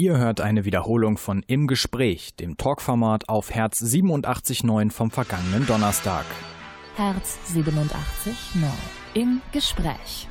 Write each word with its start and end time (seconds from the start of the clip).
Ihr 0.00 0.16
hört 0.16 0.40
eine 0.40 0.64
Wiederholung 0.64 1.18
von 1.18 1.44
Im 1.46 1.66
Gespräch, 1.66 2.34
dem 2.34 2.56
Talkformat 2.56 3.28
auf 3.28 3.50
Herz 3.50 3.82
87.9 3.82 4.90
vom 4.90 5.10
vergangenen 5.10 5.66
Donnerstag. 5.66 6.24
Herz 6.96 7.38
87.9 7.52 8.64
im 9.12 9.42
Gespräch. 9.52 10.29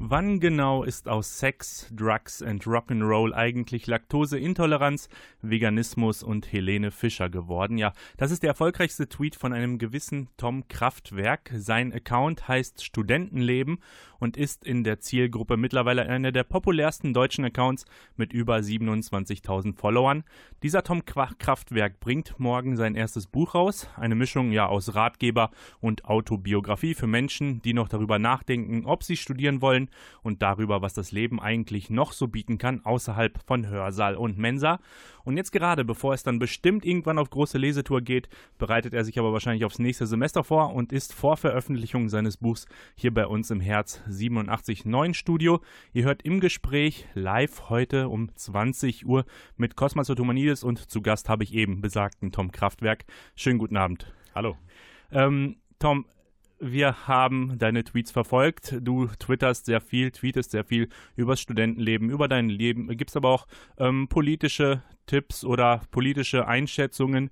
Wann 0.00 0.38
genau 0.38 0.84
ist 0.84 1.08
aus 1.08 1.40
Sex, 1.40 1.92
Drugs 1.92 2.40
and 2.40 2.62
Rock'n'Roll 2.62 3.34
eigentlich 3.34 3.88
Laktoseintoleranz, 3.88 5.08
Veganismus 5.42 6.22
und 6.22 6.52
Helene 6.52 6.92
Fischer 6.92 7.28
geworden? 7.28 7.78
Ja, 7.78 7.92
das 8.16 8.30
ist 8.30 8.44
der 8.44 8.50
erfolgreichste 8.50 9.08
Tweet 9.08 9.34
von 9.34 9.52
einem 9.52 9.76
gewissen 9.76 10.28
Tom 10.36 10.68
Kraftwerk. 10.68 11.50
Sein 11.52 11.92
Account 11.92 12.46
heißt 12.46 12.84
Studentenleben 12.84 13.80
und 14.20 14.36
ist 14.36 14.64
in 14.64 14.84
der 14.84 15.00
Zielgruppe 15.00 15.56
mittlerweile 15.56 16.08
einer 16.08 16.30
der 16.30 16.44
populärsten 16.44 17.12
deutschen 17.12 17.44
Accounts 17.44 17.84
mit 18.16 18.32
über 18.32 18.58
27.000 18.58 19.74
Followern. 19.74 20.22
Dieser 20.62 20.84
Tom 20.84 21.04
Kraftwerk 21.06 21.98
bringt 21.98 22.38
morgen 22.38 22.76
sein 22.76 22.94
erstes 22.94 23.26
Buch 23.26 23.56
raus, 23.56 23.88
eine 23.96 24.14
Mischung 24.14 24.52
ja 24.52 24.66
aus 24.66 24.94
Ratgeber 24.94 25.50
und 25.80 26.04
Autobiografie 26.04 26.94
für 26.94 27.08
Menschen, 27.08 27.62
die 27.62 27.74
noch 27.74 27.88
darüber 27.88 28.20
nachdenken, 28.20 28.86
ob 28.86 29.02
sie 29.02 29.16
studieren 29.16 29.60
wollen 29.60 29.88
und 30.22 30.42
darüber, 30.42 30.82
was 30.82 30.94
das 30.94 31.12
Leben 31.12 31.40
eigentlich 31.40 31.90
noch 31.90 32.12
so 32.12 32.28
bieten 32.28 32.58
kann 32.58 32.84
außerhalb 32.84 33.38
von 33.46 33.68
Hörsaal 33.68 34.16
und 34.16 34.38
Mensa. 34.38 34.80
Und 35.24 35.36
jetzt 35.36 35.52
gerade, 35.52 35.84
bevor 35.84 36.14
es 36.14 36.22
dann 36.22 36.38
bestimmt 36.38 36.84
irgendwann 36.84 37.18
auf 37.18 37.30
große 37.30 37.58
Lesetour 37.58 38.00
geht, 38.00 38.28
bereitet 38.56 38.94
er 38.94 39.04
sich 39.04 39.18
aber 39.18 39.32
wahrscheinlich 39.32 39.64
aufs 39.64 39.78
nächste 39.78 40.06
Semester 40.06 40.42
vor 40.42 40.74
und 40.74 40.92
ist 40.92 41.12
vor 41.12 41.36
Veröffentlichung 41.36 42.08
seines 42.08 42.38
Buchs 42.38 42.66
hier 42.94 43.12
bei 43.12 43.26
uns 43.26 43.50
im 43.50 43.60
Herz 43.60 44.00
87.9 44.08 45.14
Studio. 45.14 45.60
Ihr 45.92 46.04
hört 46.04 46.22
im 46.22 46.40
Gespräch 46.40 47.06
live 47.14 47.68
heute 47.68 48.08
um 48.08 48.34
20 48.34 49.06
Uhr 49.06 49.26
mit 49.56 49.76
Cosmas 49.76 50.08
Otomanidis 50.08 50.64
und 50.64 50.90
zu 50.90 51.02
Gast 51.02 51.28
habe 51.28 51.44
ich 51.44 51.52
eben 51.54 51.80
besagten 51.80 52.32
Tom 52.32 52.50
Kraftwerk. 52.50 53.04
Schönen 53.34 53.58
guten 53.58 53.76
Abend. 53.76 54.12
Hallo. 54.34 54.56
Ähm, 55.10 55.56
Tom, 55.78 56.06
wir 56.60 57.06
haben 57.06 57.58
deine 57.58 57.84
Tweets 57.84 58.10
verfolgt. 58.10 58.76
Du 58.80 59.06
twitterst 59.18 59.66
sehr 59.66 59.80
viel, 59.80 60.10
tweetest 60.10 60.50
sehr 60.50 60.64
viel 60.64 60.88
über 61.16 61.32
das 61.32 61.40
Studentenleben, 61.40 62.10
über 62.10 62.28
dein 62.28 62.48
Leben. 62.48 62.88
Gibt 62.96 63.10
es 63.10 63.16
aber 63.16 63.30
auch 63.30 63.46
ähm, 63.78 64.08
politische 64.08 64.82
Tipps 65.06 65.44
oder 65.44 65.82
politische 65.90 66.46
Einschätzungen. 66.46 67.30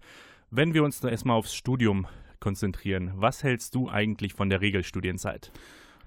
Wenn 0.51 0.75
wir 0.75 0.85
uns 0.85 1.01
da 1.01 1.09
erstmal 1.09 1.37
aufs 1.37 1.55
Studium 1.55 2.07
konzentrieren, 2.41 3.13
was 3.17 3.43
hältst 3.43 3.75
du 3.75 3.89
eigentlich 3.89 4.35
von 4.35 4.49
der 4.49 4.61
Regelstudienzeit? 4.61 5.53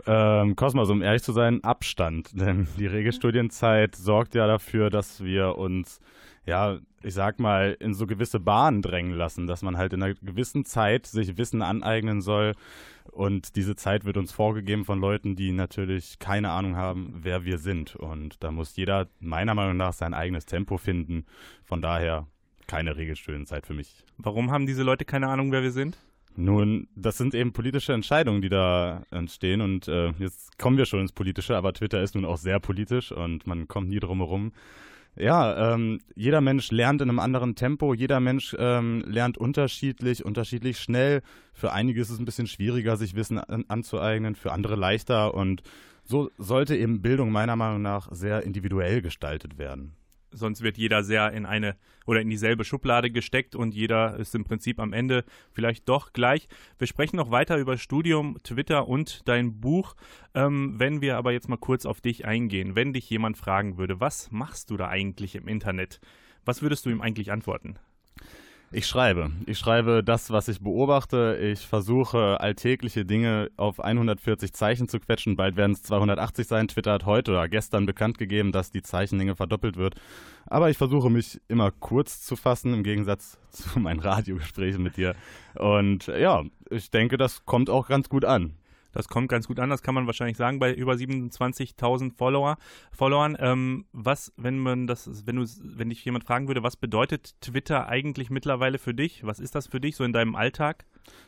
Ähm, 0.05 0.55
Kosmos, 0.55 0.89
um 0.89 1.01
ehrlich 1.01 1.23
zu 1.23 1.33
sein, 1.33 1.63
Abstand. 1.63 2.29
Denn 2.39 2.67
die 2.77 2.87
Regelstudienzeit 2.87 3.95
sorgt 3.95 4.35
ja 4.35 4.47
dafür, 4.47 4.89
dass 4.89 5.23
wir 5.23 5.57
uns, 5.57 5.99
ja, 6.49 6.79
ich 7.01 7.13
sag 7.13 7.39
mal, 7.39 7.77
in 7.79 7.93
so 7.93 8.05
gewisse 8.07 8.39
Bahnen 8.39 8.81
drängen 8.81 9.13
lassen, 9.13 9.47
dass 9.47 9.61
man 9.61 9.77
halt 9.77 9.93
in 9.93 10.03
einer 10.03 10.15
gewissen 10.15 10.65
Zeit 10.65 11.05
sich 11.05 11.37
Wissen 11.37 11.61
aneignen 11.61 12.21
soll. 12.21 12.53
Und 13.11 13.55
diese 13.55 13.75
Zeit 13.75 14.05
wird 14.05 14.17
uns 14.17 14.31
vorgegeben 14.31 14.85
von 14.85 14.99
Leuten, 14.99 15.35
die 15.35 15.51
natürlich 15.51 16.19
keine 16.19 16.51
Ahnung 16.51 16.75
haben, 16.75 17.13
wer 17.21 17.45
wir 17.45 17.57
sind. 17.57 17.95
Und 17.95 18.43
da 18.43 18.51
muss 18.51 18.75
jeder 18.75 19.07
meiner 19.19 19.55
Meinung 19.55 19.77
nach 19.77 19.93
sein 19.93 20.13
eigenes 20.13 20.45
Tempo 20.45 20.77
finden. 20.77 21.25
Von 21.63 21.81
daher 21.81 22.27
keine 22.67 22.97
Regelstudienzeit 22.97 23.65
für 23.65 23.73
mich. 23.73 24.03
Warum 24.17 24.51
haben 24.51 24.65
diese 24.65 24.83
Leute 24.83 25.05
keine 25.05 25.27
Ahnung, 25.27 25.51
wer 25.51 25.63
wir 25.63 25.71
sind? 25.71 25.97
Nun, 26.35 26.87
das 26.95 27.17
sind 27.17 27.33
eben 27.33 27.51
politische 27.51 27.93
Entscheidungen, 27.93 28.41
die 28.41 28.49
da 28.49 29.03
entstehen. 29.11 29.61
Und 29.61 29.87
äh, 29.87 30.11
jetzt 30.19 30.57
kommen 30.57 30.77
wir 30.77 30.85
schon 30.85 31.01
ins 31.01 31.11
Politische, 31.11 31.55
aber 31.55 31.73
Twitter 31.73 32.01
ist 32.01 32.15
nun 32.15 32.25
auch 32.25 32.37
sehr 32.37 32.59
politisch 32.59 33.11
und 33.11 33.47
man 33.47 33.67
kommt 33.67 33.89
nie 33.89 33.99
drum 33.99 34.19
herum. 34.19 34.51
Ja, 35.19 35.73
ähm, 35.73 35.99
jeder 36.15 36.39
Mensch 36.39 36.71
lernt 36.71 37.01
in 37.01 37.09
einem 37.09 37.19
anderen 37.19 37.55
Tempo, 37.55 37.93
jeder 37.93 38.21
Mensch 38.21 38.55
ähm, 38.57 39.03
lernt 39.05 39.37
unterschiedlich, 39.37 40.23
unterschiedlich 40.23 40.79
schnell. 40.79 41.21
Für 41.53 41.73
einige 41.73 41.99
ist 41.99 42.09
es 42.09 42.19
ein 42.19 42.25
bisschen 42.25 42.47
schwieriger, 42.47 42.95
sich 42.95 43.15
Wissen 43.15 43.37
an, 43.37 43.65
anzueignen, 43.67 44.35
für 44.35 44.53
andere 44.53 44.77
leichter. 44.77 45.33
Und 45.33 45.61
so 46.05 46.31
sollte 46.37 46.77
eben 46.77 47.01
Bildung 47.01 47.31
meiner 47.31 47.57
Meinung 47.57 47.81
nach 47.81 48.07
sehr 48.11 48.43
individuell 48.43 49.01
gestaltet 49.01 49.57
werden 49.57 49.98
sonst 50.31 50.61
wird 50.61 50.77
jeder 50.77 51.03
sehr 51.03 51.31
in 51.31 51.45
eine 51.45 51.75
oder 52.05 52.21
in 52.21 52.29
dieselbe 52.29 52.65
Schublade 52.65 53.11
gesteckt 53.11 53.55
und 53.55 53.73
jeder 53.73 54.17
ist 54.17 54.33
im 54.33 54.43
Prinzip 54.43 54.79
am 54.79 54.93
Ende 54.93 55.23
vielleicht 55.51 55.87
doch 55.87 56.13
gleich. 56.13 56.47
Wir 56.77 56.87
sprechen 56.87 57.17
noch 57.17 57.31
weiter 57.31 57.57
über 57.57 57.77
Studium, 57.77 58.37
Twitter 58.43 58.87
und 58.87 59.27
dein 59.27 59.59
Buch. 59.59 59.95
Ähm, 60.33 60.75
wenn 60.77 61.01
wir 61.01 61.17
aber 61.17 61.31
jetzt 61.31 61.49
mal 61.49 61.57
kurz 61.57 61.85
auf 61.85 62.01
dich 62.01 62.25
eingehen, 62.25 62.75
wenn 62.75 62.93
dich 62.93 63.09
jemand 63.09 63.37
fragen 63.37 63.77
würde, 63.77 63.99
was 63.99 64.31
machst 64.31 64.71
du 64.71 64.77
da 64.77 64.87
eigentlich 64.87 65.35
im 65.35 65.47
Internet? 65.47 65.99
Was 66.45 66.61
würdest 66.61 66.85
du 66.85 66.89
ihm 66.89 67.01
eigentlich 67.01 67.31
antworten? 67.31 67.77
Ich 68.71 68.85
schreibe. 68.85 69.31
Ich 69.47 69.57
schreibe 69.57 70.03
das, 70.03 70.29
was 70.29 70.47
ich 70.47 70.61
beobachte. 70.61 71.39
Ich 71.41 71.65
versuche 71.65 72.39
alltägliche 72.39 73.03
Dinge 73.03 73.49
auf 73.57 73.79
140 73.79 74.53
Zeichen 74.53 74.87
zu 74.87 74.99
quetschen. 74.99 75.35
Bald 75.35 75.55
werden 75.55 75.71
es 75.71 75.81
280 75.81 76.45
sein. 76.45 76.67
Twitter 76.67 76.93
hat 76.93 77.07
heute 77.07 77.31
oder 77.31 77.49
gestern 77.49 77.87
bekannt 77.87 78.19
gegeben, 78.19 78.51
dass 78.51 78.69
die 78.69 78.83
Zeichenlänge 78.83 79.35
verdoppelt 79.35 79.75
wird. 79.75 79.95
Aber 80.45 80.69
ich 80.69 80.77
versuche 80.77 81.09
mich 81.09 81.41
immer 81.47 81.71
kurz 81.71 82.21
zu 82.21 82.35
fassen, 82.35 82.75
im 82.75 82.83
Gegensatz 82.83 83.39
zu 83.49 83.79
meinen 83.79 84.01
Radiogesprächen 84.01 84.83
mit 84.83 84.97
dir. 84.97 85.15
Und 85.55 86.05
ja, 86.05 86.43
ich 86.69 86.91
denke, 86.91 87.17
das 87.17 87.45
kommt 87.45 87.71
auch 87.71 87.87
ganz 87.87 88.07
gut 88.07 88.23
an. 88.23 88.53
Das 88.91 89.07
kommt 89.07 89.29
ganz 89.29 89.47
gut 89.47 89.59
an, 89.59 89.69
das 89.69 89.81
kann 89.81 89.95
man 89.95 90.07
wahrscheinlich 90.07 90.37
sagen 90.37 90.59
bei 90.59 90.73
über 90.73 90.93
27.000 90.93 92.15
Follower, 92.15 92.57
Followern. 92.91 93.37
Ähm, 93.39 93.85
was, 93.91 94.33
wenn 94.37 94.59
man 94.59 94.87
das, 94.87 95.25
wenn 95.25 95.35
du, 95.35 95.45
wenn 95.61 95.89
dich 95.89 96.03
jemand 96.05 96.23
fragen 96.23 96.47
würde, 96.47 96.63
was 96.63 96.75
bedeutet 96.75 97.39
Twitter 97.41 97.87
eigentlich 97.87 98.29
mittlerweile 98.29 98.79
für 98.79 98.93
dich? 98.93 99.23
Was 99.23 99.39
ist 99.39 99.55
das 99.55 99.67
für 99.67 99.79
dich 99.79 99.95
so 99.95 100.03
in 100.03 100.13
deinem 100.13 100.35
Alltag? 100.35 100.85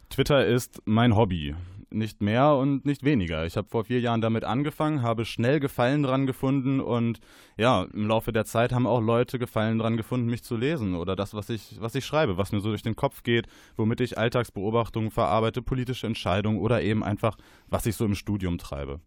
Twitter 0.09 0.45
ist 0.45 0.81
mein 0.85 1.15
Hobby 1.15 1.55
nicht 1.91 2.21
mehr 2.21 2.55
und 2.55 2.85
nicht 2.85 3.03
weniger. 3.03 3.45
Ich 3.45 3.57
habe 3.57 3.67
vor 3.69 3.85
vier 3.85 3.99
Jahren 3.99 4.21
damit 4.21 4.43
angefangen, 4.43 5.01
habe 5.01 5.25
schnell 5.25 5.59
Gefallen 5.59 6.03
dran 6.03 6.25
gefunden 6.25 6.79
und 6.79 7.19
ja, 7.57 7.83
im 7.93 8.07
Laufe 8.07 8.31
der 8.31 8.45
Zeit 8.45 8.73
haben 8.73 8.87
auch 8.87 9.01
Leute 9.01 9.39
Gefallen 9.39 9.77
dran 9.77 9.97
gefunden, 9.97 10.27
mich 10.27 10.43
zu 10.43 10.55
lesen 10.55 10.95
oder 10.95 11.15
das, 11.15 11.33
was 11.33 11.49
ich, 11.49 11.77
was 11.79 11.95
ich 11.95 12.05
schreibe, 12.05 12.37
was 12.37 12.51
mir 12.51 12.59
so 12.59 12.69
durch 12.69 12.83
den 12.83 12.95
Kopf 12.95 13.23
geht, 13.23 13.47
womit 13.75 14.01
ich 14.01 14.17
Alltagsbeobachtungen 14.17 15.11
verarbeite, 15.11 15.61
politische 15.61 16.07
Entscheidungen 16.07 16.59
oder 16.59 16.81
eben 16.81 17.03
einfach, 17.03 17.37
was 17.67 17.85
ich 17.85 17.95
so 17.95 18.05
im 18.05 18.15
Studium 18.15 18.57
treibe. 18.57 18.99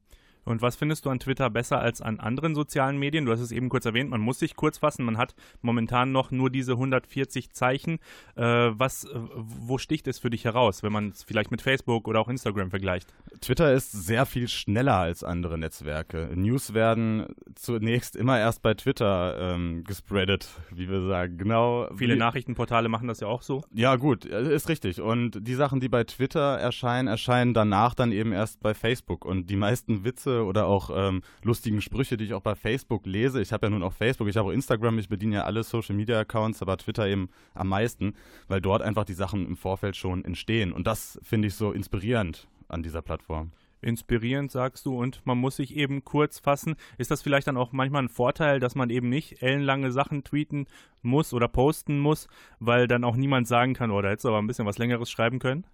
Und 0.44 0.62
was 0.62 0.76
findest 0.76 1.06
du 1.06 1.10
an 1.10 1.18
Twitter 1.18 1.50
besser 1.50 1.80
als 1.80 2.00
an 2.00 2.20
anderen 2.20 2.54
sozialen 2.54 2.98
Medien? 2.98 3.24
Du 3.24 3.32
hast 3.32 3.40
es 3.40 3.52
eben 3.52 3.68
kurz 3.68 3.84
erwähnt, 3.84 4.10
man 4.10 4.20
muss 4.20 4.38
sich 4.38 4.56
kurz 4.56 4.78
fassen. 4.78 5.04
Man 5.04 5.18
hat 5.18 5.34
momentan 5.62 6.12
noch 6.12 6.30
nur 6.30 6.50
diese 6.50 6.72
140 6.72 7.52
Zeichen. 7.52 7.98
Äh, 8.36 8.42
was, 8.44 9.08
wo 9.12 9.78
sticht 9.78 10.06
es 10.06 10.18
für 10.18 10.30
dich 10.30 10.44
heraus, 10.44 10.82
wenn 10.82 10.92
man 10.92 11.10
es 11.10 11.22
vielleicht 11.22 11.50
mit 11.50 11.62
Facebook 11.62 12.08
oder 12.08 12.20
auch 12.20 12.28
Instagram 12.28 12.70
vergleicht? 12.70 13.12
Twitter 13.40 13.72
ist 13.72 13.92
sehr 13.92 14.26
viel 14.26 14.48
schneller 14.48 14.96
als 14.96 15.24
andere 15.24 15.58
Netzwerke. 15.58 16.30
News 16.34 16.74
werden 16.74 17.26
zunächst 17.54 18.16
immer 18.16 18.38
erst 18.38 18.62
bei 18.62 18.74
Twitter 18.74 19.54
ähm, 19.54 19.84
gespreadet, 19.84 20.48
wie 20.70 20.88
wir 20.88 21.06
sagen. 21.06 21.38
Genau. 21.38 21.88
Viele 21.96 22.16
Nachrichtenportale 22.16 22.88
machen 22.88 23.08
das 23.08 23.20
ja 23.20 23.28
auch 23.28 23.42
so. 23.42 23.62
Ja, 23.72 23.96
gut, 23.96 24.26
äh, 24.26 24.54
ist 24.54 24.68
richtig. 24.68 25.00
Und 25.00 25.46
die 25.46 25.54
Sachen, 25.54 25.80
die 25.80 25.88
bei 25.88 26.04
Twitter 26.04 26.58
erscheinen, 26.58 27.08
erscheinen 27.08 27.54
danach 27.54 27.94
dann 27.94 28.12
eben 28.12 28.32
erst 28.32 28.60
bei 28.60 28.74
Facebook. 28.74 29.24
Und 29.24 29.50
die 29.50 29.56
meisten 29.56 30.04
Witze 30.04 30.33
oder 30.42 30.66
auch 30.66 30.90
ähm, 30.94 31.22
lustigen 31.42 31.80
Sprüche, 31.80 32.16
die 32.16 32.24
ich 32.24 32.34
auch 32.34 32.42
bei 32.42 32.54
Facebook 32.54 33.06
lese. 33.06 33.40
Ich 33.40 33.52
habe 33.52 33.66
ja 33.66 33.70
nun 33.70 33.82
auch 33.82 33.92
Facebook, 33.92 34.28
ich 34.28 34.36
habe 34.36 34.48
auch 34.48 34.52
Instagram, 34.52 34.98
ich 34.98 35.08
bediene 35.08 35.36
ja 35.36 35.44
alle 35.44 35.62
Social 35.62 35.94
Media 35.94 36.18
Accounts, 36.18 36.62
aber 36.62 36.76
Twitter 36.76 37.06
eben 37.06 37.28
am 37.54 37.68
meisten, 37.68 38.14
weil 38.48 38.60
dort 38.60 38.82
einfach 38.82 39.04
die 39.04 39.14
Sachen 39.14 39.46
im 39.46 39.56
Vorfeld 39.56 39.96
schon 39.96 40.24
entstehen. 40.24 40.72
Und 40.72 40.86
das 40.86 41.18
finde 41.22 41.48
ich 41.48 41.54
so 41.54 41.72
inspirierend 41.72 42.48
an 42.68 42.82
dieser 42.82 43.02
Plattform 43.02 43.52
inspirierend, 43.84 44.50
sagst 44.50 44.86
du, 44.86 44.98
und 44.98 45.20
man 45.24 45.38
muss 45.38 45.56
sich 45.56 45.76
eben 45.76 46.04
kurz 46.04 46.38
fassen. 46.38 46.74
Ist 46.98 47.10
das 47.10 47.22
vielleicht 47.22 47.46
dann 47.46 47.56
auch 47.56 47.72
manchmal 47.72 48.02
ein 48.02 48.08
Vorteil, 48.08 48.58
dass 48.58 48.74
man 48.74 48.90
eben 48.90 49.08
nicht 49.08 49.42
ellenlange 49.42 49.92
Sachen 49.92 50.24
tweeten 50.24 50.66
muss 51.02 51.32
oder 51.32 51.48
posten 51.48 51.98
muss, 52.00 52.26
weil 52.58 52.88
dann 52.88 53.04
auch 53.04 53.16
niemand 53.16 53.46
sagen 53.46 53.74
kann, 53.74 53.90
oh, 53.90 54.00
da 54.00 54.08
hättest 54.08 54.24
du 54.24 54.30
aber 54.30 54.38
ein 54.38 54.46
bisschen 54.46 54.66
was 54.66 54.78
Längeres 54.78 55.10
schreiben 55.10 55.38
können? 55.38 55.64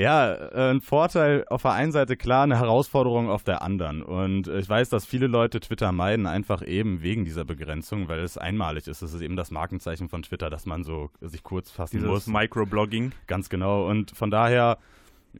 Ja, 0.00 0.32
äh, 0.32 0.70
ein 0.70 0.80
Vorteil 0.80 1.44
auf 1.50 1.60
der 1.60 1.72
einen 1.72 1.92
Seite 1.92 2.16
klar, 2.16 2.44
eine 2.44 2.58
Herausforderung 2.58 3.28
auf 3.28 3.44
der 3.44 3.60
anderen. 3.60 4.02
Und 4.02 4.48
ich 4.48 4.66
weiß, 4.66 4.88
dass 4.88 5.04
viele 5.04 5.26
Leute 5.26 5.60
Twitter 5.60 5.92
meiden, 5.92 6.26
einfach 6.26 6.66
eben 6.66 7.02
wegen 7.02 7.26
dieser 7.26 7.44
Begrenzung, 7.44 8.08
weil 8.08 8.20
es 8.20 8.38
einmalig 8.38 8.86
ist. 8.88 9.02
Es 9.02 9.12
ist 9.12 9.20
eben 9.20 9.36
das 9.36 9.50
Markenzeichen 9.50 10.08
von 10.08 10.22
Twitter, 10.22 10.48
dass 10.48 10.64
man 10.64 10.84
so 10.84 11.10
sich 11.20 11.42
kurz 11.42 11.70
fassen 11.70 11.98
Dieses 11.98 12.08
muss. 12.08 12.26
Microblogging. 12.28 13.12
Ganz 13.26 13.50
genau. 13.50 13.90
Und 13.90 14.12
von 14.12 14.30
daher, 14.30 14.78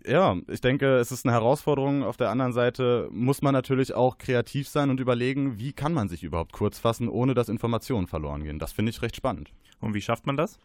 ja, 0.07 0.37
ich 0.47 0.61
denke, 0.61 0.99
es 0.99 1.11
ist 1.11 1.25
eine 1.25 1.33
Herausforderung. 1.33 2.03
Auf 2.03 2.19
der 2.19 2.29
anderen 2.29 2.53
Seite 2.53 3.09
muss 3.13 3.41
man 3.41 3.55
natürlich 3.55 3.95
auch 3.95 4.19
kreativ 4.19 4.69
sein 4.69 4.91
und 4.91 5.01
überlegen, 5.01 5.59
wie 5.59 5.73
kann 5.73 5.95
man 5.95 6.11
sich 6.11 6.23
überhaupt 6.23 6.53
kurz 6.53 6.79
fassen, 6.79 7.09
ohne 7.09 7.33
dass 7.33 7.49
Informationen 7.49 8.09
verloren 8.09 8.45
gehen. 8.45 8.59
Das 8.59 8.73
finde 8.73 8.91
ich 8.91 9.01
recht 9.01 9.17
spannend. 9.17 9.53
Und 9.81 9.95
wie 9.95 10.03
schafft 10.03 10.27
man 10.27 10.37
das? 10.37 10.59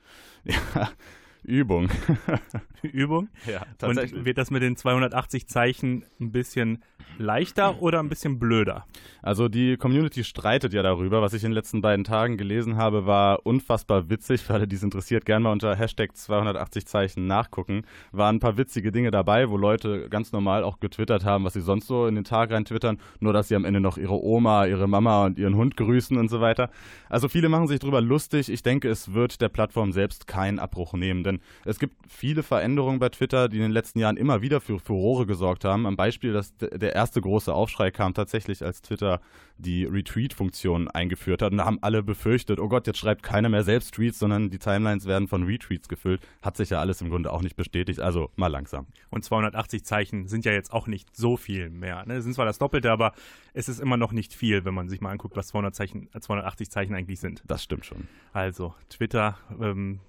Ja 0.44 0.90
Übung. 1.46 1.90
Übung? 2.82 3.30
Ja, 3.46 3.66
tatsächlich. 3.78 4.14
Und 4.20 4.26
wird 4.26 4.38
das 4.38 4.52
mit 4.52 4.62
den 4.62 4.76
280 4.76 5.48
Zeichen 5.48 6.04
ein 6.20 6.32
bisschen 6.32 6.84
leichter 7.18 7.82
oder 7.82 8.00
ein 8.00 8.10
bisschen 8.10 8.40
blöder? 8.40 8.86
Also 9.22 9.48
die 9.48 9.78
Community 9.78 10.24
streitet 10.24 10.74
ja 10.74 10.84
darüber. 10.84 11.22
Was 11.22 11.34
ich 11.34 11.44
in 11.44 11.50
den 11.50 11.56
letzten 11.56 11.82
beiden 11.82 12.04
Tagen 12.04 12.38
gelesen 12.38 12.78
habe, 12.78 13.06
war 13.06 13.46
unfassbar 13.46 14.10
witzig. 14.10 14.42
Für 14.42 14.54
alle, 14.54 14.68
die 14.68 14.76
es 14.76 14.84
interessiert, 14.84 15.26
gerne 15.26 15.44
mal 15.44 15.52
unter 15.52 15.76
Hashtag 15.76 16.16
280 16.16 16.86
Zeichen 16.86 17.26
nachgucken. 17.26 17.86
Waren 18.12 18.36
ein 18.36 18.40
paar 18.40 18.58
witzige 18.58 18.92
Dinge 18.92 19.12
dabei, 19.12 19.50
wo 19.50 19.58
Leute 19.58 20.10
ganz 20.10 20.32
normal 20.32 20.64
auch 20.64 20.80
getwittert 20.80 21.26
haben, 21.26 21.44
was 21.44 21.54
sie 21.54 21.62
sonst 21.62 21.88
so 21.88 22.08
in 22.08 22.16
den 22.16 22.24
Tag 22.24 22.52
rein 22.52 22.66
twittern. 22.66 23.00
Nur, 23.20 23.34
dass 23.34 23.48
sie 23.48 23.56
am 23.56 23.66
Ende 23.66 23.80
noch 23.80 23.98
ihre 23.98 24.24
Oma, 24.24 24.66
ihre 24.66 24.88
Mama 24.88 25.26
und 25.26 25.40
ihren 25.40 25.56
Hund 25.56 25.76
grüßen 25.78 26.18
und 26.18 26.30
so 26.30 26.40
weiter. 26.42 26.70
Also 27.10 27.28
viele 27.28 27.50
machen 27.50 27.68
sich 27.68 27.80
darüber 27.80 28.02
lustig. 28.02 28.50
Ich 28.50 28.62
denke, 28.64 28.90
es 28.90 29.14
wird 29.14 29.42
der 29.42 29.50
Plattform 29.50 29.92
selbst 29.92 30.28
keinen 30.28 30.60
Abbruch 30.60 30.94
nehmen, 30.94 31.24
denn 31.24 31.40
es 31.66 31.80
gibt 31.80 31.96
viele 32.08 32.44
Veränderungen 32.44 33.00
bei 33.00 33.10
Twitter, 33.10 33.50
die 33.50 33.58
in 33.58 33.64
den 33.64 33.72
letzten 33.72 34.00
Jahren 34.00 34.18
immer 34.18 34.42
wieder 34.42 34.62
für 34.62 34.80
Furore 34.80 35.26
gesorgt 35.26 35.66
haben. 35.66 35.86
Am 35.86 35.96
Beispiel, 35.96 36.34
dass 36.34 36.56
der 36.58 36.95
erste 36.96 37.22
große 37.22 37.54
Aufschrei 37.54 37.92
kam 37.92 38.14
tatsächlich, 38.14 38.64
als 38.64 38.82
Twitter 38.82 39.22
die 39.58 39.86
Retweet-Funktion 39.86 40.88
eingeführt 40.90 41.42
hat. 41.42 41.52
Und 41.52 41.60
da 41.60 41.66
haben 41.66 41.80
alle 41.82 42.04
befürchtet, 42.04 42.60
oh 42.60 42.68
Gott, 42.68 42.88
jetzt 42.88 43.00
schreibt 43.00 43.24
keiner 43.24 43.50
mehr 43.50 43.64
selbst 43.64 43.94
Tweets, 43.94 44.20
sondern 44.20 44.50
die 44.50 44.60
Timelines 44.60 45.06
werden 45.06 45.28
von 45.28 45.44
Retweets 45.44 45.88
gefüllt. 45.88 46.22
Hat 46.42 46.58
sich 46.58 46.72
ja 46.72 46.80
alles 46.80 47.02
im 47.02 47.10
Grunde 47.10 47.32
auch 47.32 47.42
nicht 47.42 47.56
bestätigt. 47.56 48.00
Also 48.00 48.32
mal 48.36 48.48
langsam. 48.48 48.88
Und 49.10 49.24
280 49.24 49.86
Zeichen 49.86 50.28
sind 50.28 50.46
ja 50.46 50.52
jetzt 50.52 50.74
auch 50.74 50.88
nicht 50.88 51.16
so 51.16 51.38
viel 51.38 51.70
mehr. 51.70 52.06
Ne? 52.06 52.16
Es 52.16 52.24
sind 52.24 52.34
zwar 52.34 52.46
das 52.46 52.58
Doppelte, 52.58 52.92
aber 52.92 53.14
es 53.54 53.70
ist 53.70 53.80
immer 53.80 53.98
noch 53.98 54.12
nicht 54.12 54.34
viel, 54.34 54.66
wenn 54.66 54.74
man 54.74 54.90
sich 54.90 55.02
mal 55.02 55.12
anguckt, 55.12 55.36
was 55.38 55.48
200 55.48 55.76
Zeichen, 55.76 56.10
280 56.20 56.70
Zeichen 56.70 56.96
eigentlich 56.96 57.20
sind. 57.20 57.44
Das 57.46 57.64
stimmt 57.64 57.86
schon. 57.86 58.08
Also, 58.34 58.74
Twitter 58.90 59.38
ähm, 59.62 60.00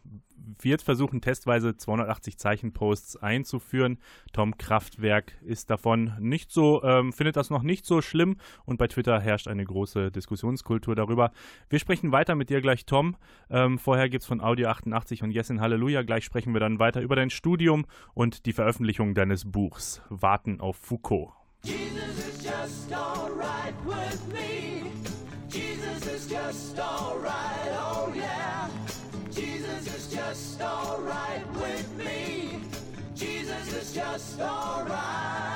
wird 0.61 0.83
versuchen, 0.83 1.21
testweise 1.21 1.77
280 1.77 2.39
Zeichen-Posts 2.39 3.17
einzuführen. 3.17 3.99
Tom 4.33 4.57
Kraftwerk 4.59 5.33
ist 5.45 5.71
davon 5.71 6.13
nicht 6.19 6.53
so, 6.53 6.83
ähm, 6.83 7.13
findet 7.13 7.37
das 7.37 7.51
noch 7.51 7.63
nicht 7.63 7.87
so 7.87 8.03
schlimm 8.03 8.37
und 8.65 8.79
bei 8.79 8.89
Twitter 8.89 9.21
herrscht 9.21 9.49
eine 9.49 9.65
große 9.65 10.11
Diskussionskultur 10.11 10.95
darüber. 10.95 11.33
Wir 11.69 11.79
sprechen 11.79 12.13
weiter 12.13 12.35
mit 12.35 12.51
dir 12.51 12.61
gleich, 12.61 12.87
Tom. 12.87 13.17
Ähm, 13.51 13.79
vorher 13.79 14.09
gibt 14.09 14.23
es 14.23 14.29
von 14.29 14.41
Audio 14.41 14.69
88 14.69 15.23
und 15.23 15.31
Yes 15.31 15.51
in 15.51 15.61
Halleluja. 15.61 16.03
Gleich 16.03 16.25
sprechen 16.25 16.53
wir 16.53 16.61
dann 16.61 16.79
weiter 16.79 17.01
über 17.01 17.17
dein 17.17 17.31
Studium 17.31 17.87
und 18.15 18.47
die 18.47 18.53
Veröffentlichung 18.53 19.15
deines 19.15 19.51
Buchs 19.51 20.03
Warten 20.09 20.61
auf 20.61 20.77
Foucault. 20.77 21.33
Jesus 21.63 22.19
is 22.19 22.45
just 22.45 22.93
alright 22.93 23.75
with 23.85 24.27
me. 24.33 24.93
Jesus 25.49 26.07
is 26.07 26.31
just 26.31 26.79
alright, 26.79 27.73
oh 27.73 28.13
yeah. 28.15 28.56
Just 30.37 30.61
alright 30.61 31.51
with 31.55 31.97
me. 31.97 32.61
Jesus 33.15 33.73
is 33.73 33.95
just 33.95 34.39
alright. 34.39 35.56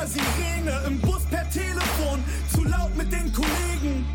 Einer 0.00 0.08
Sirene 0.08 0.82
im 0.86 1.00
Bus 1.00 1.22
per 1.30 1.48
Telefon 1.50 2.24
zu 2.52 2.64
laut 2.64 2.94
mit 2.96 3.12
den 3.12 3.32
Kollegen. 3.32 4.06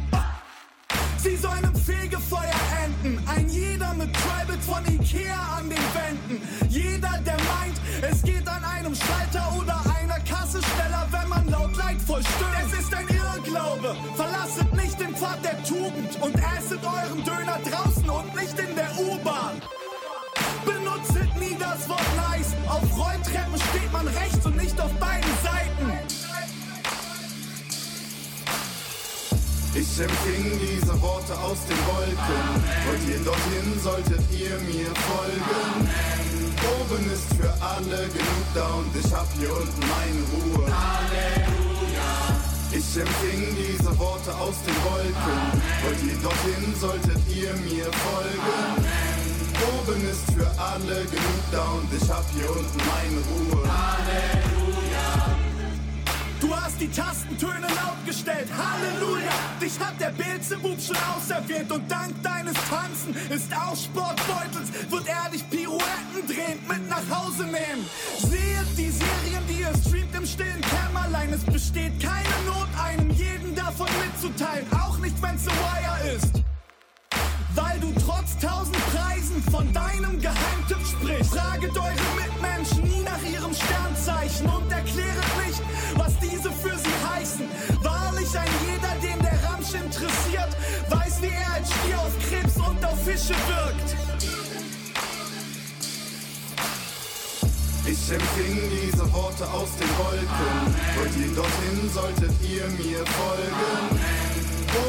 Sie 1.17 1.35
sollen 1.37 1.63
im 1.63 1.75
Fegefeuer 1.75 2.59
enden. 2.83 3.19
Ein 3.27 3.49
jeder 3.49 3.93
mit 3.93 4.11
Tribal 4.13 4.57
von 4.61 4.83
Ikea 4.85 5.57
an 5.57 5.69
den 5.69 5.77
Wänden. 5.77 6.41
Jeder, 6.69 7.19
der 7.25 7.37
meint, 7.37 7.77
es 8.01 8.21
geht 8.23 8.47
an 8.47 8.63
einem 8.63 8.95
Schalter 8.95 9.53
oder 9.59 9.81
einer 9.99 10.19
Kasse 10.21 10.59
schneller, 10.61 11.07
wenn 11.11 11.29
man 11.29 11.47
laut 11.49 11.75
leidvoll 11.75 12.21
stöhnt. 12.21 12.71
Es 12.71 12.79
ist 12.79 12.93
ein 12.93 13.07
Irrglaube. 13.07 13.95
Verlasset 14.15 14.73
nicht 14.73 14.99
den 14.99 15.15
Pfad 15.15 15.43
der 15.43 15.63
Tugend 15.63 16.19
und 16.21 16.35
esset 16.35 16.81
euren 16.83 17.23
Döner 17.23 17.59
draußen 17.69 18.09
und 18.09 18.35
nicht 18.35 18.57
in 18.59 18.75
der 18.75 18.91
U-Bahn. 18.99 19.61
Benutzet 20.65 21.35
nie 21.39 21.55
das 21.59 21.87
Wort 21.89 22.15
nice. 22.29 22.53
Auf 22.67 22.83
Rolltreppen 22.97 23.59
steht 23.69 23.91
man 23.91 24.07
rechts 24.07 24.45
und 24.45 24.57
nicht 24.57 24.79
auf 24.79 24.91
beiden 24.93 25.31
Seiten. 25.43 25.64
Ich 29.95 30.01
empfing 30.01 30.59
diese 30.59 31.01
Worte 31.01 31.39
aus 31.39 31.59
den 31.69 31.77
Wolken 31.87 32.43
und 32.91 33.09
ihr 33.09 33.19
dorthin 33.23 33.79
solltet 33.81 34.19
ihr 34.29 34.59
mir 34.67 34.91
folgen. 35.07 35.87
Oben 36.67 37.11
ist 37.13 37.33
für 37.39 37.49
alle 37.63 38.03
genug 38.09 38.45
da 38.53 38.67
und 38.75 38.91
ich 38.93 39.13
hab 39.13 39.25
hier 39.39 39.55
unten 39.55 39.79
meine 39.79 40.59
Ruhe. 40.59 40.67
Ich 42.71 42.99
empfing 42.99 43.55
diese 43.55 43.97
Worte 43.97 44.35
aus 44.35 44.55
den 44.67 44.75
Wolken 44.83 45.39
und 45.87 46.11
ihr 46.11 46.17
dorthin 46.21 46.75
solltet 46.77 47.21
ihr 47.33 47.53
mir 47.63 47.85
folgen. 48.03 48.83
Oben 49.79 50.09
ist 50.09 50.29
für 50.35 50.51
alle 50.61 51.05
genug 51.05 51.41
da 51.53 51.63
und 51.71 51.87
ich 51.95 52.09
hab 52.09 52.25
hier 52.31 52.49
unten 52.49 52.81
meine 52.83 53.21
Ruhe. 53.31 53.63
Halleluja. 53.63 55.44
Du 56.45 56.55
hast 56.55 56.79
die 56.79 56.87
Tastentöne 56.87 57.65
laut 57.69 58.05
gestellt, 58.05 58.47
Halleluja! 58.55 59.31
Dich 59.59 59.79
hat 59.79 59.99
der 59.99 60.11
Beelzebub 60.11 60.79
schon 60.79 60.95
auserwählt 60.95 61.71
und 61.71 61.91
dank 61.91 62.13
deines 62.21 62.53
Tanzen 62.69 63.15
ist 63.31 63.51
aus 63.57 63.85
Sportbeutels, 63.85 64.69
wird 64.91 65.07
er 65.07 65.31
dich 65.31 65.49
Pirouetten 65.49 66.21
drehend 66.27 66.67
mit 66.67 66.87
nach 66.87 67.09
Hause 67.09 67.45
nehmen. 67.45 67.89
Seht 68.19 68.77
die 68.77 68.91
Serien, 68.91 69.43
die 69.49 69.61
ihr 69.61 69.73
streamt 69.87 70.13
im 70.13 70.25
stillen 70.27 70.61
Kämmerlein, 70.61 71.33
es 71.33 71.43
besteht 71.45 71.99
keine 71.99 72.35
Not, 72.45 72.67
einem 72.79 73.09
jeden 73.09 73.55
davon 73.55 73.87
mitzuteilen, 74.05 74.67
auch 74.71 74.99
nicht 74.99 75.19
wenn's 75.23 75.45
The 75.45 75.49
Wire 75.49 76.15
ist 76.15 76.45
weil 77.55 77.79
du 77.79 77.93
trotz 78.05 78.37
tausend 78.37 78.77
Preisen 78.93 79.41
von 79.49 79.71
deinem 79.71 80.19
Geheimtipp 80.19 80.85
sprichst. 80.85 81.33
Fraget 81.33 81.77
eure 81.77 82.09
Mitmenschen 82.19 82.83
nie 82.83 83.03
nach 83.03 83.21
ihrem 83.23 83.53
Sternzeichen 83.53 84.45
und 84.47 84.69
erkläret 84.71 85.37
nicht, 85.37 85.44
Fische 93.15 93.33
wirkt. 93.47 93.95
Ich 97.87 98.11
empfing 98.11 98.59
diese 98.69 99.13
Worte 99.13 99.47
aus 99.53 99.69
den 99.79 99.89
Wolken 99.97 100.75
und 100.99 101.11
ihr 101.23 101.33
dorthin 101.33 101.89
solltet 101.93 102.35
ihr 102.43 102.67
mir 102.75 103.05
folgen. 103.05 103.99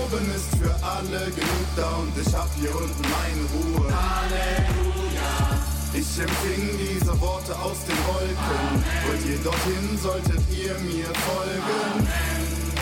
Oben 0.02 0.26
ist 0.34 0.56
für 0.60 0.74
alle 0.84 1.26
genug 1.30 1.66
da 1.76 1.88
und 2.02 2.12
ich 2.18 2.34
hab 2.34 2.50
hier 2.58 2.74
unten 2.74 3.04
meine 3.14 3.44
Ruhe. 3.54 3.94
Halleluja. 3.94 5.60
Ich 5.94 6.18
empfing 6.18 6.78
diese 6.78 7.20
Worte 7.20 7.54
aus 7.60 7.78
den 7.86 8.00
Wolken 8.10 8.82
und 9.08 9.30
ihr 9.30 9.38
dorthin 9.38 9.98
solltet 10.02 10.42
ihr 10.50 10.74
mir 10.80 11.06
folgen. 11.30 12.08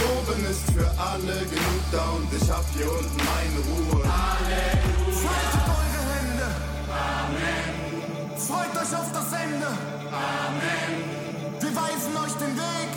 Oben 0.09 0.45
ist 0.51 0.71
für 0.73 0.89
alle 0.99 1.37
genug 1.53 1.85
da 1.93 2.05
und 2.17 2.33
ich 2.33 2.51
hab 2.51 2.65
hier 2.75 2.91
unten 2.91 3.17
meine 3.19 3.61
Ruhe. 3.69 4.05
Halleluja. 4.05 4.94
Faltet 5.25 5.67
eure 5.81 6.03
Hände. 6.15 6.47
Amen. 6.93 7.65
Freut 8.49 8.75
euch 8.83 8.93
auf 9.01 9.11
das 9.13 9.29
Ende. 9.45 9.69
Amen. 10.13 10.93
Wir 11.61 11.73
weisen 11.75 12.15
euch 12.25 12.35
den 12.45 12.55
Weg. 12.57 12.91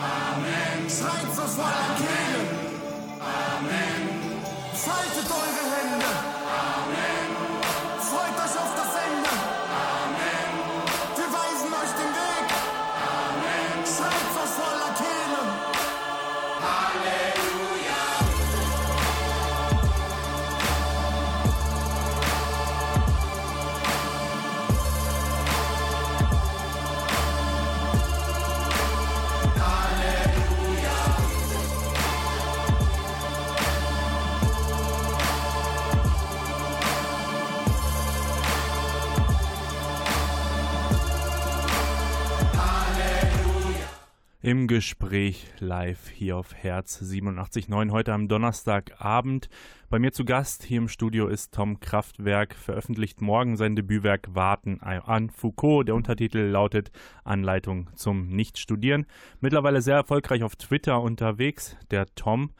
Amen. 0.00 0.88
Schreit 0.88 1.30
so 1.36 1.42
voller 1.42 1.90
Kehle. 2.00 2.42
Amen. 3.20 4.00
Faltet 4.72 5.28
eure 5.30 5.64
Hände. 5.74 6.10
Amen. 6.72 7.26
Freut 8.00 8.36
euch 8.44 8.56
auf 8.62 8.72
das 8.76 8.94
Ende. 8.94 9.03
Im 44.44 44.66
Gespräch 44.66 45.46
live 45.58 46.10
hier 46.10 46.36
auf 46.36 46.54
Herz 46.54 47.00
87.9 47.00 47.90
heute 47.90 48.12
am 48.12 48.28
Donnerstagabend. 48.28 49.48
Bei 49.88 49.98
mir 49.98 50.12
zu 50.12 50.26
Gast 50.26 50.64
hier 50.64 50.76
im 50.76 50.88
Studio 50.88 51.28
ist 51.28 51.54
Tom 51.54 51.80
Kraftwerk, 51.80 52.54
veröffentlicht 52.54 53.22
morgen 53.22 53.56
sein 53.56 53.74
Debütwerk 53.74 54.34
Warten 54.34 54.82
an 54.82 55.30
Foucault. 55.30 55.88
Der 55.88 55.94
Untertitel 55.94 56.40
lautet 56.40 56.90
Anleitung 57.24 57.88
zum 57.94 58.28
Nichtstudieren. 58.28 59.06
Mittlerweile 59.40 59.80
sehr 59.80 59.96
erfolgreich 59.96 60.42
auf 60.42 60.56
Twitter 60.56 61.00
unterwegs, 61.00 61.78
der 61.90 62.04
Tom. 62.14 62.50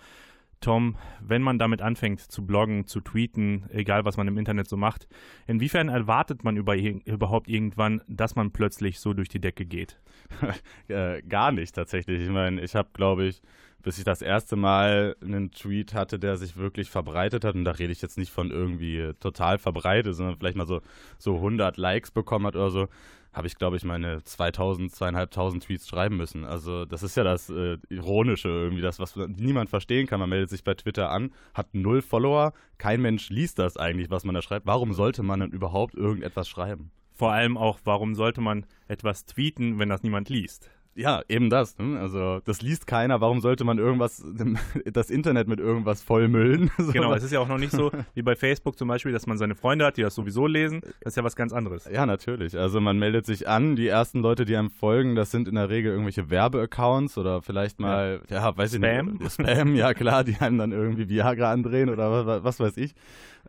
Tom, 0.65 0.97
wenn 1.21 1.43
man 1.43 1.59
damit 1.59 1.83
anfängt 1.83 2.21
zu 2.21 2.47
bloggen, 2.47 2.87
zu 2.87 3.01
tweeten, 3.01 3.67
egal 3.71 4.07
was 4.07 4.17
man 4.17 4.27
im 4.29 4.39
Internet 4.39 4.67
so 4.67 4.79
macht, 4.79 5.07
inwiefern 5.47 5.91
erwartet 5.91 6.43
man 6.43 6.57
über, 6.57 6.75
überhaupt 6.75 7.49
irgendwann, 7.49 8.01
dass 8.09 8.35
man 8.35 8.51
plötzlich 8.51 8.99
so 8.99 9.13
durch 9.13 9.29
die 9.29 9.41
Decke 9.41 9.67
geht? 9.67 10.01
äh, 10.89 11.21
gar 11.23 11.53
nicht 11.53 11.75
tatsächlich. 11.75 12.23
Ich 12.23 12.31
meine, 12.31 12.63
ich 12.63 12.75
habe, 12.75 12.89
glaube 12.95 13.27
ich, 13.27 13.43
bis 13.85 13.99
ich 13.99 14.05
das 14.05 14.23
erste 14.23 14.57
Mal 14.57 15.15
einen 15.23 15.53
Tweet 15.53 15.95
hatte, 15.95 16.19
der 16.19 16.37
sich 16.37 16.57
wirklich 16.57 16.91
verbreitet 16.91 17.45
hat, 17.45 17.55
und 17.55 17.65
da 17.65 17.73
rede 17.73 17.93
ich 17.93 18.03
jetzt 18.03 18.19
nicht 18.19 18.33
von 18.33 18.51
irgendwie 18.51 19.13
total 19.21 19.59
verbreitet, 19.59 20.17
sondern 20.17 20.37
vielleicht 20.37 20.57
mal 20.57 20.67
so, 20.67 20.81
so 21.19 21.37
100 21.37 21.77
Likes 21.77 22.11
bekommen 22.11 22.47
hat 22.47 22.57
oder 22.57 22.71
so, 22.71 22.89
habe 23.35 23.47
ich, 23.47 23.57
glaube 23.57 23.77
ich, 23.77 23.85
meine 23.85 24.23
2000, 24.23 24.93
2500 24.93 25.65
Tweets 25.65 25.89
schreiben 25.89 26.17
müssen. 26.17 26.45
Also 26.45 26.85
das 26.85 27.03
ist 27.03 27.17
ja 27.17 27.25
das 27.25 27.51
äh, 27.51 27.79
Ironische 27.89 28.49
irgendwie, 28.49 28.81
das, 28.81 29.01
was 29.01 29.17
niemand 29.17 29.71
verstehen 29.71 30.07
kann. 30.07 30.21
Man 30.21 30.31
meldet 30.31 30.51
sich 30.51 30.65
bei 30.65 30.75
Twitter 30.75 31.11
an, 31.11 31.33
hat 31.53 31.75
null 31.75 32.01
Follower, 32.01 32.53
kein 32.79 33.03
Mensch 33.03 33.31
liest 33.31 33.59
das 33.59 33.77
eigentlich, 33.77 34.11
was 34.11 34.25
man 34.25 34.35
da 34.35 34.43
schreibt. 34.43 34.67
Warum 34.67 34.95
sollte 34.95 35.23
man 35.23 35.41
denn 35.41 35.51
überhaupt 35.51 35.95
irgendetwas 35.95 36.49
schreiben? 36.49 36.91
Vor 37.13 37.33
allem 37.33 37.57
auch, 37.57 37.81
warum 37.85 38.15
sollte 38.15 38.41
man 38.41 38.67
etwas 38.89 39.27
tweeten, 39.27 39.79
wenn 39.79 39.89
das 39.89 40.03
niemand 40.03 40.29
liest? 40.29 40.71
Ja, 40.97 41.23
eben 41.29 41.51
das. 41.51 41.77
Ne? 41.79 41.99
Also 41.99 42.41
das 42.45 42.63
liest 42.63 42.87
keiner. 42.87 43.21
Warum 43.21 43.41
sollte 43.41 43.65
man 43.65 43.79
irgendwas, 43.79 44.25
das 44.85 45.11
Internet 45.11 45.49
mit 45.49 45.59
irgendwas 45.59 46.03
vollmüllen? 46.03 46.71
so. 46.79 46.93
Genau, 46.93 47.13
es 47.15 47.25
ist 47.25 47.33
ja 47.33 47.41
auch 47.41 47.49
noch 47.49 47.59
nicht 47.59 47.73
so 47.73 47.91
wie 48.15 48.23
bei 48.23 48.37
Facebook 48.37 48.79
zum 48.79 48.89
Beispiel, 48.89 49.13
dass 49.13 49.27
man 49.27 49.37
seine 49.37 49.55
Freunde 49.55 49.85
hat, 49.85 49.97
die 49.97 50.03
das 50.03 50.15
sowieso 50.15 50.47
lesen. 50.47 50.81
Das 51.01 51.13
ist 51.13 51.17
ja 51.17 51.25
was 51.25 51.37
ganz 51.37 51.53
anderes. 51.53 51.89
Ja, 51.93 52.07
natürlich. 52.07 52.57
Also 52.57 52.81
man 52.81 52.99
meldet 52.99 53.27
sich 53.27 53.49
an. 53.49 53.77
Die 53.77 53.89
ersten 53.89 54.21
Leute, 54.21 54.45
die 54.45 54.57
einem 54.57 54.71
folgen, 54.71 55.17
das 55.17 55.31
sind 55.31 55.49
in 55.49 55.57
der 55.57 55.69
Regel 55.69 55.91
irgendwelche 55.91 56.31
Werbeaccounts 56.31 57.19
oder 57.19 57.43
vielleicht 57.43 57.81
mal, 57.81 58.21
ja, 58.29 58.37
ja 58.37 58.57
weiß 58.57 58.75
Spam. 58.75 59.15
ich 59.15 59.21
nicht. 59.21 59.33
Spam, 59.49 59.75
ja 59.75 59.95
klar, 59.95 60.23
die 60.23 60.37
einem 60.37 60.59
dann 60.59 60.73
irgendwie 60.73 61.09
Viagra 61.09 61.51
andrehen 61.53 61.91
oder 61.91 62.27
was, 62.27 62.45
was 62.45 62.61
weiß 62.61 62.77
ich. 62.77 62.95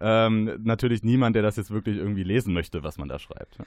Ähm, 0.02 0.52
natürlich 0.64 1.04
niemand, 1.04 1.36
der 1.36 1.44
das 1.44 1.56
jetzt 1.56 1.72
wirklich 1.72 1.98
irgendwie 1.98 2.24
lesen 2.24 2.54
möchte, 2.54 2.84
was 2.84 2.98
man 2.98 3.08
da 3.08 3.20
schreibt. 3.20 3.58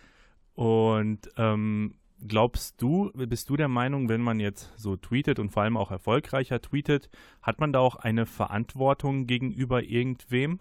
Und 0.54 1.30
ähm, 1.37 1.94
glaubst 2.26 2.80
du, 2.82 3.10
bist 3.14 3.50
du 3.50 3.56
der 3.56 3.68
Meinung, 3.68 4.08
wenn 4.08 4.20
man 4.20 4.40
jetzt 4.40 4.72
so 4.76 4.96
tweetet 4.96 5.38
und 5.38 5.50
vor 5.50 5.62
allem 5.62 5.76
auch 5.76 5.90
erfolgreicher 5.90 6.60
tweetet, 6.60 7.08
hat 7.42 7.60
man 7.60 7.72
da 7.72 7.80
auch 7.80 7.96
eine 7.96 8.26
Verantwortung 8.26 9.26
gegenüber 9.26 9.82
irgendwem? 9.82 10.60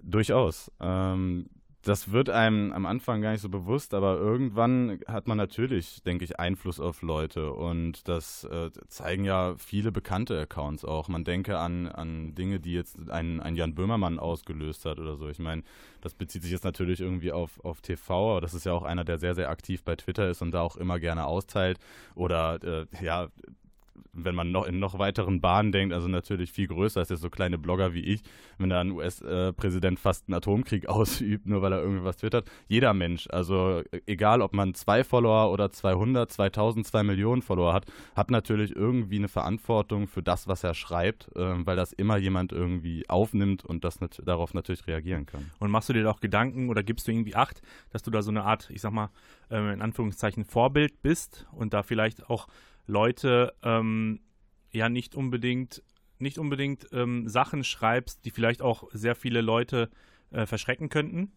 Durchaus. 0.00 0.70
Ähm, 0.80 1.48
das 1.86 2.10
wird 2.10 2.30
einem 2.30 2.72
am 2.72 2.84
Anfang 2.84 3.22
gar 3.22 3.30
nicht 3.30 3.40
so 3.40 3.48
bewusst, 3.48 3.94
aber 3.94 4.16
irgendwann 4.18 4.98
hat 5.06 5.28
man 5.28 5.38
natürlich, 5.38 6.02
denke 6.02 6.24
ich, 6.24 6.40
Einfluss 6.40 6.80
auf 6.80 7.02
Leute 7.02 7.52
und 7.52 8.08
das 8.08 8.42
äh, 8.42 8.70
zeigen 8.88 9.24
ja 9.24 9.54
viele 9.56 9.92
bekannte 9.92 10.40
Accounts 10.40 10.84
auch. 10.84 11.06
Man 11.06 11.22
denke 11.22 11.58
an, 11.58 11.86
an 11.86 12.34
Dinge, 12.34 12.58
die 12.58 12.72
jetzt 12.72 13.08
ein, 13.08 13.40
ein 13.40 13.54
Jan 13.54 13.76
Böhmermann 13.76 14.18
ausgelöst 14.18 14.84
hat 14.84 14.98
oder 14.98 15.16
so. 15.16 15.28
Ich 15.28 15.38
meine, 15.38 15.62
das 16.00 16.14
bezieht 16.14 16.42
sich 16.42 16.50
jetzt 16.50 16.64
natürlich 16.64 17.00
irgendwie 17.00 17.30
auf, 17.30 17.64
auf 17.64 17.80
TV, 17.80 18.32
aber 18.32 18.40
das 18.40 18.52
ist 18.52 18.66
ja 18.66 18.72
auch 18.72 18.82
einer, 18.82 19.04
der 19.04 19.18
sehr, 19.18 19.36
sehr 19.36 19.48
aktiv 19.48 19.84
bei 19.84 19.94
Twitter 19.94 20.28
ist 20.28 20.42
und 20.42 20.50
da 20.50 20.62
auch 20.62 20.76
immer 20.76 20.98
gerne 20.98 21.24
austeilt 21.24 21.78
oder 22.16 22.58
äh, 22.64 22.86
ja, 23.00 23.28
wenn 24.12 24.34
man 24.34 24.50
noch 24.50 24.66
in 24.66 24.78
noch 24.78 24.98
weiteren 24.98 25.40
Bahnen 25.40 25.72
denkt, 25.72 25.94
also 25.94 26.08
natürlich 26.08 26.52
viel 26.52 26.66
größer 26.66 27.00
als 27.00 27.08
jetzt 27.08 27.20
so 27.20 27.30
kleine 27.30 27.58
Blogger 27.58 27.94
wie 27.94 28.00
ich, 28.00 28.22
wenn 28.58 28.70
da 28.70 28.80
ein 28.80 28.92
US-Präsident 28.92 29.98
fast 29.98 30.28
einen 30.28 30.34
Atomkrieg 30.34 30.86
ausübt, 30.88 31.46
nur 31.46 31.62
weil 31.62 31.72
er 31.72 31.82
irgendwas 31.82 32.16
twittert. 32.16 32.50
Jeder 32.68 32.94
Mensch, 32.94 33.28
also 33.30 33.82
egal 34.06 34.42
ob 34.42 34.54
man 34.54 34.74
zwei 34.74 35.04
Follower 35.04 35.52
oder 35.52 35.70
200, 35.70 36.30
2000, 36.30 36.86
2 36.86 37.02
Millionen 37.02 37.42
Follower 37.42 37.72
hat, 37.72 37.86
hat 38.14 38.30
natürlich 38.30 38.74
irgendwie 38.74 39.18
eine 39.18 39.28
Verantwortung 39.28 40.08
für 40.08 40.22
das, 40.22 40.48
was 40.48 40.64
er 40.64 40.74
schreibt, 40.74 41.34
äh, 41.36 41.66
weil 41.66 41.76
das 41.76 41.92
immer 41.92 42.16
jemand 42.16 42.52
irgendwie 42.52 43.08
aufnimmt 43.08 43.64
und 43.64 43.84
das 43.84 43.98
darauf 44.24 44.54
natürlich 44.54 44.86
reagieren 44.86 45.26
kann. 45.26 45.50
Und 45.58 45.70
machst 45.70 45.88
du 45.88 45.92
dir 45.92 46.08
auch 46.10 46.20
Gedanken 46.20 46.68
oder 46.68 46.82
gibst 46.82 47.06
du 47.06 47.12
irgendwie 47.12 47.34
Acht, 47.36 47.60
dass 47.90 48.02
du 48.02 48.10
da 48.10 48.22
so 48.22 48.30
eine 48.30 48.44
Art, 48.44 48.70
ich 48.70 48.80
sag 48.80 48.92
mal, 48.92 49.10
äh, 49.50 49.72
in 49.72 49.82
Anführungszeichen 49.82 50.44
Vorbild 50.44 51.02
bist 51.02 51.46
und 51.52 51.74
da 51.74 51.82
vielleicht 51.82 52.30
auch 52.30 52.46
Leute 52.86 53.54
ähm, 53.62 54.20
ja 54.72 54.88
nicht 54.88 55.14
unbedingt 55.14 55.82
nicht 56.18 56.38
unbedingt 56.38 56.86
ähm, 56.92 57.28
Sachen 57.28 57.62
schreibst, 57.62 58.24
die 58.24 58.30
vielleicht 58.30 58.62
auch 58.62 58.88
sehr 58.92 59.14
viele 59.14 59.42
Leute 59.42 59.90
äh, 60.30 60.46
verschrecken 60.46 60.88
könnten. 60.88 61.32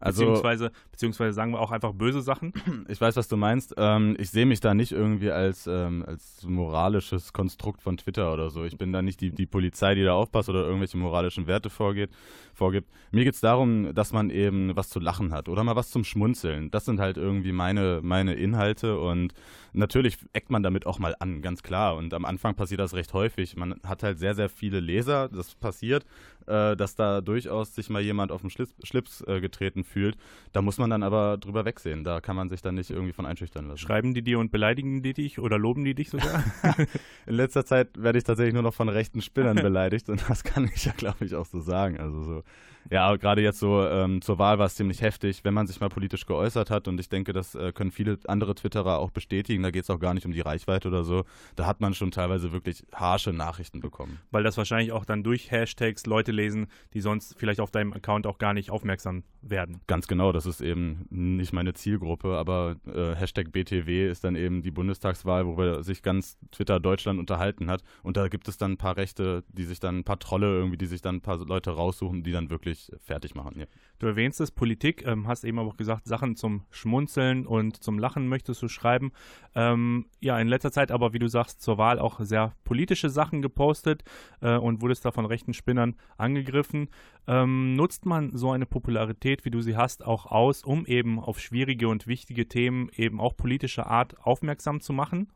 Also, 0.00 0.24
beziehungsweise, 0.24 0.72
beziehungsweise 0.90 1.32
sagen 1.32 1.52
wir 1.52 1.60
auch 1.60 1.70
einfach 1.70 1.92
böse 1.92 2.22
Sachen. 2.22 2.52
Ich 2.88 3.00
weiß, 3.00 3.16
was 3.16 3.28
du 3.28 3.36
meinst. 3.36 3.74
Ähm, 3.76 4.16
ich 4.18 4.30
sehe 4.30 4.46
mich 4.46 4.60
da 4.60 4.74
nicht 4.74 4.92
irgendwie 4.92 5.30
als, 5.30 5.66
ähm, 5.66 6.04
als 6.06 6.44
moralisches 6.46 7.32
Konstrukt 7.32 7.82
von 7.82 7.96
Twitter 7.96 8.32
oder 8.32 8.50
so. 8.50 8.64
Ich 8.64 8.78
bin 8.78 8.92
da 8.92 9.02
nicht 9.02 9.20
die, 9.20 9.30
die 9.30 9.46
Polizei, 9.46 9.94
die 9.94 10.04
da 10.04 10.14
aufpasst 10.14 10.48
oder 10.48 10.64
irgendwelche 10.64 10.96
moralischen 10.96 11.46
Werte 11.46 11.68
vorgeht, 11.68 12.10
vorgibt. 12.54 12.88
Mir 13.10 13.24
geht 13.24 13.34
es 13.34 13.40
darum, 13.40 13.94
dass 13.94 14.12
man 14.12 14.30
eben 14.30 14.76
was 14.76 14.88
zu 14.88 15.00
lachen 15.00 15.32
hat 15.32 15.48
oder 15.48 15.64
mal 15.64 15.74
was 15.74 15.90
zum 15.90 16.04
Schmunzeln. 16.04 16.70
Das 16.70 16.84
sind 16.84 17.00
halt 17.00 17.16
irgendwie 17.16 17.52
meine, 17.52 18.00
meine 18.02 18.34
Inhalte 18.34 18.98
und 18.98 19.32
natürlich 19.72 20.18
eckt 20.32 20.50
man 20.50 20.62
damit 20.62 20.86
auch 20.86 20.98
mal 20.98 21.16
an, 21.18 21.42
ganz 21.42 21.62
klar. 21.62 21.96
Und 21.96 22.14
am 22.14 22.24
Anfang 22.24 22.54
passiert 22.54 22.80
das 22.80 22.94
recht 22.94 23.12
häufig. 23.14 23.56
Man 23.56 23.80
hat 23.82 24.02
halt 24.02 24.18
sehr, 24.18 24.34
sehr 24.34 24.48
viele 24.48 24.80
Leser, 24.80 25.28
das 25.28 25.54
passiert 25.54 26.04
äh, 26.46 26.76
dass 26.76 26.94
da 26.94 27.20
durchaus 27.20 27.74
sich 27.74 27.90
mal 27.90 28.02
jemand 28.02 28.32
auf 28.32 28.40
den 28.40 28.50
Schlips, 28.50 28.74
Schlips 28.82 29.20
äh, 29.22 29.40
getreten 29.40 29.84
fühlt. 29.86 30.16
Da 30.52 30.62
muss 30.62 30.78
man 30.78 30.90
dann 30.90 31.02
aber 31.02 31.38
drüber 31.38 31.64
wegsehen. 31.64 32.04
Da 32.04 32.20
kann 32.20 32.36
man 32.36 32.48
sich 32.48 32.62
dann 32.62 32.74
nicht 32.74 32.90
irgendwie 32.90 33.12
von 33.12 33.26
einschüchtern 33.26 33.68
lassen. 33.68 33.78
Schreiben 33.78 34.14
die 34.14 34.22
dir 34.22 34.38
und 34.38 34.50
beleidigen 34.50 35.02
die 35.02 35.14
dich 35.14 35.38
oder 35.38 35.58
loben 35.58 35.84
die 35.84 35.94
dich 35.94 36.10
sogar? 36.10 36.44
In 37.26 37.34
letzter 37.34 37.64
Zeit 37.64 37.88
werde 37.96 38.18
ich 38.18 38.24
tatsächlich 38.24 38.54
nur 38.54 38.62
noch 38.62 38.74
von 38.74 38.88
rechten 38.88 39.22
Spinnern 39.22 39.56
beleidigt 39.62 40.08
und 40.08 40.28
das 40.28 40.44
kann 40.44 40.70
ich 40.74 40.84
ja, 40.84 40.92
glaube 40.92 41.24
ich, 41.24 41.34
auch 41.34 41.46
so 41.46 41.60
sagen. 41.60 41.98
Also 41.98 42.22
so 42.22 42.42
ja, 42.90 43.16
gerade 43.16 43.42
jetzt 43.42 43.58
so 43.58 43.86
ähm, 43.86 44.22
zur 44.22 44.38
Wahl 44.38 44.58
war 44.58 44.66
es 44.66 44.74
ziemlich 44.74 45.00
heftig, 45.02 45.44
wenn 45.44 45.54
man 45.54 45.66
sich 45.66 45.80
mal 45.80 45.88
politisch 45.88 46.26
geäußert 46.26 46.70
hat. 46.70 46.88
Und 46.88 47.00
ich 47.00 47.08
denke, 47.08 47.32
das 47.32 47.54
äh, 47.54 47.72
können 47.72 47.90
viele 47.90 48.18
andere 48.26 48.54
Twitterer 48.54 48.98
auch 48.98 49.10
bestätigen. 49.10 49.62
Da 49.62 49.70
geht 49.70 49.84
es 49.84 49.90
auch 49.90 49.98
gar 49.98 50.14
nicht 50.14 50.26
um 50.26 50.32
die 50.32 50.40
Reichweite 50.40 50.88
oder 50.88 51.04
so. 51.04 51.24
Da 51.56 51.66
hat 51.66 51.80
man 51.80 51.94
schon 51.94 52.10
teilweise 52.10 52.52
wirklich 52.52 52.84
harsche 52.92 53.32
Nachrichten 53.32 53.80
bekommen. 53.80 54.18
Weil 54.30 54.42
das 54.42 54.56
wahrscheinlich 54.56 54.92
auch 54.92 55.04
dann 55.04 55.22
durch 55.22 55.50
Hashtags 55.50 56.06
Leute 56.06 56.32
lesen, 56.32 56.66
die 56.94 57.00
sonst 57.00 57.34
vielleicht 57.38 57.60
auf 57.60 57.70
deinem 57.70 57.92
Account 57.92 58.26
auch 58.26 58.38
gar 58.38 58.54
nicht 58.54 58.70
aufmerksam 58.70 59.24
werden. 59.42 59.80
Ganz 59.86 60.06
genau, 60.06 60.32
das 60.32 60.46
ist 60.46 60.60
eben 60.60 61.06
nicht 61.10 61.52
meine 61.52 61.74
Zielgruppe, 61.74 62.36
aber 62.36 62.76
äh, 62.86 63.14
Hashtag 63.14 63.52
BTW 63.52 64.08
ist 64.08 64.24
dann 64.24 64.34
eben 64.34 64.62
die 64.62 64.70
Bundestagswahl, 64.70 65.46
worüber 65.46 65.82
sich 65.82 66.02
ganz 66.02 66.38
Twitter 66.50 66.80
Deutschland 66.80 67.18
unterhalten 67.18 67.70
hat. 67.70 67.82
Und 68.02 68.16
da 68.16 68.28
gibt 68.28 68.48
es 68.48 68.58
dann 68.58 68.72
ein 68.72 68.76
paar 68.76 68.96
Rechte, 68.96 69.44
die 69.48 69.64
sich 69.64 69.80
dann, 69.80 69.98
ein 69.98 70.04
paar 70.04 70.18
Trolle 70.18 70.46
irgendwie, 70.46 70.78
die 70.78 70.86
sich 70.86 71.02
dann 71.02 71.16
ein 71.16 71.20
paar 71.20 71.38
Leute 71.38 71.70
raussuchen, 71.70 72.22
die 72.22 72.32
dann 72.32 72.50
wirklich 72.50 72.75
wirklich 72.76 73.00
fertig 73.02 73.34
machen. 73.34 73.58
Ja. 73.58 73.66
Du 73.98 74.06
erwähnst 74.06 74.40
es, 74.40 74.50
Politik, 74.50 75.06
ähm, 75.06 75.26
hast 75.26 75.44
eben 75.44 75.58
aber 75.58 75.70
auch 75.70 75.76
gesagt, 75.76 76.06
Sachen 76.06 76.36
zum 76.36 76.64
Schmunzeln 76.70 77.46
und 77.46 77.82
zum 77.82 77.98
Lachen 77.98 78.28
möchtest 78.28 78.62
du 78.62 78.68
schreiben. 78.68 79.12
Ähm, 79.54 80.06
ja, 80.20 80.38
in 80.38 80.48
letzter 80.48 80.72
Zeit 80.72 80.90
aber, 80.90 81.12
wie 81.12 81.18
du 81.18 81.28
sagst, 81.28 81.62
zur 81.62 81.78
Wahl 81.78 81.98
auch 81.98 82.20
sehr 82.20 82.54
politische 82.64 83.10
Sachen 83.10 83.42
gepostet 83.42 84.04
äh, 84.40 84.56
und 84.56 84.82
wurdest 84.82 85.04
da 85.04 85.12
von 85.12 85.26
rechten 85.26 85.54
Spinnern 85.54 85.96
angegriffen. 86.18 86.88
Ähm, 87.26 87.74
nutzt 87.74 88.06
man 88.06 88.36
so 88.36 88.50
eine 88.50 88.66
Popularität, 88.66 89.44
wie 89.44 89.50
du 89.50 89.60
sie 89.60 89.76
hast, 89.76 90.04
auch 90.04 90.26
aus, 90.26 90.62
um 90.62 90.86
eben 90.86 91.18
auf 91.18 91.40
schwierige 91.40 91.88
und 91.88 92.06
wichtige 92.06 92.48
Themen 92.48 92.90
eben 92.94 93.20
auch 93.20 93.36
politischer 93.36 93.86
Art 93.86 94.20
aufmerksam 94.20 94.80
zu 94.80 94.92
machen? 94.92 95.28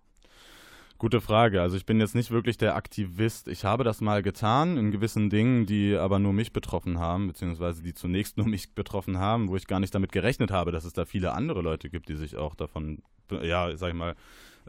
Gute 1.01 1.23
Frage. 1.23 1.63
Also 1.63 1.79
ich 1.79 1.87
bin 1.87 1.99
jetzt 1.99 2.15
nicht 2.15 2.31
wirklich 2.31 2.59
der 2.59 2.77
Aktivist. 2.77 3.49
Ich 3.49 3.65
habe 3.65 3.85
das 3.85 4.03
mal 4.03 4.23
getan 4.23 4.77
in 4.77 4.91
gewissen 4.91 5.31
Dingen, 5.31 5.65
die 5.65 5.97
aber 5.97 6.19
nur 6.19 6.35
mich 6.35 6.53
betroffen 6.53 6.99
haben, 6.99 7.27
beziehungsweise 7.29 7.83
die 7.83 7.95
zunächst 7.95 8.37
nur 8.37 8.47
mich 8.47 8.75
betroffen 8.75 9.17
haben, 9.17 9.49
wo 9.49 9.57
ich 9.57 9.67
gar 9.67 9.81
nicht 9.81 9.95
damit 9.95 10.13
gerechnet 10.13 10.51
habe, 10.51 10.73
dass 10.73 10.85
es 10.85 10.93
da 10.93 11.07
viele 11.07 11.33
andere 11.33 11.63
Leute 11.63 11.89
gibt, 11.89 12.11
die 12.11 12.17
sich 12.17 12.37
auch 12.37 12.55
davon, 12.55 13.01
ja, 13.31 13.75
sag 13.79 13.89
ich 13.89 13.95
mal, 13.95 14.15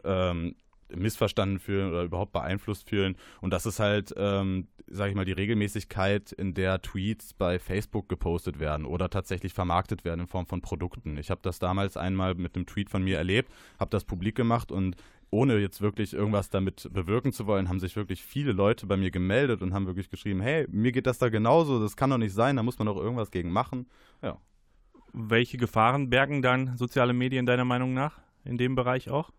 ähm, 0.04 0.54
missverstanden 0.88 1.58
fühlen 1.58 1.90
oder 1.90 2.02
überhaupt 2.02 2.32
beeinflusst 2.32 2.88
fühlen. 2.88 3.16
Und 3.42 3.50
das 3.50 3.66
ist 3.66 3.78
halt, 3.78 4.14
ähm, 4.16 4.68
sage 4.86 5.10
ich 5.10 5.16
mal, 5.16 5.26
die 5.26 5.32
Regelmäßigkeit, 5.32 6.32
in 6.32 6.54
der 6.54 6.80
Tweets 6.80 7.34
bei 7.34 7.58
Facebook 7.58 8.08
gepostet 8.08 8.58
werden 8.58 8.86
oder 8.86 9.10
tatsächlich 9.10 9.52
vermarktet 9.52 10.06
werden 10.06 10.20
in 10.20 10.26
Form 10.28 10.46
von 10.46 10.62
Produkten. 10.62 11.18
Ich 11.18 11.30
habe 11.30 11.42
das 11.42 11.58
damals 11.58 11.98
einmal 11.98 12.34
mit 12.36 12.56
einem 12.56 12.64
Tweet 12.64 12.88
von 12.88 13.04
mir 13.04 13.18
erlebt, 13.18 13.52
habe 13.78 13.90
das 13.90 14.04
publik 14.04 14.34
gemacht 14.34 14.72
und 14.72 14.96
ohne 15.32 15.58
jetzt 15.58 15.80
wirklich 15.80 16.12
irgendwas 16.12 16.50
damit 16.50 16.88
bewirken 16.92 17.32
zu 17.32 17.46
wollen, 17.46 17.68
haben 17.68 17.80
sich 17.80 17.96
wirklich 17.96 18.22
viele 18.22 18.52
Leute 18.52 18.86
bei 18.86 18.98
mir 18.98 19.10
gemeldet 19.10 19.62
und 19.62 19.72
haben 19.72 19.86
wirklich 19.86 20.10
geschrieben, 20.10 20.40
hey, 20.40 20.66
mir 20.70 20.92
geht 20.92 21.06
das 21.06 21.18
da 21.18 21.30
genauso, 21.30 21.80
das 21.80 21.96
kann 21.96 22.10
doch 22.10 22.18
nicht 22.18 22.34
sein, 22.34 22.56
da 22.56 22.62
muss 22.62 22.78
man 22.78 22.86
doch 22.86 22.98
irgendwas 22.98 23.30
gegen 23.30 23.50
machen. 23.50 23.88
Ja. 24.20 24.36
Welche 25.14 25.56
Gefahren 25.56 26.10
bergen 26.10 26.42
dann 26.42 26.76
soziale 26.76 27.14
Medien 27.14 27.46
deiner 27.46 27.64
Meinung 27.64 27.94
nach 27.94 28.20
in 28.44 28.58
dem 28.58 28.74
Bereich 28.74 29.08
auch? 29.08 29.30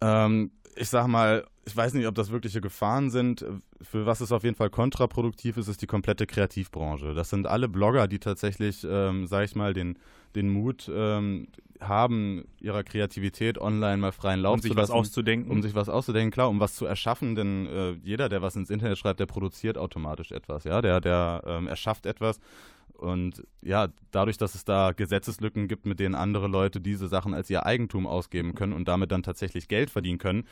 Ähm, 0.00 0.50
ich 0.74 0.88
sag 0.88 1.06
mal, 1.06 1.46
ich 1.64 1.76
weiß 1.76 1.94
nicht, 1.94 2.08
ob 2.08 2.16
das 2.16 2.32
wirkliche 2.32 2.60
Gefahren 2.60 3.10
sind. 3.10 3.46
Für 3.80 4.06
was 4.06 4.20
es 4.20 4.32
auf 4.32 4.42
jeden 4.42 4.56
Fall 4.56 4.70
kontraproduktiv 4.70 5.56
ist, 5.56 5.68
ist 5.68 5.82
die 5.82 5.86
komplette 5.86 6.26
Kreativbranche. 6.26 7.14
Das 7.14 7.30
sind 7.30 7.46
alle 7.46 7.68
Blogger, 7.68 8.08
die 8.08 8.18
tatsächlich, 8.18 8.84
ähm, 8.88 9.28
sag 9.28 9.44
ich 9.44 9.54
mal, 9.54 9.72
den, 9.72 9.98
den 10.34 10.48
Mut 10.48 10.90
ähm, 10.92 11.48
haben, 11.80 12.44
ihrer 12.60 12.84
Kreativität 12.84 13.58
online 13.58 13.96
mal 13.96 14.12
freien 14.12 14.40
Lauf 14.40 14.54
um 14.54 14.60
sich 14.60 14.70
zu 14.70 14.76
lassen. 14.76 14.92
was 14.92 14.98
auszudenken. 14.98 15.50
Um 15.50 15.62
sich 15.62 15.74
was 15.74 15.88
auszudenken, 15.88 16.30
klar, 16.30 16.48
um 16.48 16.60
was 16.60 16.74
zu 16.74 16.86
erschaffen, 16.86 17.34
denn 17.34 17.66
äh, 17.66 17.92
jeder, 18.02 18.28
der 18.28 18.42
was 18.42 18.56
ins 18.56 18.70
Internet 18.70 18.98
schreibt, 18.98 19.20
der 19.20 19.26
produziert 19.26 19.78
automatisch 19.78 20.32
etwas, 20.32 20.64
ja, 20.64 20.80
der, 20.80 21.00
der 21.00 21.42
ähm, 21.46 21.66
erschafft 21.66 22.06
etwas. 22.06 22.40
Und 22.94 23.42
ja, 23.62 23.88
dadurch, 24.12 24.38
dass 24.38 24.54
es 24.54 24.64
da 24.64 24.92
Gesetzeslücken 24.92 25.66
gibt, 25.66 25.86
mit 25.86 25.98
denen 25.98 26.14
andere 26.14 26.46
Leute 26.46 26.80
diese 26.80 27.08
Sachen 27.08 27.34
als 27.34 27.50
ihr 27.50 27.66
Eigentum 27.66 28.06
ausgeben 28.06 28.54
können 28.54 28.72
und 28.72 28.86
damit 28.86 29.10
dann 29.10 29.24
tatsächlich 29.24 29.66
Geld 29.66 29.90
verdienen 29.90 30.18
können, 30.18 30.44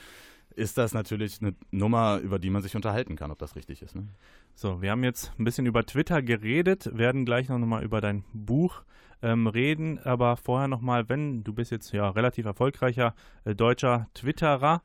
ist 0.57 0.77
das 0.77 0.93
natürlich 0.93 1.41
eine 1.41 1.55
Nummer, 1.71 2.19
über 2.19 2.41
die 2.41 2.51
man 2.51 2.63
sich 2.63 2.75
unterhalten 2.75 3.15
kann, 3.15 3.31
ob 3.31 3.39
das 3.39 3.55
richtig 3.55 3.83
ist. 3.83 3.95
Ne? 3.95 4.09
So, 4.55 4.83
wir 4.83 4.91
haben 4.91 5.05
jetzt 5.05 5.33
ein 5.39 5.45
bisschen 5.45 5.67
über 5.67 5.87
Twitter 5.87 6.23
geredet, 6.23 6.91
werden 6.93 7.25
gleich 7.25 7.49
noch 7.49 7.59
mal 7.59 7.85
über 7.85 8.01
dein 8.01 8.25
Buch 8.33 8.83
ähm, 9.23 9.47
reden, 9.47 9.99
aber 9.99 10.37
vorher 10.37 10.69
noch 10.69 10.81
mal, 10.81 11.09
wenn 11.09 11.45
du 11.45 11.53
bist 11.53 11.71
jetzt 11.71 11.93
ja 11.93 12.09
relativ 12.09 12.47
erfolgreicher 12.47 13.15
äh, 13.45 13.55
deutscher 13.55 14.09
Twitterer, 14.15 14.83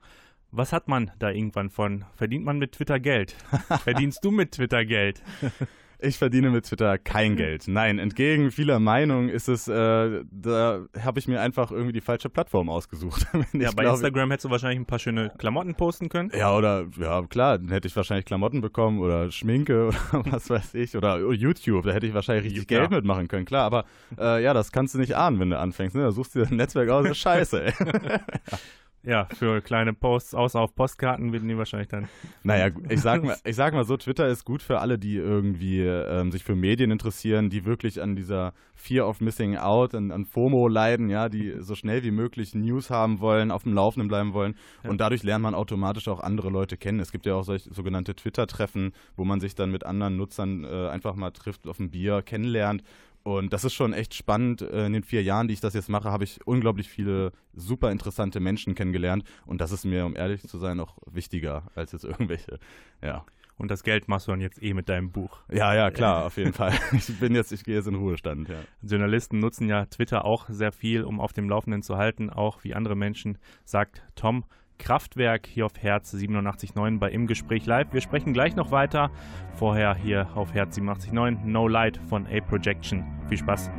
was 0.51 0.72
hat 0.72 0.88
man 0.88 1.12
da 1.20 1.32
irgendwann 1.32 1.70
von? 1.70 2.06
Verdient 2.15 2.46
man 2.46 2.58
mit 2.58 2.74
Twitter 2.74 3.00
Geld? 3.00 3.32
Verdienst 3.84 4.24
du 4.24 4.32
mit 4.32 4.54
Twitter 4.54 4.86
Geld? 4.86 5.22
Ich 6.00 6.18
verdiene 6.18 6.50
mit 6.50 6.66
Twitter 6.66 6.98
kein 6.98 7.36
Geld. 7.36 7.68
Nein, 7.68 8.00
entgegen 8.00 8.52
vieler 8.52 8.80
Meinungen 8.80 9.30
ist 9.30 9.48
es, 9.48 9.68
äh, 9.68 10.24
da 10.32 10.86
habe 11.00 11.20
ich 11.20 11.28
mir 11.28 11.42
einfach 11.42 11.72
irgendwie 11.72 11.94
die 11.94 12.02
falsche 12.02 12.30
Plattform 12.30 12.70
ausgesucht. 12.70 13.28
ja, 13.34 13.72
bei 13.72 13.84
glaube, 13.84 13.90
Instagram 13.90 14.32
hättest 14.32 14.46
du 14.46 14.50
wahrscheinlich 14.50 14.80
ein 14.80 14.86
paar 14.86 15.00
schöne 15.00 15.32
Klamotten 15.38 15.75
posten 15.75 16.10
können. 16.10 16.32
Ja, 16.38 16.56
oder, 16.56 16.86
ja, 17.00 17.24
klar, 17.24 17.58
dann 17.58 17.70
hätte 17.70 17.88
ich 17.88 17.96
wahrscheinlich 17.96 18.25
Klamotten 18.25 18.62
bekommen 18.62 19.00
oder 19.00 19.32
Schminke 19.32 19.88
oder 20.14 20.32
was 20.32 20.50
weiß 20.50 20.74
ich. 20.75 20.96
Oder 20.96 21.20
YouTube, 21.32 21.86
da 21.86 21.92
hätte 21.92 22.08
ich 22.08 22.14
wahrscheinlich 22.14 22.46
richtig 22.46 22.70
ja. 22.70 22.80
Geld 22.80 22.92
mitmachen 22.92 23.28
können, 23.28 23.46
klar. 23.46 23.64
Aber 23.64 23.86
äh, 24.20 24.44
ja, 24.44 24.54
das 24.54 24.72
kannst 24.72 24.96
du 24.96 25.00
nicht 25.00 25.16
ahnen, 25.16 25.40
wenn 25.40 25.50
du 25.50 25.60
anfängst. 25.60 25.96
Ne? 25.96 26.04
Da 26.04 26.12
suchst 26.12 26.36
du 26.36 26.40
dir 26.40 26.48
ein 26.48 26.58
Netzwerk 26.58 26.90
aus, 26.90 27.04
das 27.04 27.12
ist 27.12 27.18
scheiße, 27.20 27.66
ey. 27.66 27.74
Ja, 27.80 28.20
für 29.34 29.62
kleine 29.62 29.94
Posts, 29.94 30.36
außer 30.36 30.60
auf 30.60 30.76
Postkarten, 30.76 31.32
werden 31.32 31.48
die 31.48 31.58
wahrscheinlich 31.58 31.90
dann. 31.90 32.08
Naja, 32.44 32.70
ich 32.90 33.02
sag 33.02 33.24
mal, 33.24 33.38
ich 33.44 33.56
sag 33.56 33.74
mal 33.74 33.84
so, 33.86 33.98
Twitter 33.98 34.28
ist 34.28 34.46
gut 34.46 34.62
für 34.62 34.80
alle, 34.80 34.98
die 34.98 35.16
irgendwie 35.16 35.82
ähm, 35.82 36.32
sich 36.32 36.44
für 36.44 36.56
Medien 36.56 36.92
interessieren, 36.92 37.50
die 37.50 37.66
wirklich 37.66 38.02
an 38.02 38.16
dieser 38.16 38.54
Fear 38.76 39.08
of 39.08 39.22
Missing 39.22 39.58
Out, 39.58 39.96
an, 39.96 40.12
an 40.12 40.26
FOMO 40.26 40.68
leiden, 40.68 41.10
ja, 41.10 41.30
die 41.30 41.56
so 41.60 41.76
schnell 41.76 42.04
wie 42.04 42.12
möglich 42.12 42.54
News 42.54 42.90
haben 42.90 43.20
wollen, 43.20 43.52
auf 43.52 43.64
dem 43.64 43.74
Laufenden 43.74 44.08
bleiben 44.08 44.34
wollen. 44.34 44.56
Ja. 44.84 44.90
Und 44.90 45.02
dadurch 45.02 45.24
lernt 45.24 45.44
man 45.44 45.56
automatisch 45.56 46.08
auch 46.08 46.20
andere 46.20 46.50
Leute 46.50 46.78
kennen. 46.78 47.00
Es 47.00 47.12
gibt 47.12 47.26
ja 47.26 47.36
auch 47.36 47.44
solche 47.44 47.74
sogenannte 47.74 48.16
Twitter-Treffen, 48.16 48.92
wo 49.16 49.24
man 49.24 49.40
sich 49.40 49.56
dann 49.56 49.72
mit 49.72 49.86
anderen 49.86 50.18
Nutzern 50.18 50.64
äh, 50.64 50.90
einfach 50.90 51.16
mal 51.16 51.32
trifft, 51.32 51.68
auf 51.68 51.80
ein 51.80 51.90
Bier 51.90 52.22
kennenlernt 52.22 52.84
und 53.25 53.53
das 53.53 53.63
ist 53.63 53.74
schon 53.74 53.91
echt 53.91 54.13
spannend. 54.13 54.62
Äh, 54.62 54.86
in 54.86 54.94
den 54.94 55.03
vier 55.03 55.24
Jahren, 55.24 55.48
die 55.48 55.55
ich 55.55 55.60
das 55.60 55.74
jetzt 55.74 55.89
mache, 55.89 56.12
habe 56.12 56.24
ich 56.24 56.46
unglaublich 56.46 56.88
viele 56.88 57.32
super 57.55 57.91
interessante 57.91 58.39
Menschen 58.39 58.75
kennengelernt. 58.75 59.24
Und 59.48 59.62
das 59.62 59.72
ist 59.72 59.84
mir, 59.84 60.05
um 60.05 60.15
ehrlich 60.15 60.44
zu 60.44 60.60
sein, 60.60 60.79
auch 60.79 61.00
wichtiger 61.08 61.63
als 61.74 61.91
jetzt 61.91 62.05
irgendwelche, 62.05 62.60
ja. 63.01 63.25
Und 63.58 63.72
das 63.72 63.82
Geld 63.82 64.08
machst 64.08 64.27
du 64.27 64.32
dann 64.32 64.41
jetzt 64.41 64.62
eh 64.62 64.75
mit 64.75 64.89
deinem 64.89 65.12
Buch. 65.12 65.39
Ja, 65.51 65.74
ja, 65.74 65.89
klar, 65.89 66.25
auf 66.25 66.38
jeden 66.38 66.53
Fall. 66.53 66.74
Ich 66.91 67.20
bin 67.20 67.34
jetzt, 67.34 67.51
ich 67.51 67.63
gehe 67.63 67.74
jetzt 67.75 67.88
in 67.88 67.96
Ruhestand, 67.96 68.48
ja. 68.48 68.60
Journalisten 68.84 69.39
nutzen 69.39 69.70
ja 69.70 69.86
Twitter 69.88 70.24
auch 70.24 70.48
sehr 70.50 70.72
viel, 70.72 71.03
um 71.03 71.20
auf 71.20 71.34
dem 71.34 71.50
Laufenden 71.50 71.82
zu 71.82 71.98
halten, 71.98 72.29
auch 72.29 72.63
wie 72.63 72.75
andere 72.75 72.96
Menschen, 72.96 73.39
sagt 73.63 74.03
Tom. 74.13 74.44
Kraftwerk 74.77 75.48
hier 75.48 75.65
auf 75.65 75.74
Herz 75.79 76.13
87.9 76.13 77.00
bei 77.00 77.12
Im 77.12 77.27
Gespräch 77.27 77.65
Live. 77.65 77.94
Wir 77.94 78.01
sprechen 78.01 78.34
gleich 78.34 78.56
noch 78.56 78.71
weiter. 78.71 79.12
Vorher 79.56 79.95
hier 79.95 80.28
auf 80.36 80.54
Herz 80.54 80.78
87.9 80.78 81.45
No 81.45 81.67
Light 81.67 82.00
von 82.10 82.28
A 82.28 82.41
Projection. 82.41 83.04
Viel 83.30 83.38
Spaß. 83.38 83.69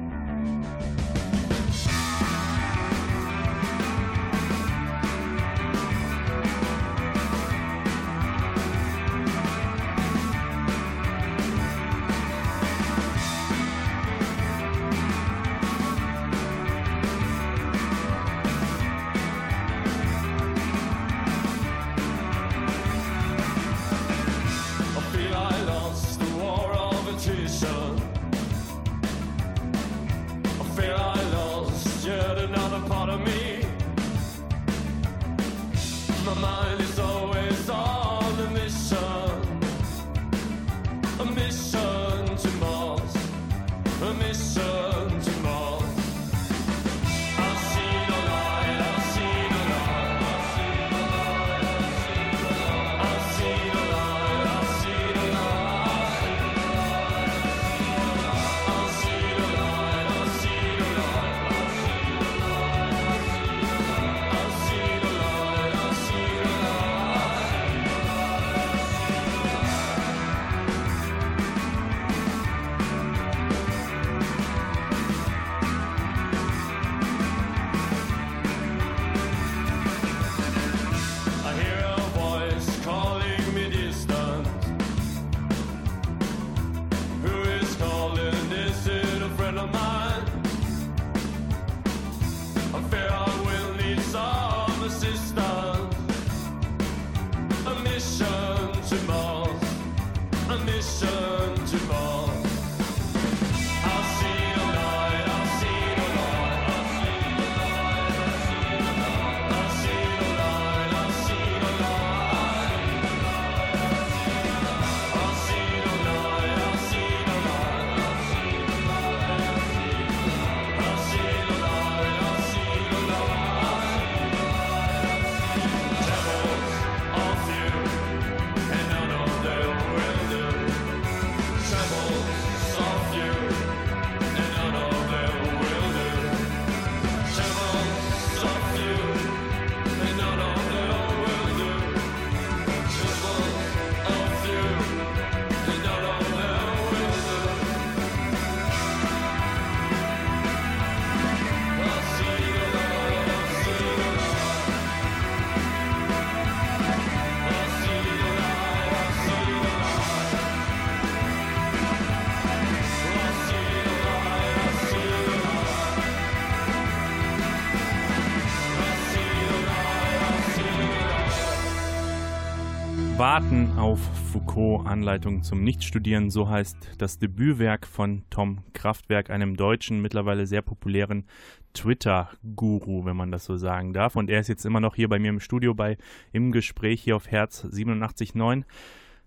Anleitung 174.85 175.43
zum 175.43 175.65
Nichtstudieren, 175.65 176.31
so 176.31 176.49
heißt 176.49 176.77
das 176.99 177.19
Debütwerk 177.19 177.87
von 177.87 178.25
Tom 178.31 178.59
Kraftwerk, 178.73 179.31
einem 179.31 179.57
deutschen, 179.57 180.03
mittlerweile 180.03 180.47
sehr 180.47 180.62
populären 180.62 181.25
Twitter-Guru, 181.73 183.05
wenn 183.05 183.17
man 183.17 183.31
das 183.31 183.45
so 183.45 183.57
sagen 183.57 183.93
darf. 183.93 184.17
Und 184.17 184.29
er 184.29 184.41
ist 184.41 184.49
jetzt 184.49 184.67
immer 184.67 184.81
noch 184.81 184.95
hier 184.95 185.09
bei 185.09 185.19
mir 185.19 185.31
im 185.31 185.41
Studio 185.41 185.75
bei 185.75 185.97
im 186.33 186.53
Gespräch 186.53 187.03
hier 187.03 187.17
auf 187.17 187.31
Herz 187.31 187.65
87.9. 187.65 188.65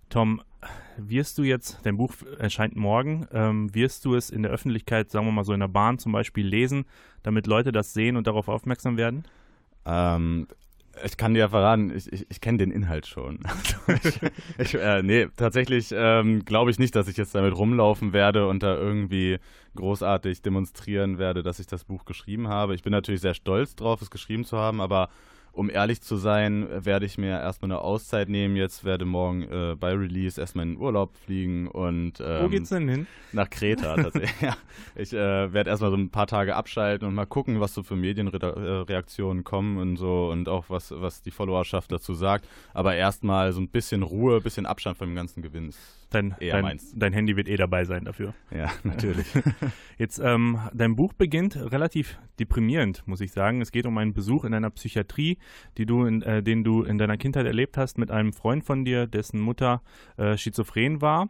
Tom, 0.09 0.41
wirst 0.97 1.37
du 1.37 1.43
jetzt, 1.43 1.79
dein 1.83 1.97
Buch 1.97 2.13
erscheint 2.37 2.75
morgen, 2.75 3.27
ähm, 3.31 3.73
wirst 3.73 4.05
du 4.05 4.15
es 4.15 4.29
in 4.29 4.43
der 4.43 4.51
Öffentlichkeit, 4.51 5.09
sagen 5.11 5.25
wir 5.25 5.31
mal 5.31 5.43
so 5.43 5.53
in 5.53 5.59
der 5.59 5.67
Bahn 5.67 5.99
zum 5.99 6.11
Beispiel, 6.11 6.45
lesen, 6.45 6.85
damit 7.23 7.47
Leute 7.47 7.71
das 7.71 7.93
sehen 7.93 8.17
und 8.17 8.27
darauf 8.27 8.47
aufmerksam 8.47 8.97
werden? 8.97 9.23
Ähm, 9.85 10.47
ich 11.03 11.17
kann 11.17 11.33
dir 11.33 11.49
verraten, 11.49 11.95
ich, 11.95 12.11
ich, 12.11 12.25
ich 12.29 12.41
kenne 12.41 12.59
den 12.59 12.71
Inhalt 12.71 13.07
schon. 13.07 13.39
ich, 14.03 14.19
ich, 14.57 14.73
äh, 14.75 15.01
nee, 15.03 15.27
tatsächlich 15.35 15.93
ähm, 15.95 16.45
glaube 16.45 16.71
ich 16.71 16.79
nicht, 16.79 16.95
dass 16.95 17.07
ich 17.07 17.17
jetzt 17.17 17.35
damit 17.35 17.55
rumlaufen 17.55 18.13
werde 18.13 18.47
und 18.47 18.63
da 18.63 18.75
irgendwie 18.75 19.39
großartig 19.75 20.41
demonstrieren 20.41 21.17
werde, 21.17 21.43
dass 21.43 21.59
ich 21.59 21.67
das 21.67 21.83
Buch 21.83 22.05
geschrieben 22.05 22.47
habe. 22.47 22.75
Ich 22.75 22.83
bin 22.83 22.91
natürlich 22.91 23.21
sehr 23.21 23.33
stolz 23.33 23.75
drauf, 23.75 24.01
es 24.01 24.09
geschrieben 24.09 24.45
zu 24.45 24.57
haben, 24.57 24.81
aber 24.81 25.09
um 25.59 25.69
ehrlich 25.69 26.01
zu 26.01 26.15
sein, 26.15 26.69
werde 26.71 27.05
ich 27.05 27.17
mir 27.17 27.31
erstmal 27.31 27.69
eine 27.69 27.81
Auszeit 27.81 28.29
nehmen. 28.29 28.55
Jetzt 28.55 28.85
werde 28.85 29.03
morgen 29.03 29.43
äh, 29.43 29.75
bei 29.77 29.91
Release 29.91 30.39
erstmal 30.39 30.65
in 30.65 30.75
den 30.75 30.81
Urlaub 30.81 31.13
fliegen 31.17 31.67
und 31.67 32.21
ähm, 32.21 32.43
wo 32.45 32.47
geht's 32.47 32.69
denn 32.69 32.87
hin? 32.87 33.07
Nach 33.33 33.49
Kreta 33.49 33.97
tatsächlich. 33.97 34.31
ja. 34.41 34.55
Ich 34.95 35.11
äh, 35.11 35.51
werde 35.51 35.69
erstmal 35.69 35.91
so 35.91 35.97
ein 35.97 36.11
paar 36.11 36.27
Tage 36.27 36.55
abschalten 36.55 37.05
und 37.05 37.13
mal 37.13 37.25
gucken, 37.25 37.59
was 37.59 37.73
so 37.73 37.83
für 37.83 37.97
Medienreaktionen 37.97 39.43
kommen 39.43 39.77
und 39.79 39.97
so 39.97 40.29
und 40.31 40.47
auch 40.47 40.69
was, 40.69 40.93
was 40.95 41.21
die 41.23 41.31
Followerschaft 41.31 41.91
dazu 41.91 42.13
sagt. 42.13 42.47
Aber 42.73 42.95
erstmal 42.95 43.51
so 43.51 43.59
ein 43.59 43.67
bisschen 43.67 44.03
Ruhe, 44.03 44.37
ein 44.37 44.43
bisschen 44.43 44.65
Abstand 44.65 44.97
von 44.97 45.09
dem 45.09 45.15
ganzen 45.15 45.41
Gewinn 45.41 45.73
Dein, 46.11 46.35
dein, 46.39 46.79
dein, 46.95 47.13
Handy 47.13 47.37
wird 47.37 47.47
eh 47.47 47.55
dabei 47.55 47.85
sein 47.85 48.03
dafür. 48.05 48.33
Ja, 48.49 48.71
natürlich. 48.83 49.27
Jetzt, 49.99 50.19
ähm, 50.19 50.59
dein 50.73 50.95
Buch 50.95 51.13
beginnt 51.13 51.55
relativ 51.55 52.17
deprimierend, 52.39 53.07
muss 53.07 53.21
ich 53.21 53.31
sagen. 53.31 53.61
Es 53.61 53.71
geht 53.71 53.85
um 53.85 53.97
einen 53.97 54.13
Besuch 54.13 54.43
in 54.43 54.55
einer 54.55 54.71
Psychiatrie, 54.71 55.37
die 55.77 55.85
du 55.85 56.05
in, 56.05 56.23
äh, 56.23 56.41
den 56.41 56.63
du 56.63 56.81
in 56.83 56.97
deiner 56.97 57.17
Kindheit 57.17 57.45
erlebt 57.45 57.77
hast 57.77 57.99
mit 57.99 58.09
einem 58.09 58.33
Freund 58.33 58.63
von 58.63 58.85
dir, 58.85 59.05
dessen 59.05 59.39
Mutter 59.39 59.83
äh, 60.17 60.35
schizophren 60.35 61.01
war. 61.01 61.29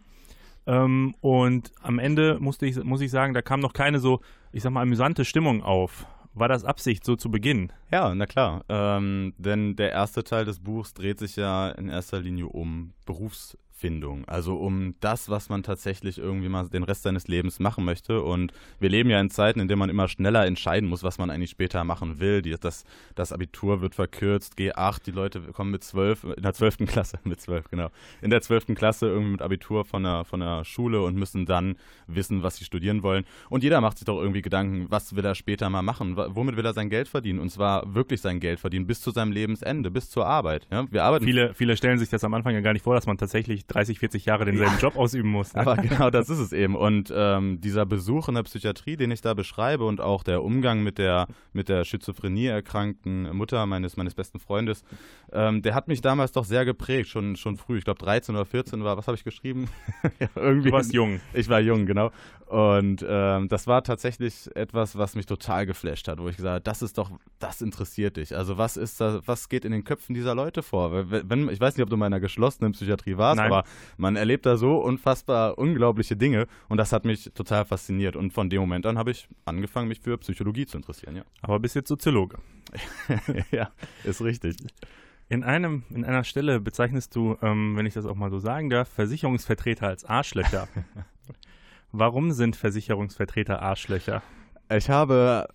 Ähm, 0.66 1.14
und 1.20 1.72
am 1.82 2.00
Ende 2.00 2.38
musste 2.40 2.66
ich, 2.66 2.82
muss 2.82 3.02
ich 3.02 3.12
sagen, 3.12 3.34
da 3.34 3.42
kam 3.42 3.60
noch 3.60 3.74
keine 3.74 4.00
so, 4.00 4.22
ich 4.54 4.64
sag 4.64 4.72
mal, 4.72 4.84
amüsante 4.84 5.26
Stimmung 5.26 5.62
auf. 5.62 6.06
War 6.34 6.48
das 6.48 6.64
Absicht, 6.64 7.04
so 7.04 7.16
zu 7.16 7.32
beginnen? 7.32 7.74
Ja, 7.92 8.14
na 8.16 8.26
klar. 8.26 8.64
Ähm, 8.70 9.34
denn 9.38 9.76
der 9.76 9.92
erste 9.92 10.24
Teil 10.24 10.46
des 10.46 10.60
Buchs 10.60 10.94
dreht 10.94 11.20
sich 11.20 11.36
ja 11.36 11.70
in 11.70 11.90
erster 11.90 12.22
Linie 12.22 12.48
um 12.48 12.94
Berufs 13.06 13.58
Findung, 13.80 14.26
also 14.28 14.58
um 14.58 14.96
das, 15.00 15.30
was 15.30 15.48
man 15.48 15.64
tatsächlich 15.64 16.18
irgendwie 16.18 16.50
mal 16.50 16.68
den 16.68 16.84
Rest 16.84 17.04
seines 17.04 17.30
Lebens 17.30 17.60
machen 17.60 17.86
möchte. 17.86 18.22
Und 18.22 18.52
wir 18.80 18.90
leben 18.90 19.10
ja 19.10 19.22
in 19.22 19.30
Zeiten, 19.30 19.62
in 19.62 19.70
denen 19.70 19.80
man 19.80 19.90
immer 19.90 20.10
schneller 20.10 20.46
entscheiden 20.46 20.90
muss, 20.90 21.02
was 21.02 21.18
man 21.18 21.30
eigentlich 21.30 21.52
später 21.52 21.86
machen 21.86 22.20
will. 22.20 22.42
Die, 22.42 22.56
das, 22.60 22.84
das 23.16 23.32
Abitur 23.32 23.82
wird 23.82 23.96
verkürzt, 23.96 24.58
G8, 24.58 25.04
die 25.06 25.12
Leute 25.12 25.40
kommen 25.54 25.72
mit 25.72 25.84
zwölf, 25.86 26.26
in 26.26 26.44
der 26.44 26.54
zwölften 26.54 26.88
Klasse, 26.88 27.20
mit 27.24 27.40
zwölf, 27.40 27.70
genau, 27.70 27.90
in 28.22 28.30
der 28.30 28.42
zwölften 28.42 28.76
Klasse 28.76 29.08
irgendwie 29.08 29.32
mit 29.32 29.42
Abitur 29.42 29.86
von 29.86 30.04
der, 30.04 30.26
von 30.26 30.42
der 30.42 30.66
Schule 30.66 31.02
und 31.02 31.16
müssen 31.16 31.46
dann 31.46 31.78
wissen, 32.08 32.44
was 32.44 32.58
sie 32.58 32.66
studieren 32.66 33.02
wollen. 33.02 33.24
Und 33.50 33.64
jeder 33.64 33.80
macht 33.80 33.98
sich 34.00 34.06
doch 34.06 34.20
irgendwie 34.20 34.42
Gedanken, 34.42 34.88
was 34.90 35.16
will 35.16 35.24
er 35.24 35.36
später 35.36 35.70
mal 35.70 35.84
machen, 35.84 36.18
womit 36.18 36.58
will 36.58 36.66
er 36.66 36.74
sein 36.74 36.90
Geld 36.90 37.08
verdienen? 37.08 37.40
Und 37.40 37.50
zwar 37.50 37.96
wirklich 37.96 38.20
sein 38.20 38.42
Geld 38.42 38.60
verdienen, 38.60 38.88
bis 38.88 39.00
zu 39.00 39.12
seinem 39.12 39.32
Lebensende, 39.32 39.90
bis 39.90 40.10
zur 40.10 40.28
Arbeit. 40.28 40.68
Ja? 40.70 40.86
Wir 40.92 41.06
arbeiten 41.06 41.24
viele, 41.24 41.54
viele 41.54 41.78
stellen 41.78 41.98
sich 41.98 42.10
das 42.10 42.26
am 42.26 42.34
Anfang 42.34 42.54
ja 42.54 42.60
gar 42.60 42.74
nicht 42.74 42.84
vor, 42.84 42.96
dass 42.96 43.08
man 43.08 43.18
tatsächlich 43.18 43.69
30, 43.70 44.00
40 44.00 44.26
Jahre 44.26 44.46
denselben 44.46 44.74
ja. 44.74 44.80
Job 44.80 44.98
ausüben 44.98 45.30
muss. 45.30 45.54
Ne? 45.54 45.62
Aber 45.62 45.76
genau 45.78 46.10
das 46.10 46.30
ist 46.30 46.40
es 46.40 46.54
eben. 46.54 46.76
Und 46.76 47.14
ähm, 47.16 47.62
dieser 47.62 47.86
Besuch 47.86 48.28
in 48.28 48.36
der 48.36 48.44
Psychiatrie, 48.44 48.98
den 48.98 49.12
ich 49.12 49.22
da 49.22 49.34
beschreibe 49.34 49.86
und 49.86 50.02
auch 50.02 50.24
der 50.24 50.44
Umgang 50.44 50.84
mit 50.84 50.98
der, 50.98 51.28
mit 51.54 51.70
der 51.70 51.86
Schizophrenie 51.86 52.48
erkrankten 52.48 53.36
Mutter 53.36 53.66
meines, 53.66 53.98
meines 53.98 54.16
besten 54.16 54.40
Freundes, 54.40 54.84
ähm, 55.32 55.62
der 55.62 55.76
hat 55.76 55.88
mich 55.88 56.02
damals 56.02 56.32
doch 56.32 56.46
sehr 56.46 56.66
geprägt, 56.66 57.10
schon, 57.10 57.36
schon 57.36 57.58
früh. 57.58 57.78
Ich 57.78 57.86
glaube 57.86 58.00
13 58.00 58.36
oder 58.36 58.46
14 58.46 58.84
war, 58.84 58.98
was 58.98 59.08
habe 59.08 59.16
ich 59.16 59.24
geschrieben? 59.24 59.70
ja, 60.20 60.28
irgendwie. 60.36 60.70
Du 60.70 60.76
warst 60.76 60.94
jung. 60.94 61.20
Ich 61.34 61.50
war 61.50 61.60
jung, 61.60 61.86
genau. 61.86 62.12
Und 62.50 63.06
ähm, 63.08 63.48
das 63.48 63.68
war 63.68 63.84
tatsächlich 63.84 64.50
etwas, 64.56 64.98
was 64.98 65.16
mich 65.16 65.28
total 65.28 65.68
geflasht 65.68 66.08
hat, 66.08 66.18
wo 66.18 66.28
ich 66.30 66.38
gesagt 66.38 66.54
habe, 66.54 66.64
das 66.64 66.82
ist 66.82 66.98
doch, 66.98 67.12
das 67.38 67.62
interessiert 67.62 68.18
dich. 68.18 68.36
Also 68.36 68.58
was 68.58 68.76
ist 68.76 69.00
da, 69.00 69.22
was 69.26 69.50
geht 69.50 69.66
in 69.66 69.72
den 69.72 69.84
Köpfen 69.84 70.16
dieser 70.16 70.34
Leute 70.34 70.64
vor? 70.64 71.12
Wenn, 71.12 71.48
ich 71.50 71.62
weiß 71.62 71.78
nicht, 71.78 71.84
ob 71.84 71.90
du 71.90 71.96
in 71.96 72.00
meiner 72.00 72.20
geschlossenen 72.20 72.72
Psychiatrie 72.72 73.18
warst, 73.18 73.38
Nein. 73.38 73.52
aber 73.52 73.59
man 73.98 74.16
erlebt 74.16 74.46
da 74.46 74.58
so 74.58 74.78
unfassbar 74.78 75.58
unglaubliche 75.58 76.16
Dinge 76.16 76.48
und 76.68 76.78
das 76.78 76.92
hat 76.94 77.06
mich 77.06 77.32
total 77.34 77.66
fasziniert. 77.66 78.16
Und 78.16 78.32
von 78.34 78.50
dem 78.50 78.62
Moment 78.62 78.86
an 78.86 78.98
habe 78.98 79.12
ich 79.12 79.28
angefangen, 79.46 79.88
mich 79.88 80.00
für 80.00 80.18
Psychologie 80.18 80.66
zu 80.66 80.78
interessieren, 80.78 81.16
ja. 81.16 81.24
Aber 81.42 81.60
bist 81.60 81.76
jetzt 81.76 81.90
Soziologe. 81.90 82.38
ja, 83.52 83.72
ist 84.04 84.22
richtig. 84.22 84.58
In, 85.30 85.44
einem, 85.44 85.84
in 85.92 86.04
einer 86.06 86.24
Stelle 86.24 86.60
bezeichnest 86.60 87.16
du, 87.16 87.38
ähm, 87.42 87.76
wenn 87.76 87.86
ich 87.86 87.94
das 87.94 88.06
auch 88.06 88.16
mal 88.16 88.32
so 88.32 88.40
sagen 88.40 88.70
darf, 88.70 88.90
Versicherungsvertreter 88.90 89.88
als 89.88 90.04
Arschlöcher. 90.06 90.68
Warum 91.92 92.32
sind 92.32 92.56
Versicherungsvertreter 92.56 93.62
Arschlöcher? 93.62 94.24
Ich 94.72 94.90
habe 94.90 95.48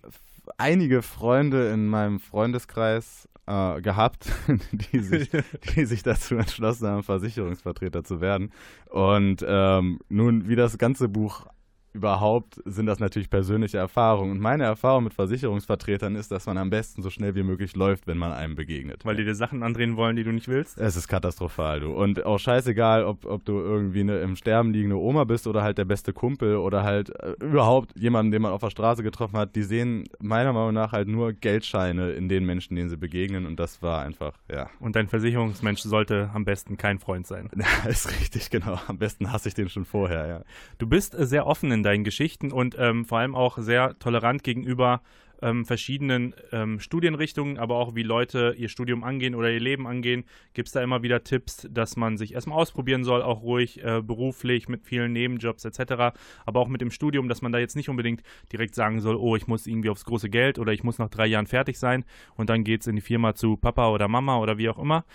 einige 0.57 1.01
Freunde 1.01 1.69
in 1.71 1.87
meinem 1.87 2.19
Freundeskreis 2.19 3.29
äh, 3.47 3.81
gehabt, 3.81 4.31
die 4.71 4.99
sich, 4.99 5.29
die 5.75 5.85
sich 5.85 6.03
dazu 6.03 6.35
entschlossen 6.35 6.87
haben, 6.87 7.03
Versicherungsvertreter 7.03 8.03
zu 8.03 8.21
werden. 8.21 8.51
Und 8.89 9.45
ähm, 9.47 9.99
nun, 10.09 10.47
wie 10.47 10.55
das 10.55 10.77
ganze 10.77 11.09
Buch 11.09 11.47
überhaupt 11.95 12.61
sind 12.65 12.85
das 12.85 12.99
natürlich 12.99 13.29
persönliche 13.29 13.77
Erfahrungen. 13.77 14.31
Und 14.31 14.39
meine 14.39 14.65
Erfahrung 14.65 15.05
mit 15.05 15.13
Versicherungsvertretern 15.13 16.15
ist, 16.15 16.31
dass 16.31 16.45
man 16.45 16.57
am 16.57 16.69
besten 16.69 17.01
so 17.01 17.09
schnell 17.09 17.35
wie 17.35 17.43
möglich 17.43 17.75
läuft, 17.75 18.05
wenn 18.05 18.17
man 18.17 18.33
einem 18.33 18.55
begegnet. 18.55 19.05
Weil 19.05 19.15
die 19.15 19.23
dir 19.23 19.33
Sachen 19.33 19.63
andrehen 19.63 19.95
wollen, 19.95 20.15
die 20.15 20.23
du 20.23 20.31
nicht 20.31 20.49
willst? 20.49 20.77
Es 20.77 20.97
ist 20.97 21.07
katastrophal, 21.07 21.79
du. 21.79 21.93
Und 21.93 22.25
auch 22.25 22.37
scheißegal, 22.37 23.05
ob, 23.05 23.25
ob 23.25 23.45
du 23.45 23.53
irgendwie 23.53 24.01
eine 24.01 24.19
im 24.19 24.35
Sterben 24.35 24.73
liegende 24.73 24.97
Oma 24.97 25.23
bist 25.23 25.47
oder 25.47 25.63
halt 25.63 25.77
der 25.77 25.85
beste 25.85 26.11
Kumpel 26.11 26.57
oder 26.57 26.83
halt 26.83 27.09
äh, 27.21 27.33
überhaupt 27.39 27.97
jemanden, 27.97 28.31
den 28.31 28.41
man 28.41 28.51
auf 28.51 28.61
der 28.61 28.69
Straße 28.69 29.01
getroffen 29.01 29.37
hat, 29.37 29.55
die 29.55 29.63
sehen 29.63 30.03
meiner 30.19 30.51
Meinung 30.51 30.73
nach 30.73 30.91
halt 30.91 31.07
nur 31.07 31.31
Geldscheine 31.31 32.11
in 32.11 32.27
den 32.27 32.45
Menschen, 32.45 32.75
denen 32.75 32.89
sie 32.89 32.97
begegnen. 32.97 33.45
Und 33.45 33.57
das 33.57 33.81
war 33.81 34.01
einfach, 34.01 34.33
ja. 34.51 34.69
Und 34.81 34.97
dein 34.97 35.07
Versicherungsmensch 35.07 35.81
sollte 35.81 36.29
am 36.33 36.43
besten 36.43 36.75
kein 36.75 36.99
Freund 36.99 37.25
sein. 37.25 37.49
Ist 37.87 38.11
richtig, 38.19 38.49
genau. 38.49 38.79
Am 38.87 38.97
besten 38.97 39.31
hasse 39.31 39.47
ich 39.47 39.55
den 39.55 39.69
schon 39.69 39.85
vorher, 39.85 40.27
ja. 40.27 40.41
Du 40.77 40.87
bist 40.87 41.17
äh, 41.17 41.25
sehr 41.25 41.47
offen 41.47 41.71
in 41.71 41.83
deinen 41.85 42.03
Geschichten 42.03 42.51
und 42.51 42.75
ähm, 42.77 43.05
vor 43.05 43.19
allem 43.19 43.35
auch 43.35 43.57
sehr 43.57 43.97
tolerant 43.99 44.43
gegenüber 44.43 45.01
ähm, 45.41 45.65
verschiedenen 45.65 46.33
ähm, 46.51 46.79
Studienrichtungen, 46.79 47.57
aber 47.57 47.75
auch 47.75 47.95
wie 47.95 48.03
Leute 48.03 48.55
ihr 48.57 48.69
Studium 48.69 49.03
angehen 49.03 49.35
oder 49.35 49.51
ihr 49.51 49.59
Leben 49.59 49.87
angehen. 49.87 50.25
Gibt 50.53 50.67
es 50.67 50.73
da 50.73 50.81
immer 50.81 51.03
wieder 51.03 51.23
Tipps, 51.23 51.67
dass 51.69 51.97
man 51.97 52.17
sich 52.17 52.33
erstmal 52.33 52.57
ausprobieren 52.57 53.03
soll, 53.03 53.21
auch 53.21 53.41
ruhig 53.43 53.83
äh, 53.83 54.01
beruflich 54.01 54.67
mit 54.67 54.85
vielen 54.85 55.13
Nebenjobs 55.13 55.65
etc., 55.65 56.17
aber 56.45 56.59
auch 56.59 56.67
mit 56.67 56.81
dem 56.81 56.91
Studium, 56.91 57.29
dass 57.29 57.41
man 57.41 57.51
da 57.51 57.59
jetzt 57.59 57.75
nicht 57.75 57.89
unbedingt 57.89 58.23
direkt 58.51 58.75
sagen 58.75 59.01
soll, 59.01 59.15
oh, 59.15 59.35
ich 59.35 59.47
muss 59.47 59.67
irgendwie 59.67 59.89
aufs 59.89 60.05
große 60.05 60.29
Geld 60.29 60.59
oder 60.59 60.73
ich 60.73 60.83
muss 60.83 60.97
nach 60.97 61.09
drei 61.09 61.27
Jahren 61.27 61.47
fertig 61.47 61.77
sein 61.77 62.05
und 62.35 62.49
dann 62.49 62.63
geht 62.63 62.81
es 62.81 62.87
in 62.87 62.95
die 62.95 63.01
Firma 63.01 63.35
zu 63.35 63.57
Papa 63.57 63.89
oder 63.89 64.07
Mama 64.07 64.39
oder 64.39 64.57
wie 64.57 64.69
auch 64.69 64.79
immer. 64.79 65.05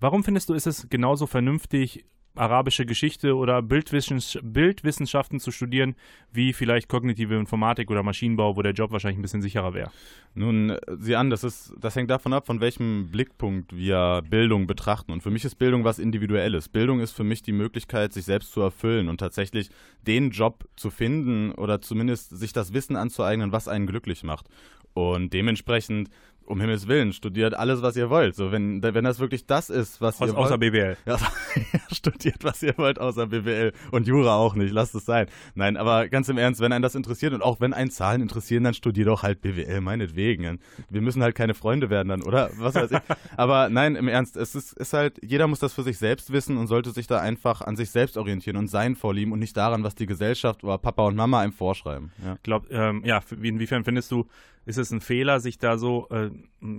Warum 0.00 0.24
findest 0.24 0.48
du, 0.48 0.54
ist 0.54 0.66
es 0.66 0.88
genauso 0.90 1.26
vernünftig, 1.26 2.04
arabische 2.34 2.86
Geschichte 2.86 3.36
oder 3.36 3.62
Bildwissens 3.62 4.38
Bildwissenschaften 4.42 5.40
zu 5.40 5.50
studieren, 5.50 5.94
wie 6.32 6.52
vielleicht 6.52 6.88
kognitive 6.88 7.36
Informatik 7.36 7.90
oder 7.90 8.02
Maschinenbau, 8.02 8.56
wo 8.56 8.62
der 8.62 8.72
Job 8.72 8.90
wahrscheinlich 8.90 9.18
ein 9.18 9.22
bisschen 9.22 9.42
sicherer 9.42 9.74
wäre. 9.74 9.90
Nun, 10.34 10.76
sieh 10.98 11.16
an, 11.16 11.30
das, 11.30 11.44
ist, 11.44 11.74
das 11.78 11.94
hängt 11.94 12.10
davon 12.10 12.32
ab, 12.32 12.46
von 12.46 12.60
welchem 12.60 13.10
Blickpunkt 13.10 13.76
wir 13.76 14.22
Bildung 14.28 14.66
betrachten. 14.66 15.12
Und 15.12 15.22
für 15.22 15.30
mich 15.30 15.44
ist 15.44 15.56
Bildung 15.56 15.84
was 15.84 15.98
Individuelles. 15.98 16.68
Bildung 16.68 17.00
ist 17.00 17.12
für 17.12 17.24
mich 17.24 17.42
die 17.42 17.52
Möglichkeit, 17.52 18.12
sich 18.12 18.24
selbst 18.24 18.52
zu 18.52 18.60
erfüllen 18.60 19.08
und 19.08 19.18
tatsächlich 19.18 19.68
den 20.06 20.30
Job 20.30 20.64
zu 20.76 20.90
finden 20.90 21.52
oder 21.52 21.80
zumindest 21.80 22.36
sich 22.36 22.52
das 22.52 22.72
Wissen 22.72 22.96
anzueignen, 22.96 23.52
was 23.52 23.68
einen 23.68 23.86
glücklich 23.86 24.22
macht. 24.22 24.46
Und 24.94 25.32
dementsprechend 25.32 26.10
um 26.52 26.60
Himmels 26.60 26.86
Willen, 26.86 27.12
studiert 27.12 27.54
alles, 27.54 27.82
was 27.82 27.96
ihr 27.96 28.10
wollt. 28.10 28.36
So, 28.36 28.52
wenn, 28.52 28.82
wenn 28.82 29.04
das 29.04 29.18
wirklich 29.18 29.46
das 29.46 29.70
ist, 29.70 30.00
was 30.00 30.20
Aus, 30.20 30.28
ihr 30.28 30.36
außer 30.36 30.60
wollt. 30.60 30.72
BWL. 30.72 30.96
Ja, 31.06 31.18
studiert, 31.92 32.44
was 32.44 32.62
ihr 32.62 32.74
wollt, 32.76 33.00
außer 33.00 33.26
BWL. 33.26 33.72
Und 33.90 34.06
Jura 34.06 34.36
auch 34.36 34.54
nicht, 34.54 34.72
lasst 34.72 34.94
es 34.94 35.06
sein. 35.06 35.26
Nein, 35.54 35.76
aber 35.76 36.08
ganz 36.08 36.28
im 36.28 36.36
Ernst, 36.36 36.60
wenn 36.60 36.72
einen 36.72 36.82
das 36.82 36.94
interessiert 36.94 37.32
und 37.32 37.42
auch 37.42 37.60
wenn 37.60 37.72
einen 37.72 37.90
Zahlen 37.90 38.20
interessieren, 38.20 38.64
dann 38.64 38.74
studiert 38.74 39.08
doch 39.08 39.22
halt 39.22 39.40
BWL, 39.40 39.80
meinetwegen. 39.80 40.60
Wir 40.90 41.00
müssen 41.00 41.22
halt 41.22 41.34
keine 41.34 41.54
Freunde 41.54 41.88
werden 41.88 42.08
dann, 42.08 42.22
oder? 42.22 42.50
Was 42.58 42.74
weiß 42.74 42.90
ich. 42.92 42.98
aber 43.36 43.70
nein, 43.70 43.96
im 43.96 44.06
Ernst, 44.06 44.36
es 44.36 44.54
ist, 44.54 44.74
ist 44.74 44.92
halt, 44.92 45.18
jeder 45.22 45.48
muss 45.48 45.58
das 45.58 45.72
für 45.72 45.82
sich 45.82 45.96
selbst 45.96 46.32
wissen 46.32 46.58
und 46.58 46.66
sollte 46.66 46.90
sich 46.90 47.06
da 47.06 47.18
einfach 47.18 47.62
an 47.62 47.76
sich 47.76 47.90
selbst 47.90 48.18
orientieren 48.18 48.58
und 48.58 48.68
sein 48.68 48.94
Vorlieben 48.94 49.32
und 49.32 49.38
nicht 49.38 49.56
daran, 49.56 49.84
was 49.84 49.94
die 49.94 50.06
Gesellschaft 50.06 50.62
oder 50.64 50.76
Papa 50.76 51.06
und 51.06 51.16
Mama 51.16 51.40
einem 51.40 51.52
vorschreiben. 51.52 52.12
Ja, 52.22 52.36
glaub, 52.42 52.70
ähm, 52.70 53.02
ja 53.04 53.20
inwiefern 53.40 53.84
findest 53.84 54.10
du, 54.10 54.26
ist 54.64 54.78
es 54.78 54.90
ein 54.90 55.00
Fehler, 55.00 55.40
sich 55.40 55.58
da 55.58 55.76
so, 55.76 56.08
äh, 56.10 56.30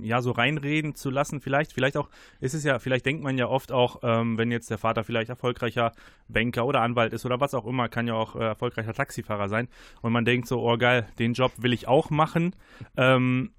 ja, 0.02 0.22
so 0.22 0.32
reinreden 0.32 0.96
zu 0.96 1.10
lassen? 1.10 1.42
Vielleicht, 1.42 1.74
vielleicht 1.74 1.98
auch, 1.98 2.10
ist 2.40 2.54
es 2.54 2.64
ja, 2.64 2.80
vielleicht 2.80 3.06
denkt 3.06 3.24
man 3.24 3.38
ja 3.38 3.48
oft 3.48 3.72
auch, 3.72 4.00
ähm, 4.04 4.38
wenn 4.38 4.52
jetzt 4.52 4.70
der 4.70 4.78
Vater 4.78 5.04
vielleicht 5.04 5.30
erfolgreicher 5.30 5.92
Banker 6.28 6.66
oder 6.66 6.82
Anwalt 6.82 7.14
ist 7.14 7.26
oder 7.26 7.40
was 7.40 7.54
auch 7.54 7.66
immer, 7.66 7.90
kann 7.90 8.08
ja 8.08 8.14
auch 8.14 8.36
äh, 8.36 8.44
erfolgreicher 8.44 8.94
Taxifahrer 8.94 9.50
sein. 9.50 9.68
Und 10.02 10.14
man 10.14 10.26
denkt 10.26 10.48
so, 10.48 10.62
oh 10.62 10.78
geil, 10.78 11.08
den 11.20 11.34
Job 11.34 11.52
will 11.58 11.74
ich 11.74 11.88
auch 11.88 12.10
machen. 12.10 12.56
Ähm, 12.96 13.52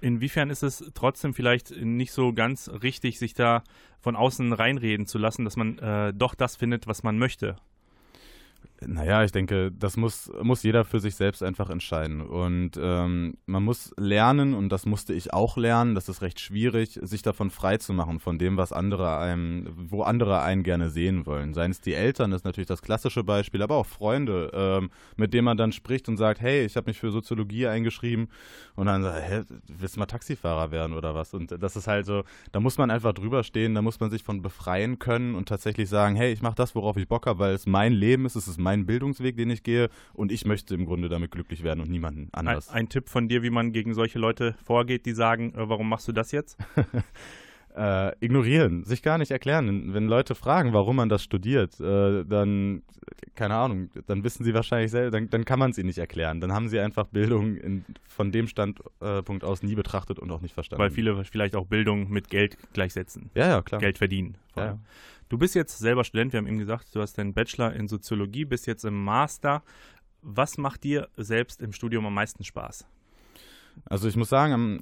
inwiefern 0.00 0.50
ist 0.50 0.62
es 0.62 0.90
trotzdem 0.94 1.34
vielleicht 1.34 1.70
nicht 1.70 2.12
so 2.12 2.32
ganz 2.32 2.70
richtig, 2.82 3.18
sich 3.18 3.34
da 3.34 3.62
von 4.00 4.16
außen 4.16 4.52
reinreden 4.52 5.06
zu 5.06 5.18
lassen, 5.18 5.44
dass 5.44 5.56
man 5.56 5.78
äh, 5.78 6.12
doch 6.14 6.34
das 6.34 6.56
findet, 6.56 6.86
was 6.86 7.02
man 7.02 7.18
möchte? 7.18 7.56
Naja, 8.86 9.24
ich 9.24 9.32
denke, 9.32 9.72
das 9.72 9.96
muss, 9.96 10.30
muss 10.40 10.62
jeder 10.62 10.84
für 10.84 11.00
sich 11.00 11.16
selbst 11.16 11.42
einfach 11.42 11.68
entscheiden. 11.68 12.20
Und 12.20 12.78
ähm, 12.80 13.36
man 13.46 13.64
muss 13.64 13.92
lernen, 13.96 14.54
und 14.54 14.68
das 14.68 14.86
musste 14.86 15.14
ich 15.14 15.32
auch 15.32 15.56
lernen, 15.56 15.96
das 15.96 16.08
ist 16.08 16.22
recht 16.22 16.38
schwierig, 16.38 16.98
sich 17.02 17.22
davon 17.22 17.50
frei 17.50 17.78
zu 17.78 17.92
machen, 17.92 18.20
von 18.20 18.38
dem, 18.38 18.56
was 18.56 18.72
andere 18.72 19.18
einem, 19.18 19.68
wo 19.90 20.02
andere 20.02 20.42
einen 20.42 20.62
gerne 20.62 20.90
sehen 20.90 21.26
wollen. 21.26 21.54
Seien 21.54 21.72
es 21.72 21.80
die 21.80 21.94
Eltern, 21.94 22.30
das 22.30 22.42
ist 22.42 22.44
natürlich 22.44 22.68
das 22.68 22.82
klassische 22.82 23.24
Beispiel, 23.24 23.62
aber 23.62 23.74
auch 23.74 23.86
Freunde, 23.86 24.50
ähm, 24.54 24.90
mit 25.16 25.34
denen 25.34 25.46
man 25.46 25.56
dann 25.56 25.72
spricht 25.72 26.08
und 26.08 26.16
sagt, 26.16 26.40
hey, 26.40 26.64
ich 26.64 26.76
habe 26.76 26.88
mich 26.88 27.00
für 27.00 27.10
Soziologie 27.10 27.66
eingeschrieben 27.66 28.28
und 28.76 28.86
dann 28.86 29.02
sagt, 29.02 29.28
hä, 29.28 29.42
willst 29.66 29.96
du 29.96 30.00
mal 30.00 30.06
Taxifahrer 30.06 30.70
werden 30.70 30.92
oder 30.94 31.16
was? 31.16 31.34
Und 31.34 31.50
das 31.60 31.74
ist 31.74 31.88
halt 31.88 32.06
so, 32.06 32.22
da 32.52 32.60
muss 32.60 32.78
man 32.78 32.92
einfach 32.92 33.12
drüber 33.12 33.42
stehen, 33.42 33.74
da 33.74 33.82
muss 33.82 33.98
man 33.98 34.10
sich 34.10 34.22
von 34.22 34.40
befreien 34.40 35.00
können 35.00 35.34
und 35.34 35.48
tatsächlich 35.48 35.88
sagen, 35.88 36.14
hey, 36.14 36.32
ich 36.32 36.42
mache 36.42 36.54
das, 36.54 36.76
worauf 36.76 36.96
ich 36.96 37.08
Bock 37.08 37.26
habe, 37.26 37.40
weil 37.40 37.54
es 37.54 37.66
mein 37.66 37.92
Leben 37.92 38.24
ist, 38.24 38.36
es 38.36 38.46
ist 38.46 38.58
mein 38.58 38.67
Bildungsweg, 38.86 39.36
den 39.36 39.50
ich 39.50 39.62
gehe 39.62 39.88
und 40.14 40.32
ich 40.32 40.44
möchte 40.44 40.74
im 40.74 40.86
Grunde 40.86 41.08
damit 41.08 41.30
glücklich 41.30 41.62
werden 41.62 41.80
und 41.80 41.90
niemanden 41.90 42.28
anders. 42.32 42.68
Ein, 42.68 42.82
ein 42.82 42.88
Tipp 42.88 43.08
von 43.08 43.28
dir, 43.28 43.42
wie 43.42 43.50
man 43.50 43.72
gegen 43.72 43.94
solche 43.94 44.18
Leute 44.18 44.54
vorgeht, 44.64 45.06
die 45.06 45.12
sagen, 45.12 45.54
äh, 45.54 45.68
warum 45.68 45.88
machst 45.88 46.08
du 46.08 46.12
das 46.12 46.32
jetzt? 46.32 46.58
äh, 47.76 48.12
ignorieren, 48.24 48.84
sich 48.84 49.02
gar 49.02 49.18
nicht 49.18 49.30
erklären. 49.30 49.94
Wenn 49.94 50.06
Leute 50.06 50.34
fragen, 50.34 50.72
warum 50.72 50.96
man 50.96 51.08
das 51.08 51.22
studiert, 51.22 51.78
äh, 51.80 52.24
dann, 52.24 52.82
keine 53.34 53.54
Ahnung, 53.54 53.90
dann 54.06 54.24
wissen 54.24 54.44
sie 54.44 54.52
wahrscheinlich 54.54 54.90
selber, 54.90 55.10
dann, 55.10 55.30
dann 55.30 55.44
kann 55.44 55.58
man 55.58 55.72
sie 55.72 55.84
nicht 55.84 55.98
erklären. 55.98 56.40
Dann 56.40 56.52
haben 56.52 56.68
sie 56.68 56.80
einfach 56.80 57.06
Bildung 57.06 57.56
in, 57.56 57.84
von 58.08 58.32
dem 58.32 58.48
Standpunkt 58.48 59.44
aus 59.44 59.62
nie 59.62 59.74
betrachtet 59.74 60.18
und 60.18 60.30
auch 60.30 60.40
nicht 60.40 60.54
verstanden. 60.54 60.82
Weil 60.82 60.90
viele 60.90 61.24
vielleicht 61.24 61.54
auch 61.54 61.66
Bildung 61.66 62.10
mit 62.10 62.28
Geld 62.28 62.56
gleichsetzen. 62.72 63.30
Ja, 63.34 63.48
ja, 63.48 63.62
klar. 63.62 63.80
Geld 63.80 63.98
verdienen. 63.98 64.36
Ja. 64.56 64.78
Du 65.28 65.36
bist 65.36 65.54
jetzt 65.54 65.78
selber 65.78 66.04
Student, 66.04 66.32
wir 66.32 66.38
haben 66.38 66.46
eben 66.46 66.58
gesagt, 66.58 66.94
du 66.94 67.00
hast 67.00 67.18
deinen 67.18 67.34
Bachelor 67.34 67.74
in 67.74 67.86
Soziologie, 67.86 68.44
bist 68.44 68.66
jetzt 68.66 68.84
im 68.84 69.04
Master. 69.04 69.62
Was 70.22 70.58
macht 70.58 70.84
dir 70.84 71.08
selbst 71.16 71.60
im 71.60 71.72
Studium 71.72 72.06
am 72.06 72.14
meisten 72.14 72.44
Spaß? 72.44 72.86
Also 73.84 74.08
ich 74.08 74.16
muss 74.16 74.30
sagen, 74.30 74.52
am, 74.52 74.80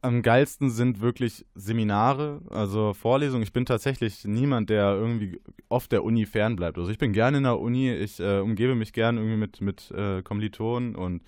am 0.00 0.22
geilsten 0.22 0.70
sind 0.70 1.00
wirklich 1.00 1.44
Seminare, 1.54 2.40
also 2.50 2.94
Vorlesungen. 2.94 3.42
Ich 3.42 3.52
bin 3.52 3.66
tatsächlich 3.66 4.24
niemand, 4.24 4.70
der 4.70 4.94
irgendwie 4.94 5.40
oft 5.68 5.90
der 5.90 6.04
Uni 6.04 6.24
fernbleibt. 6.24 6.78
Also 6.78 6.90
ich 6.90 6.98
bin 6.98 7.12
gerne 7.12 7.38
in 7.38 7.44
der 7.44 7.58
Uni, 7.58 7.92
ich 7.92 8.20
äh, 8.20 8.38
umgebe 8.38 8.76
mich 8.76 8.92
gerne 8.92 9.20
irgendwie 9.20 9.38
mit, 9.38 9.60
mit 9.60 9.90
äh, 9.90 10.22
Kommilitonen 10.22 10.94
und 10.94 11.22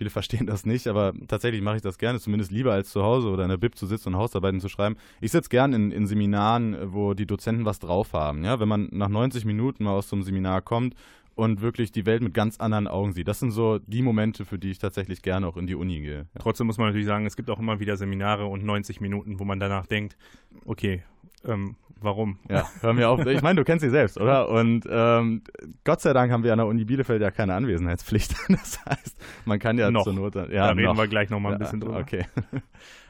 Viele 0.00 0.08
verstehen 0.08 0.46
das 0.46 0.64
nicht, 0.64 0.86
aber 0.86 1.12
tatsächlich 1.28 1.60
mache 1.60 1.76
ich 1.76 1.82
das 1.82 1.98
gerne, 1.98 2.18
zumindest 2.18 2.50
lieber 2.50 2.72
als 2.72 2.88
zu 2.88 3.02
Hause 3.02 3.28
oder 3.28 3.42
in 3.42 3.50
der 3.50 3.58
Bib 3.58 3.76
zu 3.76 3.84
sitzen 3.84 4.08
und 4.08 4.16
Hausarbeiten 4.16 4.58
zu 4.58 4.70
schreiben. 4.70 4.96
Ich 5.20 5.30
sitze 5.30 5.50
gerne 5.50 5.76
in, 5.76 5.92
in 5.92 6.06
Seminaren, 6.06 6.94
wo 6.94 7.12
die 7.12 7.26
Dozenten 7.26 7.66
was 7.66 7.80
drauf 7.80 8.14
haben. 8.14 8.42
Ja? 8.42 8.60
Wenn 8.60 8.68
man 8.68 8.88
nach 8.92 9.10
90 9.10 9.44
Minuten 9.44 9.84
mal 9.84 9.92
aus 9.92 10.08
so 10.08 10.16
einem 10.16 10.22
Seminar 10.22 10.62
kommt 10.62 10.94
und 11.34 11.60
wirklich 11.60 11.92
die 11.92 12.06
Welt 12.06 12.22
mit 12.22 12.32
ganz 12.32 12.56
anderen 12.60 12.88
Augen 12.88 13.12
sieht. 13.12 13.28
Das 13.28 13.40
sind 13.40 13.50
so 13.50 13.78
die 13.78 14.00
Momente, 14.00 14.46
für 14.46 14.58
die 14.58 14.70
ich 14.70 14.78
tatsächlich 14.78 15.20
gerne 15.20 15.46
auch 15.46 15.58
in 15.58 15.66
die 15.66 15.74
Uni 15.74 16.00
gehe. 16.00 16.20
Ja. 16.32 16.40
Trotzdem 16.40 16.66
muss 16.66 16.78
man 16.78 16.86
natürlich 16.86 17.06
sagen, 17.06 17.26
es 17.26 17.36
gibt 17.36 17.50
auch 17.50 17.58
immer 17.58 17.78
wieder 17.78 17.98
Seminare 17.98 18.46
und 18.46 18.64
90 18.64 19.02
Minuten, 19.02 19.38
wo 19.38 19.44
man 19.44 19.60
danach 19.60 19.84
denkt, 19.84 20.16
okay, 20.64 21.02
ähm, 21.44 21.76
warum? 22.02 22.38
Ja, 22.48 22.68
hör 22.80 22.92
mir 22.92 23.08
auf. 23.08 23.24
Ich 23.26 23.42
meine, 23.42 23.60
du 23.60 23.64
kennst 23.64 23.82
sie 23.82 23.90
selbst, 23.90 24.18
oder? 24.18 24.48
Und 24.48 24.86
ähm, 24.90 25.42
Gott 25.84 26.00
sei 26.00 26.12
Dank 26.12 26.32
haben 26.32 26.44
wir 26.44 26.52
an 26.52 26.58
der 26.58 26.66
Uni 26.66 26.84
Bielefeld 26.84 27.22
ja 27.22 27.30
keine 27.30 27.54
Anwesenheitspflicht. 27.54 28.34
Das 28.48 28.84
heißt, 28.84 29.16
man 29.44 29.58
kann 29.58 29.78
ja 29.78 29.90
noch. 29.90 30.04
zur 30.04 30.12
Not. 30.12 30.34
Ja, 30.34 30.42
da 30.44 30.68
reden 30.70 30.84
noch. 30.84 30.96
wir 30.96 31.06
gleich 31.08 31.30
noch 31.30 31.40
mal 31.40 31.52
ein 31.52 31.58
bisschen 31.58 31.80
drüber. 31.80 31.98
Okay. 31.98 32.26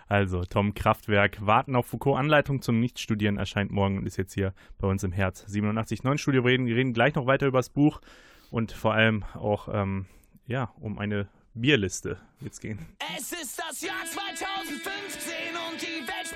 Also, 0.06 0.42
Tom 0.42 0.74
Kraftwerk, 0.74 1.38
Warten 1.46 1.76
auf 1.76 1.86
Foucault, 1.86 2.18
Anleitung 2.18 2.62
zum 2.62 2.80
Nichtstudieren 2.80 3.38
erscheint 3.38 3.70
morgen 3.70 3.96
und 3.96 4.06
ist 4.06 4.16
jetzt 4.16 4.34
hier 4.34 4.54
bei 4.76 4.88
uns 4.88 5.04
im 5.04 5.12
Herz 5.12 5.46
87.9 5.48 6.18
Studio. 6.18 6.42
Wir 6.42 6.50
reden, 6.50 6.66
wir 6.66 6.74
reden 6.74 6.92
gleich 6.92 7.14
noch 7.14 7.26
weiter 7.26 7.46
über 7.46 7.60
das 7.60 7.70
Buch 7.70 8.00
und 8.50 8.72
vor 8.72 8.92
allem 8.92 9.22
auch 9.34 9.68
ähm, 9.72 10.06
ja, 10.48 10.72
um 10.80 10.98
eine 10.98 11.28
Bierliste 11.54 12.18
jetzt 12.40 12.60
gehen. 12.60 12.80
Es 13.16 13.32
ist 13.32 13.56
das 13.56 13.80
Jahr 13.82 14.04
2015 14.04 15.32
und 15.70 15.80
die 15.80 16.06
Welt 16.06 16.26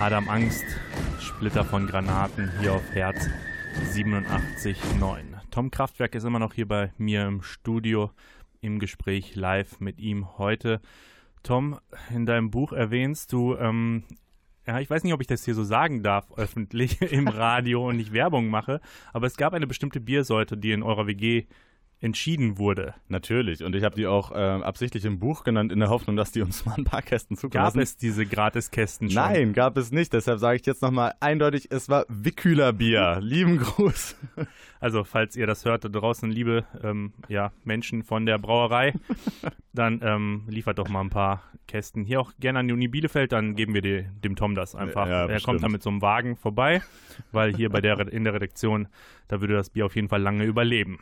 Adam 0.00 0.28
Angst, 0.28 0.64
Splitter 1.18 1.64
von 1.64 1.88
Granaten 1.88 2.52
hier 2.60 2.72
auf 2.72 2.92
Herz 2.92 3.28
87.9. 3.92 5.22
Tom 5.50 5.72
Kraftwerk 5.72 6.14
ist 6.14 6.22
immer 6.22 6.38
noch 6.38 6.54
hier 6.54 6.68
bei 6.68 6.92
mir 6.98 7.26
im 7.26 7.42
Studio 7.42 8.12
im 8.60 8.78
Gespräch 8.78 9.34
live 9.34 9.80
mit 9.80 9.98
ihm 9.98 10.38
heute. 10.38 10.80
Tom, 11.42 11.80
in 12.14 12.26
deinem 12.26 12.50
Buch 12.50 12.72
erwähnst 12.72 13.32
du, 13.32 13.56
ähm, 13.56 14.04
ja, 14.68 14.78
ich 14.78 14.88
weiß 14.88 15.02
nicht, 15.02 15.14
ob 15.14 15.20
ich 15.20 15.26
das 15.26 15.44
hier 15.44 15.56
so 15.56 15.64
sagen 15.64 16.04
darf, 16.04 16.30
öffentlich 16.36 17.02
im 17.12 17.26
Radio 17.26 17.88
und 17.88 17.96
nicht 17.96 18.12
Werbung 18.12 18.50
mache, 18.50 18.80
aber 19.12 19.26
es 19.26 19.36
gab 19.36 19.52
eine 19.52 19.66
bestimmte 19.66 19.98
Biersorte, 19.98 20.56
die 20.56 20.70
in 20.70 20.84
eurer 20.84 21.08
WG 21.08 21.46
entschieden 22.00 22.58
wurde. 22.58 22.94
Natürlich. 23.08 23.64
Und 23.64 23.74
ich 23.74 23.82
habe 23.82 23.96
die 23.96 24.06
auch 24.06 24.30
äh, 24.30 24.34
absichtlich 24.34 25.04
im 25.04 25.18
Buch 25.18 25.42
genannt, 25.42 25.72
in 25.72 25.80
der 25.80 25.88
Hoffnung, 25.88 26.16
dass 26.16 26.30
die 26.30 26.42
uns 26.42 26.64
mal 26.66 26.74
ein 26.76 26.84
paar 26.84 27.02
Kästen 27.02 27.36
zukommen 27.36 27.64
Gab 27.64 27.76
es 27.76 27.96
diese 27.96 28.24
Gratiskästen 28.24 29.10
schon? 29.10 29.22
Nein, 29.22 29.52
gab 29.52 29.76
es 29.76 29.90
nicht. 29.90 30.12
Deshalb 30.12 30.38
sage 30.38 30.56
ich 30.56 30.66
jetzt 30.66 30.82
nochmal 30.82 31.14
eindeutig, 31.20 31.68
es 31.70 31.88
war 31.88 32.04
Wickhüler 32.08 32.72
Bier. 32.72 33.18
Lieben 33.22 33.58
Gruß. 33.58 34.16
Also, 34.80 35.02
falls 35.02 35.34
ihr 35.34 35.46
das 35.46 35.64
hört 35.64 35.84
draußen, 35.90 36.30
liebe 36.30 36.64
ähm, 36.82 37.12
ja, 37.28 37.50
Menschen 37.64 38.04
von 38.04 38.26
der 38.26 38.38
Brauerei, 38.38 38.94
dann 39.72 40.00
ähm, 40.02 40.44
liefert 40.48 40.78
doch 40.78 40.88
mal 40.88 41.00
ein 41.00 41.10
paar 41.10 41.42
Kästen. 41.66 42.04
Hier 42.04 42.20
auch 42.20 42.32
gerne 42.38 42.60
an 42.60 42.68
die 42.68 42.74
Uni 42.74 42.86
Bielefeld, 42.86 43.32
dann 43.32 43.56
geben 43.56 43.74
wir 43.74 43.82
die, 43.82 44.06
dem 44.24 44.36
Tom 44.36 44.54
das 44.54 44.76
einfach. 44.76 45.06
Ja, 45.06 45.22
er 45.22 45.26
bestimmt. 45.26 45.44
kommt 45.44 45.62
dann 45.64 45.72
mit 45.72 45.82
so 45.82 45.90
einem 45.90 46.00
Wagen 46.00 46.36
vorbei, 46.36 46.80
weil 47.32 47.54
hier 47.54 47.70
bei 47.70 47.80
der 47.80 47.98
in 48.12 48.22
der 48.22 48.34
Redaktion, 48.34 48.86
da 49.26 49.40
würde 49.40 49.54
das 49.54 49.70
Bier 49.70 49.86
auf 49.86 49.96
jeden 49.96 50.08
Fall 50.08 50.22
lange 50.22 50.44
überleben. 50.44 51.00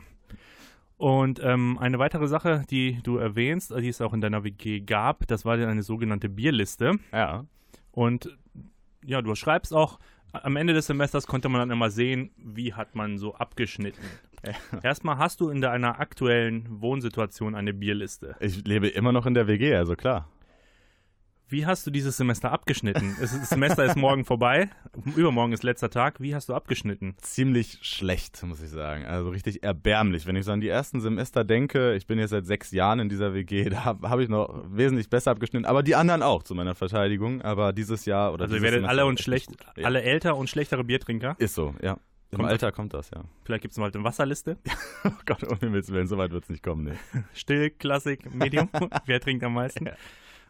Und 0.99 1.41
ähm, 1.43 1.79
eine 1.79 1.99
weitere 1.99 2.27
Sache, 2.27 2.65
die 2.71 3.01
du 3.03 3.19
erwähnst, 3.19 3.71
die 3.71 3.89
es 3.89 4.01
auch 4.01 4.15
in 4.15 4.21
deiner 4.21 4.45
WG 4.45 4.81
gab, 4.81 5.27
das 5.27 5.45
war 5.45 5.55
eine 5.55 5.83
sogenannte 5.83 6.29
Bierliste. 6.29 6.99
Ja. 7.13 7.45
Und 7.91 8.37
ja, 9.05 9.21
du 9.21 9.35
schreibst 9.35 9.75
auch, 9.75 9.99
am 10.33 10.57
Ende 10.57 10.73
des 10.73 10.87
Semesters 10.87 11.27
konnte 11.27 11.49
man 11.49 11.61
dann 11.61 11.71
immer 11.71 11.91
sehen, 11.91 12.31
wie 12.37 12.75
hat 12.75 12.95
man 12.95 13.19
so 13.19 13.35
abgeschnitten. 13.35 14.05
Erstmal 14.83 15.19
hast 15.19 15.41
du 15.41 15.49
in 15.49 15.61
deiner 15.61 15.99
aktuellen 16.01 16.81
Wohnsituation 16.81 17.55
eine 17.55 17.73
Bierliste. 17.73 18.37
Ich 18.41 18.67
lebe 18.67 18.89
immer 18.89 19.13
noch 19.13 19.27
in 19.27 19.35
der 19.35 19.47
WG, 19.47 19.75
also 19.75 19.97
klar. 19.97 20.29
Wie 21.49 21.65
hast 21.65 21.87
du 21.87 21.93
dieses 21.93 22.17
Semester 22.17 22.51
abgeschnitten? 22.51 23.17
Das 23.21 23.31
Semester 23.49 23.85
ist 23.85 23.97
morgen 23.97 24.25
vorbei, 24.25 24.69
übermorgen 25.15 25.53
ist 25.53 25.63
letzter 25.63 25.91
Tag. 25.91 26.21
Wie 26.21 26.35
hast 26.35 26.49
du 26.49 26.55
abgeschnitten? 26.55 27.15
Ziemlich 27.19 27.79
schlecht, 27.83 28.43
muss 28.43 28.61
ich 28.61 28.71
sagen. 28.71 29.05
Also 29.07 29.31
richtig 29.31 29.63
erbärmlich. 29.63 30.27
Wenn 30.27 30.35
ich 30.35 30.45
so 30.45 30.51
an 30.51 30.61
die 30.61 30.69
ersten 30.69 31.01
Semester 31.01 31.45
denke, 31.45 31.95
ich 31.95 32.09
bin 32.09 32.19
jetzt 32.19 32.31
seit 32.31 32.47
sechs 32.47 32.73
Jahren 32.73 32.99
in 32.99 33.09
dieser 33.09 33.33
WG, 33.33 33.69
da 33.71 33.85
habe 33.85 34.11
hab 34.11 34.19
ich 34.19 34.29
noch 34.29 34.65
wesentlich 34.69 35.09
besser 35.09 35.31
abgeschnitten. 35.31 35.67
Aber 35.67 35.85
die 35.85 35.95
anderen 35.95 36.25
auch, 36.25 36.43
zu 36.43 36.57
meiner 36.57 36.75
Verteidigung. 36.75 37.43
Aber 37.43 37.73
dieses 37.73 38.07
Jahr 38.07 38.33
oder 38.33 38.47
Also 38.47 38.57
ihr 38.57 38.63
werdet 38.63 38.79
Semester 38.79 38.91
alle 38.91 39.07
und 39.07 39.15
echt 39.15 39.25
schlecht. 39.25 39.51
Ja. 39.77 39.87
alle 39.87 40.03
älter 40.03 40.37
und 40.37 40.51
schlechtere 40.51 40.83
Biertrinker. 40.83 41.37
Ist 41.39 41.55
so, 41.55 41.77
ja. 41.81 41.99
Im 42.33 42.39
Kommt 42.39 42.51
Alter 42.51 42.73
kommt 42.73 42.93
das, 42.93 43.11
ja. 43.11 43.23
Vielleicht 43.45 43.63
gibt 43.63 43.71
es 43.71 43.79
mal 43.79 43.91
eine 43.93 44.03
Wasserliste. 44.03 44.57
Oh 45.05 45.11
Gott, 45.25 45.45
um 45.45 45.57
Himmels 45.61 45.93
Willen, 45.93 46.09
so 46.09 46.19
weit 46.19 46.33
wird 46.33 46.43
es 46.43 46.51
nicht 46.51 46.65
kommen, 46.65 46.83
nee. 46.83 47.23
Still, 47.33 47.71
Klassik, 47.71 48.35
Medium. 48.35 48.69
Wer 49.07 49.21
trinkt 49.21 49.45
am 49.45 49.55
meisten? 49.55 49.89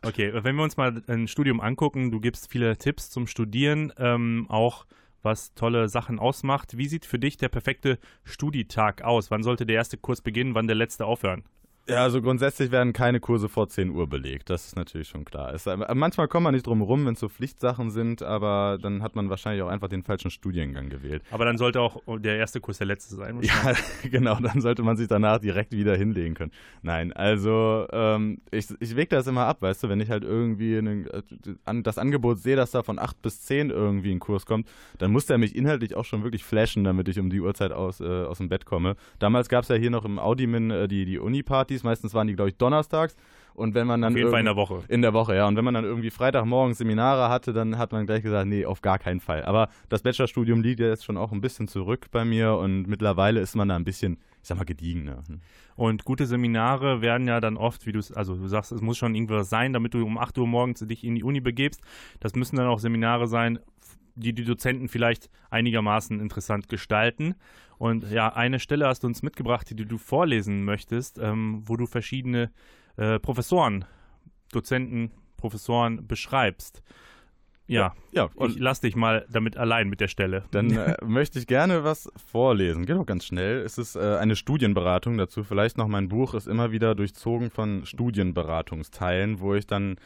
Okay, 0.02 0.32
wenn 0.32 0.56
wir 0.56 0.62
uns 0.62 0.76
mal 0.76 1.02
ein 1.08 1.26
Studium 1.28 1.60
angucken, 1.60 2.10
du 2.10 2.20
gibst 2.20 2.50
viele 2.50 2.76
Tipps 2.76 3.10
zum 3.10 3.26
Studieren, 3.26 3.92
ähm, 3.98 4.46
auch 4.48 4.86
was 5.22 5.54
tolle 5.54 5.88
Sachen 5.88 6.18
ausmacht. 6.18 6.78
Wie 6.78 6.86
sieht 6.86 7.04
für 7.04 7.18
dich 7.18 7.36
der 7.36 7.48
perfekte 7.48 7.98
Studietag 8.24 9.02
aus? 9.02 9.30
Wann 9.30 9.42
sollte 9.42 9.66
der 9.66 9.76
erste 9.76 9.96
Kurs 9.96 10.20
beginnen, 10.20 10.54
wann 10.54 10.68
der 10.68 10.76
letzte 10.76 11.04
aufhören? 11.04 11.42
Ja, 11.88 12.02
also 12.02 12.20
grundsätzlich 12.20 12.72
werden 12.72 12.92
keine 12.92 13.20
Kurse 13.20 13.48
vor 13.48 13.68
10 13.68 13.90
Uhr 13.90 14.08
belegt. 14.08 14.50
Das 14.50 14.66
ist 14.66 14.74
natürlich 14.74 15.08
schon 15.08 15.24
klar. 15.24 15.54
Es, 15.54 15.66
äh, 15.66 15.76
manchmal 15.94 16.26
kommt 16.26 16.42
man 16.42 16.52
nicht 16.52 16.66
drum 16.66 16.82
rum, 16.82 17.06
wenn 17.06 17.14
es 17.14 17.20
so 17.20 17.28
Pflichtsachen 17.28 17.90
sind, 17.90 18.22
aber 18.22 18.78
dann 18.82 19.04
hat 19.04 19.14
man 19.14 19.30
wahrscheinlich 19.30 19.62
auch 19.62 19.68
einfach 19.68 19.88
den 19.88 20.02
falschen 20.02 20.32
Studiengang 20.32 20.88
gewählt. 20.88 21.22
Aber 21.30 21.44
dann 21.44 21.58
sollte 21.58 21.80
auch 21.80 22.02
der 22.18 22.38
erste 22.38 22.60
Kurs 22.60 22.78
der 22.78 22.88
letzte 22.88 23.14
sein. 23.14 23.40
Ja, 23.40 23.72
genau, 24.10 24.34
dann 24.40 24.60
sollte 24.60 24.82
man 24.82 24.96
sich 24.96 25.06
danach 25.06 25.38
direkt 25.38 25.72
wieder 25.72 25.96
hinlegen 25.96 26.34
können. 26.34 26.50
Nein, 26.82 27.12
also 27.12 27.86
ähm, 27.92 28.40
ich, 28.50 28.66
ich 28.80 28.96
wege 28.96 29.14
das 29.14 29.28
immer 29.28 29.46
ab, 29.46 29.62
weißt 29.62 29.84
du, 29.84 29.88
wenn 29.88 30.00
ich 30.00 30.10
halt 30.10 30.24
irgendwie 30.24 30.78
einen, 30.78 31.06
äh, 31.06 31.22
an, 31.66 31.84
das 31.84 31.98
Angebot 31.98 32.38
sehe, 32.40 32.56
dass 32.56 32.72
da 32.72 32.82
von 32.82 32.98
8 32.98 33.22
bis 33.22 33.42
10 33.42 33.70
irgendwie 33.70 34.10
ein 34.10 34.18
Kurs 34.18 34.44
kommt, 34.44 34.66
dann 34.98 35.12
muss 35.12 35.26
der 35.26 35.38
mich 35.38 35.54
inhaltlich 35.54 35.94
auch 35.94 36.04
schon 36.04 36.24
wirklich 36.24 36.42
flashen, 36.42 36.82
damit 36.82 37.06
ich 37.06 37.20
um 37.20 37.30
die 37.30 37.40
Uhrzeit 37.40 37.70
aus, 37.70 38.00
äh, 38.00 38.24
aus 38.24 38.38
dem 38.38 38.48
Bett 38.48 38.64
komme. 38.64 38.96
Damals 39.20 39.48
gab 39.48 39.62
es 39.62 39.68
ja 39.68 39.76
hier 39.76 39.90
noch 39.90 40.04
im 40.04 40.18
Audimin 40.18 40.72
äh, 40.72 40.88
die, 40.88 41.04
die 41.04 41.20
Uni-Partys, 41.20 41.75
meistens 41.84 42.14
waren 42.14 42.26
die, 42.26 42.34
glaube 42.34 42.50
ich, 42.50 42.56
donnerstags. 42.56 43.16
Und 43.56 43.74
wenn 43.74 43.86
man 43.86 44.02
dann 44.02 44.12
Auf 44.12 44.18
jeden 44.18 44.30
Fall 44.30 44.40
in 44.40 44.46
der 44.46 44.56
Woche. 44.56 44.82
in 44.88 45.00
der 45.00 45.14
Woche, 45.14 45.34
ja. 45.34 45.48
Und 45.48 45.56
wenn 45.56 45.64
man 45.64 45.72
dann 45.72 45.84
irgendwie 45.84 46.10
Freitagmorgens 46.10 46.76
Seminare 46.76 47.30
hatte, 47.30 47.54
dann 47.54 47.78
hat 47.78 47.90
man 47.90 48.04
gleich 48.04 48.22
gesagt, 48.22 48.46
nee, 48.46 48.66
auf 48.66 48.82
gar 48.82 48.98
keinen 48.98 49.18
Fall. 49.18 49.44
Aber 49.44 49.70
das 49.88 50.02
Bachelorstudium 50.02 50.60
liegt 50.60 50.78
ja 50.78 50.88
jetzt 50.88 51.06
schon 51.06 51.16
auch 51.16 51.32
ein 51.32 51.40
bisschen 51.40 51.66
zurück 51.66 52.08
bei 52.10 52.26
mir 52.26 52.54
und 52.56 52.86
mittlerweile 52.86 53.40
ist 53.40 53.56
man 53.56 53.68
da 53.68 53.76
ein 53.76 53.84
bisschen, 53.84 54.18
ich 54.42 54.48
sag 54.48 54.58
mal, 54.58 54.64
gediegener. 54.64 55.22
Hm. 55.26 55.40
Und 55.74 56.04
gute 56.04 56.26
Seminare 56.26 57.00
werden 57.00 57.26
ja 57.26 57.40
dann 57.40 57.56
oft, 57.56 57.86
wie 57.86 57.92
du 57.92 57.98
es, 57.98 58.12
also 58.12 58.34
du 58.34 58.46
sagst, 58.46 58.72
es 58.72 58.82
muss 58.82 58.98
schon 58.98 59.14
irgendwas 59.14 59.48
sein, 59.48 59.72
damit 59.72 59.94
du 59.94 60.04
um 60.04 60.18
8 60.18 60.36
Uhr 60.36 60.46
morgens 60.46 60.80
dich 60.80 61.02
in 61.02 61.14
die 61.14 61.24
Uni 61.24 61.40
begebst. 61.40 61.80
Das 62.20 62.34
müssen 62.34 62.56
dann 62.56 62.66
auch 62.66 62.78
Seminare 62.78 63.26
sein, 63.26 63.58
die 64.16 64.32
die 64.32 64.44
Dozenten 64.44 64.88
vielleicht 64.88 65.30
einigermaßen 65.50 66.20
interessant 66.20 66.68
gestalten. 66.68 67.34
Und 67.78 68.10
ja, 68.10 68.34
eine 68.34 68.58
Stelle 68.58 68.86
hast 68.86 69.02
du 69.02 69.06
uns 69.06 69.22
mitgebracht, 69.22 69.68
die 69.70 69.76
du 69.76 69.98
vorlesen 69.98 70.64
möchtest, 70.64 71.18
ähm, 71.18 71.62
wo 71.64 71.76
du 71.76 71.86
verschiedene 71.86 72.50
äh, 72.96 73.18
Professoren, 73.20 73.84
Dozenten, 74.52 75.10
Professoren 75.36 76.06
beschreibst. 76.06 76.82
Ja, 77.68 77.94
Ja, 78.12 78.26
ich 78.26 78.36
und 78.36 78.60
lass 78.60 78.80
dich 78.80 78.94
mal 78.94 79.26
damit 79.28 79.56
allein 79.56 79.88
mit 79.88 80.00
der 80.00 80.08
Stelle. 80.08 80.44
dann 80.52 80.70
äh, 80.76 80.96
möchte 81.04 81.38
ich 81.38 81.46
gerne 81.46 81.84
was 81.84 82.08
vorlesen. 82.30 82.86
Geht 82.86 82.96
auch 82.96 83.06
ganz 83.06 83.26
schnell. 83.26 83.58
Es 83.60 83.76
ist 83.76 83.96
äh, 83.96 84.16
eine 84.18 84.36
Studienberatung 84.36 85.18
dazu. 85.18 85.42
Vielleicht 85.42 85.76
noch 85.76 85.88
mein 85.88 86.08
Buch 86.08 86.34
ist 86.34 86.46
immer 86.46 86.70
wieder 86.70 86.94
durchzogen 86.94 87.50
von 87.50 87.84
Studienberatungsteilen, 87.84 89.40
wo 89.40 89.54
ich 89.54 89.66
dann 89.66 89.96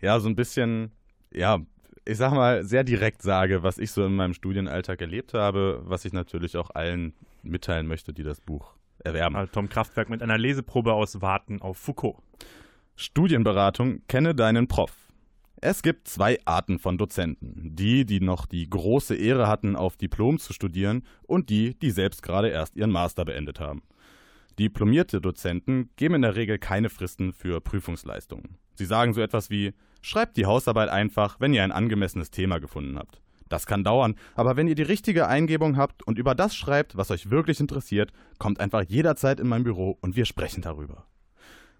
ja 0.00 0.18
so 0.18 0.28
ein 0.28 0.36
bisschen, 0.36 0.92
ja, 1.30 1.58
ich 2.04 2.16
sag 2.16 2.32
mal, 2.32 2.64
sehr 2.64 2.84
direkt 2.84 3.22
sage, 3.22 3.62
was 3.62 3.78
ich 3.78 3.92
so 3.92 4.04
in 4.04 4.16
meinem 4.16 4.34
Studienalltag 4.34 5.00
erlebt 5.00 5.34
habe, 5.34 5.82
was 5.84 6.04
ich 6.04 6.12
natürlich 6.12 6.56
auch 6.56 6.70
allen 6.70 7.14
mitteilen 7.42 7.86
möchte, 7.86 8.12
die 8.12 8.22
das 8.22 8.40
Buch 8.40 8.74
erwerben. 9.04 9.36
Also 9.36 9.52
Tom 9.52 9.68
Kraftwerk 9.68 10.10
mit 10.10 10.22
einer 10.22 10.38
Leseprobe 10.38 10.92
aus 10.92 11.20
Warten 11.20 11.60
auf 11.60 11.78
Foucault. 11.78 12.18
Studienberatung 12.96 14.02
Kenne 14.08 14.34
deinen 14.34 14.68
Prof. 14.68 14.92
Es 15.62 15.82
gibt 15.82 16.08
zwei 16.08 16.38
Arten 16.46 16.78
von 16.78 16.96
Dozenten. 16.96 17.76
Die, 17.76 18.06
die 18.06 18.20
noch 18.20 18.46
die 18.46 18.68
große 18.68 19.14
Ehre 19.14 19.46
hatten, 19.46 19.76
auf 19.76 19.96
Diplom 19.96 20.38
zu 20.38 20.54
studieren 20.54 21.02
und 21.26 21.50
die, 21.50 21.78
die 21.78 21.90
selbst 21.90 22.22
gerade 22.22 22.48
erst 22.48 22.76
ihren 22.76 22.90
Master 22.90 23.26
beendet 23.26 23.60
haben. 23.60 23.82
Diplomierte 24.58 25.20
Dozenten 25.20 25.90
geben 25.96 26.16
in 26.16 26.22
der 26.22 26.36
Regel 26.36 26.58
keine 26.58 26.88
Fristen 26.88 27.32
für 27.32 27.60
Prüfungsleistungen. 27.60 28.56
Sie 28.74 28.86
sagen 28.86 29.12
so 29.12 29.20
etwas 29.20 29.50
wie, 29.50 29.72
schreibt 30.00 30.36
die 30.36 30.46
Hausarbeit 30.46 30.88
einfach, 30.88 31.40
wenn 31.40 31.54
ihr 31.54 31.64
ein 31.64 31.72
angemessenes 31.72 32.30
Thema 32.30 32.58
gefunden 32.58 32.98
habt. 32.98 33.20
Das 33.48 33.66
kann 33.66 33.82
dauern, 33.82 34.14
aber 34.36 34.56
wenn 34.56 34.68
ihr 34.68 34.76
die 34.76 34.82
richtige 34.82 35.26
Eingebung 35.26 35.76
habt 35.76 36.04
und 36.04 36.18
über 36.18 36.36
das 36.36 36.54
schreibt, 36.54 36.96
was 36.96 37.10
euch 37.10 37.30
wirklich 37.30 37.58
interessiert, 37.58 38.12
kommt 38.38 38.60
einfach 38.60 38.82
jederzeit 38.82 39.40
in 39.40 39.48
mein 39.48 39.64
Büro 39.64 39.98
und 40.00 40.14
wir 40.14 40.24
sprechen 40.24 40.62
darüber. 40.62 41.06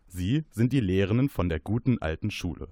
Sie 0.09 0.45
sind 0.51 0.73
die 0.73 0.81
Lehrenden 0.81 1.29
von 1.29 1.49
der 1.49 1.61
guten 1.61 1.99
alten 2.03 2.33
Schule. 2.33 2.69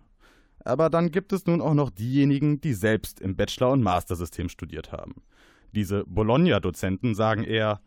Aber 0.64 0.90
dann 0.90 1.12
gibt 1.12 1.32
es 1.32 1.46
nun 1.46 1.60
auch 1.60 1.74
noch 1.74 1.90
diejenigen, 1.90 2.60
die 2.60 2.74
selbst 2.74 3.20
im 3.20 3.36
Bachelor- 3.36 3.70
und 3.70 3.82
Mastersystem 3.82 4.48
studiert 4.48 4.90
haben. 4.90 5.22
Diese 5.72 6.04
Bologna-Dozenten 6.06 7.14
sagen 7.14 7.44
eher, 7.44 7.80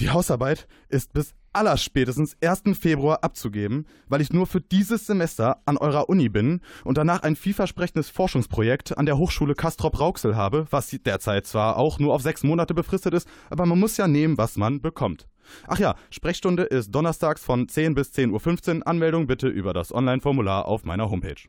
die 0.00 0.10
Hausarbeit 0.10 0.66
ist 0.88 1.12
bis 1.12 1.34
allerspätestens 1.56 2.36
1. 2.42 2.78
Februar 2.78 3.24
abzugeben, 3.24 3.86
weil 4.08 4.20
ich 4.20 4.32
nur 4.32 4.46
für 4.46 4.60
dieses 4.60 5.06
Semester 5.06 5.62
an 5.64 5.78
eurer 5.78 6.08
Uni 6.08 6.28
bin 6.28 6.60
und 6.84 6.98
danach 6.98 7.22
ein 7.22 7.34
vielversprechendes 7.34 8.10
Forschungsprojekt 8.10 8.96
an 8.98 9.06
der 9.06 9.16
Hochschule 9.18 9.54
Castrop-Rauxel 9.54 10.36
habe, 10.36 10.66
was 10.70 10.90
derzeit 10.90 11.46
zwar 11.46 11.78
auch 11.78 11.98
nur 11.98 12.14
auf 12.14 12.22
sechs 12.22 12.42
Monate 12.42 12.74
befristet 12.74 13.14
ist, 13.14 13.26
aber 13.50 13.64
man 13.66 13.80
muss 13.80 13.96
ja 13.96 14.06
nehmen, 14.06 14.38
was 14.38 14.56
man 14.56 14.80
bekommt. 14.80 15.26
Ach 15.66 15.78
ja, 15.78 15.94
Sprechstunde 16.10 16.64
ist 16.64 16.90
donnerstags 16.90 17.42
von 17.42 17.68
10 17.68 17.94
bis 17.94 18.12
10.15 18.12 18.78
Uhr. 18.78 18.86
Anmeldung 18.86 19.26
bitte 19.26 19.48
über 19.48 19.72
das 19.72 19.94
Online-Formular 19.94 20.66
auf 20.66 20.84
meiner 20.84 21.10
Homepage. 21.10 21.48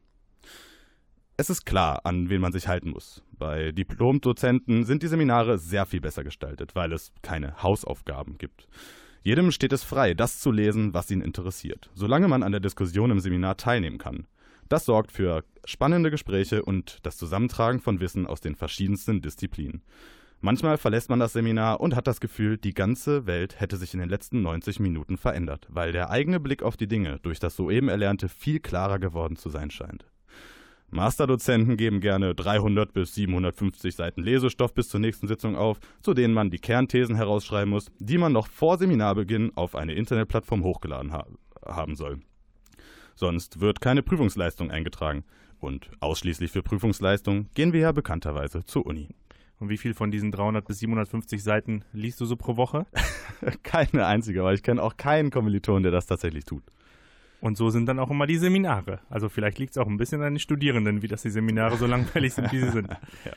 Es 1.35 1.49
ist 1.49 1.65
klar, 1.65 2.01
an 2.03 2.29
wen 2.29 2.41
man 2.41 2.51
sich 2.51 2.67
halten 2.67 2.89
muss. 2.89 3.23
Bei 3.31 3.71
Diplomdozenten 3.71 4.85
sind 4.85 5.03
die 5.03 5.07
Seminare 5.07 5.57
sehr 5.59 5.85
viel 5.85 6.01
besser 6.01 6.23
gestaltet, 6.23 6.75
weil 6.75 6.93
es 6.93 7.11
keine 7.21 7.61
Hausaufgaben 7.61 8.37
gibt. 8.37 8.67
Jedem 9.23 9.51
steht 9.51 9.73
es 9.73 9.83
frei, 9.83 10.13
das 10.13 10.39
zu 10.39 10.51
lesen, 10.51 10.93
was 10.93 11.11
ihn 11.11 11.21
interessiert, 11.21 11.89
solange 11.93 12.27
man 12.27 12.43
an 12.43 12.51
der 12.51 12.61
Diskussion 12.61 13.11
im 13.11 13.19
Seminar 13.19 13.57
teilnehmen 13.57 13.97
kann. 13.97 14.27
Das 14.69 14.85
sorgt 14.85 15.11
für 15.11 15.43
spannende 15.65 16.11
Gespräche 16.11 16.63
und 16.63 16.99
das 17.03 17.17
Zusammentragen 17.17 17.79
von 17.79 17.99
Wissen 17.99 18.27
aus 18.27 18.41
den 18.41 18.55
verschiedensten 18.55 19.21
Disziplinen. 19.21 19.81
Manchmal 20.39 20.77
verlässt 20.77 21.09
man 21.09 21.19
das 21.19 21.33
Seminar 21.33 21.79
und 21.79 21.95
hat 21.95 22.05
das 22.05 22.19
Gefühl, 22.19 22.57
die 22.57 22.73
ganze 22.73 23.25
Welt 23.25 23.59
hätte 23.59 23.75
sich 23.75 23.93
in 23.93 23.99
den 23.99 24.09
letzten 24.09 24.43
90 24.43 24.79
Minuten 24.79 25.17
verändert, 25.17 25.65
weil 25.69 25.91
der 25.91 26.11
eigene 26.11 26.39
Blick 26.39 26.61
auf 26.61 26.77
die 26.77 26.87
Dinge 26.87 27.19
durch 27.23 27.39
das 27.39 27.55
soeben 27.55 27.89
Erlernte 27.89 28.29
viel 28.29 28.59
klarer 28.59 28.99
geworden 28.99 29.35
zu 29.35 29.49
sein 29.49 29.71
scheint. 29.71 30.05
Masterdozenten 30.89 31.75
geben 31.75 31.99
gerne 31.99 32.33
300 32.33 32.93
bis 32.93 33.13
750 33.15 33.93
Seiten 33.93 34.23
Lesestoff 34.23 34.73
bis 34.73 34.87
zur 34.87 35.01
nächsten 35.01 35.27
Sitzung 35.27 35.57
auf, 35.57 35.79
zu 36.01 36.13
denen 36.13 36.33
man 36.33 36.49
die 36.49 36.59
Kernthesen 36.59 37.15
herausschreiben 37.15 37.69
muss, 37.69 37.91
die 37.99 38.17
man 38.17 38.31
noch 38.31 38.47
vor 38.47 38.77
Seminarbeginn 38.77 39.51
auf 39.55 39.75
eine 39.75 39.93
Internetplattform 39.93 40.63
hochgeladen 40.63 41.11
ha 41.11 41.25
haben 41.65 41.95
soll. 41.95 42.19
Sonst 43.15 43.59
wird 43.59 43.81
keine 43.81 44.03
Prüfungsleistung 44.03 44.71
eingetragen. 44.71 45.25
Und 45.59 45.89
ausschließlich 45.99 46.51
für 46.51 46.61
Prüfungsleistung 46.61 47.49
gehen 47.55 47.73
wir 47.73 47.81
ja 47.81 47.91
bekannterweise 47.91 48.63
zur 48.63 48.85
Uni. 48.85 49.09
Und 49.59 49.69
wie 49.69 49.77
viel 49.77 49.95
von 49.95 50.11
diesen 50.11 50.31
300 50.31 50.65
bis 50.65 50.79
750 50.79 51.43
Seiten 51.43 51.83
liest 51.91 52.21
du 52.21 52.25
so 52.25 52.37
pro 52.37 52.57
Woche? 52.57 52.85
Keine 53.63 54.05
einzige, 54.05 54.41
aber 54.41 54.53
ich 54.53 54.61
kenne 54.61 54.83
auch 54.83 54.97
keinen 54.97 55.31
Kommiliton, 55.31 55.81
der 55.81 55.91
das 55.91 56.05
tatsächlich 56.05 56.45
tut. 56.45 56.63
Und 57.39 57.57
so 57.57 57.69
sind 57.69 57.85
dann 57.85 57.99
auch 57.99 58.09
immer 58.09 58.25
die 58.25 58.37
Seminare. 58.37 58.99
Also 59.09 59.29
vielleicht 59.29 59.59
liegt 59.59 59.71
es 59.71 59.77
auch 59.77 59.87
ein 59.87 59.97
bisschen 59.97 60.21
an 60.21 60.33
den 60.33 60.39
Studierenden, 60.39 61.01
wie 61.01 61.07
dass 61.07 61.21
die 61.21 61.29
Seminare 61.29 61.77
so 61.77 61.85
langweilig 61.85 62.33
sind, 62.33 62.51
wie 62.51 62.59
sie 62.59 62.69
sind. 62.69 62.89
ja. 63.25 63.31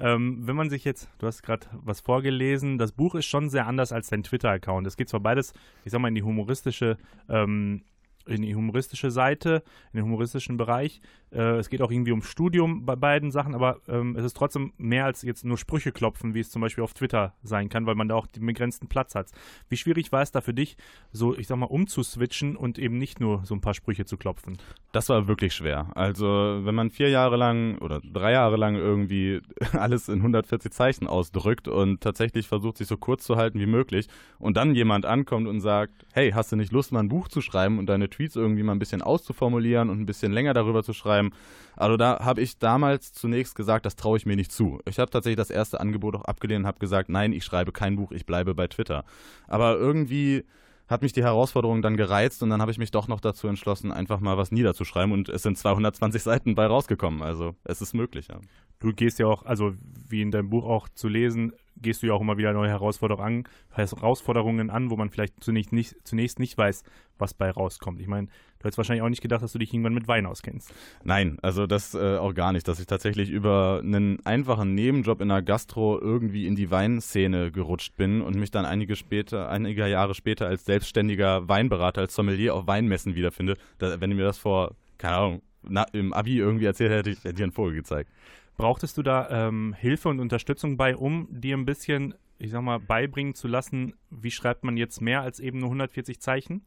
ähm, 0.00 0.46
wenn 0.46 0.56
man 0.56 0.68
sich 0.68 0.84
jetzt, 0.84 1.08
du 1.18 1.26
hast 1.26 1.42
gerade 1.42 1.66
was 1.72 2.00
vorgelesen, 2.00 2.78
das 2.78 2.92
Buch 2.92 3.14
ist 3.14 3.26
schon 3.26 3.48
sehr 3.48 3.66
anders 3.66 3.92
als 3.92 4.08
dein 4.08 4.22
Twitter-Account. 4.24 4.86
Es 4.86 4.96
geht 4.96 5.08
zwar 5.08 5.20
beides, 5.20 5.52
ich 5.84 5.92
sag 5.92 6.00
mal, 6.00 6.08
in 6.08 6.16
die 6.16 6.22
humoristische 6.22 6.96
ähm, 7.28 7.82
in 8.26 8.42
die 8.42 8.54
humoristische 8.54 9.10
Seite, 9.10 9.62
in 9.92 9.98
den 9.98 10.04
humoristischen 10.04 10.56
Bereich. 10.56 11.00
Äh, 11.32 11.56
es 11.58 11.68
geht 11.68 11.82
auch 11.82 11.90
irgendwie 11.90 12.12
um 12.12 12.22
Studium 12.22 12.84
bei 12.86 12.96
beiden 12.96 13.30
Sachen, 13.30 13.54
aber 13.54 13.80
ähm, 13.88 14.16
es 14.16 14.24
ist 14.24 14.36
trotzdem 14.36 14.72
mehr 14.78 15.04
als 15.04 15.22
jetzt 15.22 15.44
nur 15.44 15.58
Sprüche 15.58 15.92
klopfen, 15.92 16.34
wie 16.34 16.40
es 16.40 16.50
zum 16.50 16.62
Beispiel 16.62 16.84
auf 16.84 16.94
Twitter 16.94 17.34
sein 17.42 17.68
kann, 17.68 17.86
weil 17.86 17.94
man 17.94 18.08
da 18.08 18.14
auch 18.14 18.26
den 18.26 18.46
begrenzten 18.46 18.88
Platz 18.88 19.14
hat. 19.14 19.30
Wie 19.68 19.76
schwierig 19.76 20.12
war 20.12 20.22
es 20.22 20.32
da 20.32 20.40
für 20.40 20.54
dich, 20.54 20.76
so, 21.12 21.36
ich 21.36 21.46
sag 21.46 21.56
mal, 21.56 21.66
umzuswitchen 21.66 22.56
und 22.56 22.78
eben 22.78 22.98
nicht 22.98 23.20
nur 23.20 23.44
so 23.44 23.54
ein 23.54 23.60
paar 23.60 23.74
Sprüche 23.74 24.04
zu 24.04 24.16
klopfen? 24.16 24.58
Das 24.92 25.08
war 25.08 25.28
wirklich 25.28 25.54
schwer. 25.54 25.90
Also, 25.94 26.26
wenn 26.26 26.74
man 26.74 26.90
vier 26.90 27.10
Jahre 27.10 27.36
lang 27.36 27.78
oder 27.78 28.00
drei 28.00 28.32
Jahre 28.32 28.56
lang 28.56 28.76
irgendwie 28.76 29.40
alles 29.72 30.08
in 30.08 30.18
140 30.18 30.72
Zeichen 30.72 31.06
ausdrückt 31.06 31.68
und 31.68 32.00
tatsächlich 32.00 32.46
versucht, 32.46 32.78
sich 32.78 32.86
so 32.86 32.96
kurz 32.96 33.24
zu 33.24 33.36
halten 33.36 33.58
wie 33.60 33.66
möglich 33.66 34.08
und 34.38 34.56
dann 34.56 34.74
jemand 34.74 35.06
ankommt 35.06 35.48
und 35.48 35.60
sagt, 35.60 36.06
hey, 36.12 36.30
hast 36.30 36.52
du 36.52 36.56
nicht 36.56 36.72
Lust, 36.72 36.92
mal 36.92 37.00
ein 37.00 37.08
Buch 37.08 37.28
zu 37.28 37.40
schreiben 37.40 37.78
und 37.78 37.86
deine 37.86 38.08
Tweets 38.16 38.36
irgendwie 38.36 38.62
mal 38.62 38.72
ein 38.72 38.78
bisschen 38.78 39.02
auszuformulieren 39.02 39.90
und 39.90 40.00
ein 40.00 40.06
bisschen 40.06 40.32
länger 40.32 40.54
darüber 40.54 40.82
zu 40.82 40.92
schreiben. 40.92 41.30
Also 41.76 41.96
da 41.96 42.24
habe 42.24 42.40
ich 42.40 42.58
damals 42.58 43.12
zunächst 43.12 43.54
gesagt, 43.54 43.86
das 43.86 43.96
traue 43.96 44.16
ich 44.16 44.26
mir 44.26 44.36
nicht 44.36 44.52
zu. 44.52 44.80
Ich 44.88 44.98
habe 44.98 45.10
tatsächlich 45.10 45.36
das 45.36 45.50
erste 45.50 45.80
Angebot 45.80 46.16
auch 46.16 46.24
abgelehnt 46.24 46.60
und 46.60 46.66
habe 46.66 46.78
gesagt, 46.78 47.08
nein, 47.08 47.32
ich 47.32 47.44
schreibe 47.44 47.72
kein 47.72 47.96
Buch, 47.96 48.12
ich 48.12 48.26
bleibe 48.26 48.54
bei 48.54 48.66
Twitter. 48.68 49.04
Aber 49.46 49.76
irgendwie 49.76 50.44
hat 50.88 51.02
mich 51.02 51.12
die 51.12 51.22
Herausforderung 51.22 51.82
dann 51.82 51.96
gereizt 51.96 52.42
und 52.42 52.50
dann 52.50 52.60
habe 52.60 52.70
ich 52.70 52.78
mich 52.78 52.90
doch 52.90 53.08
noch 53.08 53.20
dazu 53.20 53.48
entschlossen, 53.48 53.92
einfach 53.92 54.20
mal 54.20 54.38
was 54.38 54.52
niederzuschreiben 54.52 55.12
und 55.12 55.28
es 55.28 55.42
sind 55.42 55.58
220 55.58 56.22
Seiten 56.22 56.54
bei 56.54 56.66
rausgekommen. 56.66 57.22
Also 57.22 57.54
es 57.64 57.80
ist 57.82 57.94
möglich, 57.94 58.28
ja. 58.28 58.40
Du 58.78 58.92
gehst 58.92 59.18
ja 59.18 59.26
auch, 59.26 59.44
also 59.44 59.74
wie 60.08 60.22
in 60.22 60.30
deinem 60.30 60.50
Buch 60.50 60.64
auch 60.64 60.88
zu 60.88 61.08
lesen, 61.08 61.52
gehst 61.80 62.02
du 62.02 62.06
ja 62.06 62.14
auch 62.14 62.20
immer 62.20 62.36
wieder 62.36 62.52
neue 62.52 62.70
Herausforderungen 62.70 63.44
an, 63.46 63.86
Herausforderungen 63.86 64.70
an, 64.70 64.90
wo 64.90 64.96
man 64.96 65.10
vielleicht 65.10 65.42
zunächst 65.42 65.72
nicht, 65.72 65.96
zunächst 66.04 66.38
nicht 66.38 66.56
weiß, 66.56 66.84
was 67.18 67.34
bei 67.34 67.50
rauskommt. 67.50 68.00
Ich 68.00 68.06
meine, 68.06 68.26
du 68.26 68.64
hättest 68.64 68.78
wahrscheinlich 68.78 69.02
auch 69.02 69.08
nicht 69.08 69.22
gedacht, 69.22 69.42
dass 69.42 69.52
du 69.52 69.58
dich 69.58 69.72
irgendwann 69.72 69.94
mit 69.94 70.08
Wein 70.08 70.26
auskennst. 70.26 70.72
Nein, 71.04 71.38
also 71.42 71.66
das 71.66 71.94
äh, 71.94 72.16
auch 72.16 72.34
gar 72.34 72.52
nicht, 72.52 72.68
dass 72.68 72.80
ich 72.80 72.86
tatsächlich 72.86 73.30
über 73.30 73.80
einen 73.82 74.24
einfachen 74.26 74.74
Nebenjob 74.74 75.20
in 75.20 75.28
der 75.28 75.42
Gastro 75.42 75.98
irgendwie 75.98 76.46
in 76.46 76.56
die 76.56 76.70
Weinszene 76.70 77.50
gerutscht 77.50 77.96
bin 77.96 78.20
und 78.20 78.36
mich 78.36 78.50
dann 78.50 78.64
einige 78.64 78.96
später, 78.96 79.48
einige 79.48 79.86
Jahre 79.86 80.14
später 80.14 80.46
als 80.46 80.64
selbstständiger 80.64 81.48
Weinberater, 81.48 82.02
als 82.02 82.14
Sommelier 82.14 82.54
auf 82.54 82.66
Weinmessen 82.66 83.14
wiederfinde. 83.14 83.56
Da, 83.78 84.00
wenn 84.00 84.10
du 84.10 84.16
mir 84.16 84.24
das 84.24 84.38
vor, 84.38 84.74
keine 84.98 85.16
Ahnung, 85.16 85.42
na, 85.68 85.84
im 85.92 86.12
Abi 86.12 86.38
irgendwie 86.38 86.66
erzählt 86.66 86.92
hätte, 86.92 87.10
ich 87.10 87.20
dir 87.20 87.42
einen 87.42 87.52
Vogel 87.52 87.74
gezeigt. 87.74 88.10
Brauchtest 88.56 88.96
du 88.96 89.02
da 89.02 89.28
ähm, 89.30 89.74
Hilfe 89.78 90.08
und 90.08 90.20
Unterstützung 90.20 90.76
bei, 90.76 90.96
um 90.96 91.28
dir 91.30 91.56
ein 91.56 91.66
bisschen, 91.66 92.14
ich 92.38 92.50
sag 92.50 92.62
mal, 92.62 92.80
beibringen 92.80 93.34
zu 93.34 93.48
lassen, 93.48 93.94
wie 94.10 94.30
schreibt 94.30 94.64
man 94.64 94.76
jetzt 94.76 95.00
mehr 95.00 95.22
als 95.22 95.40
eben 95.40 95.58
nur 95.58 95.68
140 95.68 96.20
Zeichen? 96.20 96.62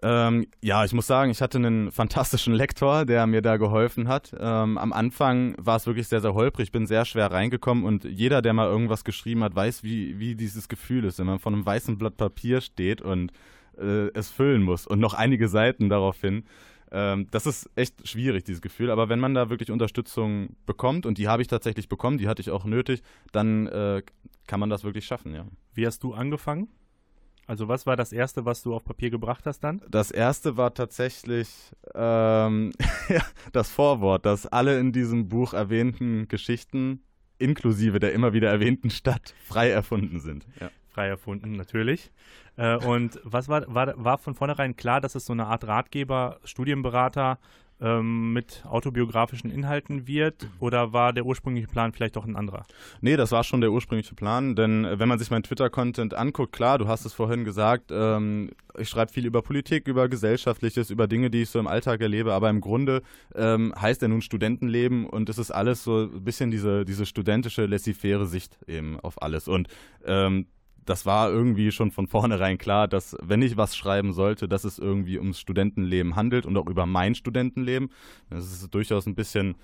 Ähm, 0.00 0.46
ja, 0.62 0.84
ich 0.84 0.92
muss 0.92 1.08
sagen, 1.08 1.30
ich 1.30 1.42
hatte 1.42 1.58
einen 1.58 1.90
fantastischen 1.90 2.54
Lektor, 2.54 3.04
der 3.04 3.26
mir 3.26 3.42
da 3.42 3.56
geholfen 3.56 4.06
hat. 4.06 4.32
Ähm, 4.38 4.78
am 4.78 4.92
Anfang 4.92 5.56
war 5.58 5.76
es 5.76 5.86
wirklich 5.86 6.06
sehr, 6.06 6.20
sehr 6.20 6.34
holprig. 6.34 6.68
Ich 6.68 6.72
bin 6.72 6.86
sehr 6.86 7.04
schwer 7.04 7.32
reingekommen 7.32 7.84
und 7.84 8.04
jeder, 8.04 8.40
der 8.40 8.52
mal 8.52 8.68
irgendwas 8.68 9.02
geschrieben 9.02 9.42
hat, 9.42 9.56
weiß, 9.56 9.82
wie, 9.82 10.18
wie 10.20 10.36
dieses 10.36 10.68
Gefühl 10.68 11.04
ist, 11.04 11.18
wenn 11.18 11.26
man 11.26 11.40
vor 11.40 11.52
einem 11.52 11.66
weißen 11.66 11.98
Blatt 11.98 12.16
Papier 12.16 12.60
steht 12.60 13.02
und 13.02 13.32
äh, 13.76 14.08
es 14.14 14.30
füllen 14.30 14.62
muss 14.62 14.86
und 14.86 15.00
noch 15.00 15.14
einige 15.14 15.48
Seiten 15.48 15.88
daraufhin. 15.88 16.44
Ähm, 16.90 17.26
das 17.30 17.46
ist 17.46 17.70
echt 17.74 18.06
schwierig, 18.08 18.44
dieses 18.44 18.62
Gefühl. 18.62 18.90
Aber 18.90 19.08
wenn 19.08 19.20
man 19.20 19.34
da 19.34 19.50
wirklich 19.50 19.70
Unterstützung 19.70 20.56
bekommt, 20.66 21.06
und 21.06 21.18
die 21.18 21.28
habe 21.28 21.42
ich 21.42 21.48
tatsächlich 21.48 21.88
bekommen, 21.88 22.18
die 22.18 22.28
hatte 22.28 22.42
ich 22.42 22.50
auch 22.50 22.64
nötig, 22.64 23.02
dann 23.32 23.66
äh, 23.66 24.02
kann 24.46 24.60
man 24.60 24.70
das 24.70 24.84
wirklich 24.84 25.06
schaffen, 25.06 25.34
ja. 25.34 25.46
Wie 25.74 25.86
hast 25.86 26.02
du 26.02 26.14
angefangen? 26.14 26.68
Also 27.46 27.66
was 27.66 27.86
war 27.86 27.96
das 27.96 28.12
Erste, 28.12 28.44
was 28.44 28.62
du 28.62 28.74
auf 28.74 28.84
Papier 28.84 29.08
gebracht 29.08 29.46
hast 29.46 29.60
dann? 29.60 29.80
Das 29.88 30.10
Erste 30.10 30.58
war 30.58 30.74
tatsächlich 30.74 31.48
ähm, 31.94 32.72
das 33.52 33.70
Vorwort, 33.70 34.26
dass 34.26 34.46
alle 34.46 34.78
in 34.78 34.92
diesem 34.92 35.28
Buch 35.28 35.54
erwähnten 35.54 36.28
Geschichten 36.28 37.02
inklusive 37.38 38.00
der 38.00 38.12
immer 38.12 38.32
wieder 38.32 38.50
erwähnten 38.50 38.90
Stadt 38.90 39.34
frei 39.44 39.70
erfunden 39.70 40.20
sind. 40.20 40.46
Ja 40.60 40.70
frei 40.98 41.06
erfunden, 41.06 41.52
natürlich. 41.52 42.10
Äh, 42.56 42.76
und 42.76 43.20
was 43.22 43.48
war, 43.48 43.62
war, 43.72 43.94
war 43.96 44.18
von 44.18 44.34
vornherein 44.34 44.74
klar, 44.74 45.00
dass 45.00 45.14
es 45.14 45.26
so 45.26 45.32
eine 45.32 45.46
Art 45.46 45.64
Ratgeber, 45.64 46.40
Studienberater 46.42 47.38
ähm, 47.80 48.32
mit 48.32 48.64
autobiografischen 48.66 49.48
Inhalten 49.48 50.08
wird? 50.08 50.48
Oder 50.58 50.92
war 50.92 51.12
der 51.12 51.24
ursprüngliche 51.24 51.68
Plan 51.68 51.92
vielleicht 51.92 52.16
doch 52.16 52.24
ein 52.24 52.34
anderer? 52.34 52.64
Nee, 53.00 53.16
das 53.16 53.30
war 53.30 53.44
schon 53.44 53.60
der 53.60 53.70
ursprüngliche 53.70 54.16
Plan, 54.16 54.56
denn 54.56 54.84
äh, 54.84 54.98
wenn 54.98 55.08
man 55.08 55.20
sich 55.20 55.30
meinen 55.30 55.44
Twitter-Content 55.44 56.14
anguckt, 56.14 56.52
klar, 56.52 56.78
du 56.78 56.88
hast 56.88 57.04
es 57.04 57.12
vorhin 57.12 57.44
gesagt, 57.44 57.92
ähm, 57.92 58.50
ich 58.76 58.88
schreibe 58.88 59.12
viel 59.12 59.26
über 59.26 59.42
Politik, 59.42 59.86
über 59.86 60.08
Gesellschaftliches, 60.08 60.90
über 60.90 61.06
Dinge, 61.06 61.30
die 61.30 61.42
ich 61.42 61.50
so 61.50 61.60
im 61.60 61.68
Alltag 61.68 62.00
erlebe, 62.00 62.32
aber 62.32 62.50
im 62.50 62.60
Grunde 62.60 63.02
ähm, 63.36 63.72
heißt 63.80 64.02
er 64.02 64.08
nun 64.08 64.22
Studentenleben 64.22 65.06
und 65.06 65.28
es 65.28 65.38
ist 65.38 65.52
alles 65.52 65.84
so 65.84 66.08
ein 66.12 66.24
bisschen 66.24 66.50
diese, 66.50 66.84
diese 66.84 67.06
studentische, 67.06 67.66
laissez-faire 67.66 68.26
Sicht 68.26 68.58
eben 68.66 68.98
auf 69.00 69.22
alles. 69.22 69.46
Und 69.46 69.68
ähm, 70.04 70.46
das 70.84 71.06
war 71.06 71.30
irgendwie 71.30 71.70
schon 71.70 71.90
von 71.90 72.06
vornherein 72.06 72.58
klar, 72.58 72.88
dass 72.88 73.16
wenn 73.20 73.42
ich 73.42 73.56
was 73.56 73.76
schreiben 73.76 74.12
sollte, 74.12 74.48
dass 74.48 74.64
es 74.64 74.78
irgendwie 74.78 75.18
ums 75.18 75.40
Studentenleben 75.40 76.16
handelt 76.16 76.46
und 76.46 76.56
auch 76.56 76.66
über 76.66 76.86
mein 76.86 77.14
Studentenleben. 77.14 77.90
Das 78.30 78.44
ist 78.44 78.74
durchaus 78.74 79.06
ein 79.06 79.14
bisschen, 79.14 79.56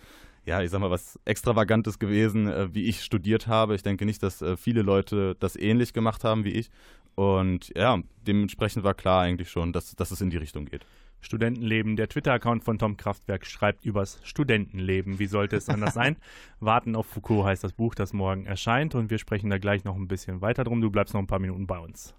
ja, 0.45 0.63
ich 0.63 0.71
sag 0.71 0.81
mal, 0.81 0.91
was 0.91 1.19
Extravagantes 1.25 1.99
gewesen, 1.99 2.49
äh, 2.49 2.75
wie 2.75 2.85
ich 2.85 3.03
studiert 3.03 3.47
habe. 3.47 3.75
Ich 3.75 3.83
denke 3.83 4.05
nicht, 4.05 4.23
dass 4.23 4.43
äh, 4.43 4.57
viele 4.57 4.83
Leute 4.83 5.37
das 5.41 5.57
ähnlich 5.57 5.93
gemacht 5.93 6.25
haben 6.25 6.45
wie 6.45 6.53
ich. 6.53 6.71
Und 7.15 7.73
ja, 7.77 8.01
dementsprechend 8.27 8.85
war 8.85 8.95
klar 8.95 9.23
eigentlich 9.23 9.51
schon, 9.51 9.73
dass, 9.73 9.95
dass 9.95 10.11
es 10.11 10.21
in 10.21 10.31
die 10.31 10.37
Richtung 10.37 10.67
geht. 10.67 10.85
Studentenleben. 11.25 11.97
Der 11.97 12.09
Twitter-Account 12.09 12.65
von 12.65 12.79
Tom 12.79 12.97
Kraftwerk 12.97 13.47
schreibt 13.47 13.85
übers 13.85 14.21
Studentenleben. 14.23 15.19
Wie 15.19 15.27
sollte 15.27 15.57
es 15.57 15.69
anders 15.69 15.95
sein? 15.95 16.17
Warten 16.61 16.95
auf 16.97 17.07
Foucault 17.07 17.47
heißt 17.47 17.65
das 17.65 17.73
Buch, 17.73 17.95
das 17.95 18.13
morgen 18.13 18.47
erscheint 18.47 18.95
und 18.95 19.11
wir 19.11 19.19
sprechen 19.19 19.51
da 19.51 19.59
gleich 19.59 19.85
noch 19.85 19.97
ein 19.97 20.09
bisschen 20.09 20.41
weiter 20.41 20.65
drum. 20.65 20.81
Du 20.81 20.91
bleibst 20.91 21.15
noch 21.15 21.21
ein 21.21 21.27
paar 21.27 21.39
Minuten 21.39 21.67
bei 21.67 21.79
uns. 21.79 22.15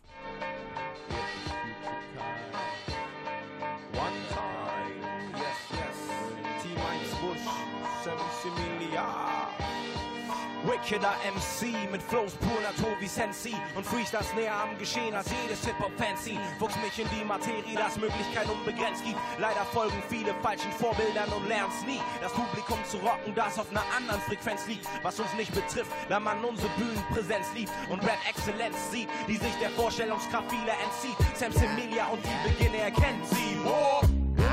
Wickeder 10.75 11.15
MC 11.23 11.89
mit 11.89 12.01
Flows 12.03 12.33
pur 12.33 12.59
Natur 12.59 12.97
wie 12.99 13.07
Sensi 13.07 13.55
und 13.77 13.85
Freestyles 13.85 14.33
näher 14.35 14.53
am 14.53 14.77
Geschehen 14.77 15.15
als 15.15 15.27
jedes 15.31 15.63
Hip-Hop-Fancy. 15.65 16.37
Fuchs 16.59 16.75
mich 16.83 16.99
in 16.99 17.07
die 17.15 17.23
Materie, 17.23 17.75
dass 17.75 17.95
Möglichkeit 17.95 18.45
unbegrenzt 18.49 19.01
gibt. 19.05 19.17
Leider 19.39 19.63
folgen 19.71 20.03
viele 20.09 20.33
falschen 20.43 20.71
Vorbildern 20.73 21.29
und 21.31 21.47
lernen's 21.47 21.81
nie. 21.87 22.01
Das 22.21 22.33
Publikum 22.33 22.77
zu 22.89 22.97
rocken, 22.97 23.33
das 23.35 23.57
auf 23.57 23.71
einer 23.71 23.83
anderen 23.95 24.19
Frequenz 24.21 24.67
liegt. 24.67 24.85
Was 25.01 25.17
uns 25.17 25.33
nicht 25.35 25.55
betrifft, 25.55 25.91
da 26.09 26.19
man 26.19 26.43
unsere 26.43 26.67
Bühnenpräsenz 26.75 27.47
liebt 27.55 27.71
und 27.89 28.03
Rap-Exzellenz 28.03 28.75
sieht, 28.91 29.07
die 29.29 29.37
sich 29.37 29.55
der 29.61 29.69
Vorstellungskraft 29.69 30.51
vieler 30.51 30.75
entzieht. 30.83 31.15
Sam 31.39 31.53
Semilia 31.53 32.07
und 32.07 32.19
die 32.19 32.49
Beginne 32.49 32.83
erkennt 32.83 33.25
sie. 33.29 33.55
Oh. 33.63 34.03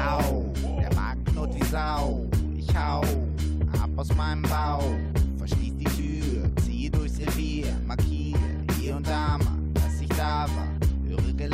Au, 0.06 0.52
der 0.80 0.94
Magen 0.94 1.24
knurrt 1.24 1.54
wie 1.56 1.64
Sau. 1.64 2.30
Ich 2.56 2.68
hau 2.76 3.00
ab 3.82 3.90
aus 3.96 4.14
meinem 4.14 4.42
Bauch 4.42 4.94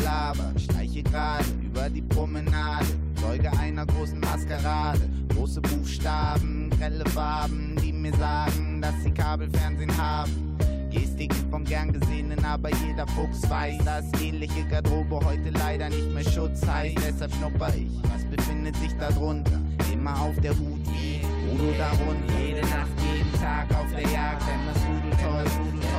Gelaber, 0.09 0.53
schleiche 0.59 1.03
gerade 1.03 1.45
über 1.63 1.91
die 1.91 2.01
Promenade, 2.01 2.87
Zeuge 3.21 3.53
einer 3.59 3.85
großen 3.85 4.19
Maskerade. 4.21 5.01
Große 5.35 5.61
Buchstaben, 5.61 6.71
grelle 6.71 7.05
Farben, 7.11 7.77
die 7.83 7.93
mir 7.93 8.15
sagen, 8.15 8.81
dass 8.81 8.95
sie 9.05 9.11
Kabelfernsehen 9.11 9.95
haben. 9.99 10.57
Gestik 10.91 11.35
vom 11.51 11.63
gern 11.63 11.93
gesehenen, 11.93 12.43
aber 12.43 12.71
jeder 12.87 13.07
Fuchs 13.09 13.49
weiß, 13.51 13.85
dass 13.85 14.05
ähnliche 14.23 14.65
Garderobe 14.71 15.21
heute 15.27 15.51
leider 15.51 15.91
nicht 15.91 16.11
mehr 16.15 16.25
Schutz 16.25 16.67
heißt. 16.67 16.97
Deshalb 17.07 17.35
schnupper 17.35 17.69
ich, 17.75 17.93
was 18.05 18.25
befindet 18.35 18.77
sich 18.77 18.97
darunter? 18.99 19.61
Immer 19.93 20.19
auf 20.23 20.41
der 20.41 20.53
Hut 20.53 20.87
wie 20.87 21.21
Udo 21.53 21.71
Daron, 21.77 22.17
jede 22.41 22.63
Nacht, 22.63 22.89
jeden 23.13 23.33
Tag 23.43 23.67
auf 23.79 23.91
der 23.91 24.11
Jagd, 24.11 24.43
denn 24.49 24.61
das 24.73 24.83
Rudel 24.87 25.11
toll, 25.23 25.45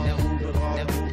der 0.03 0.16
Rube 0.16 0.57
rollt. 0.57 1.09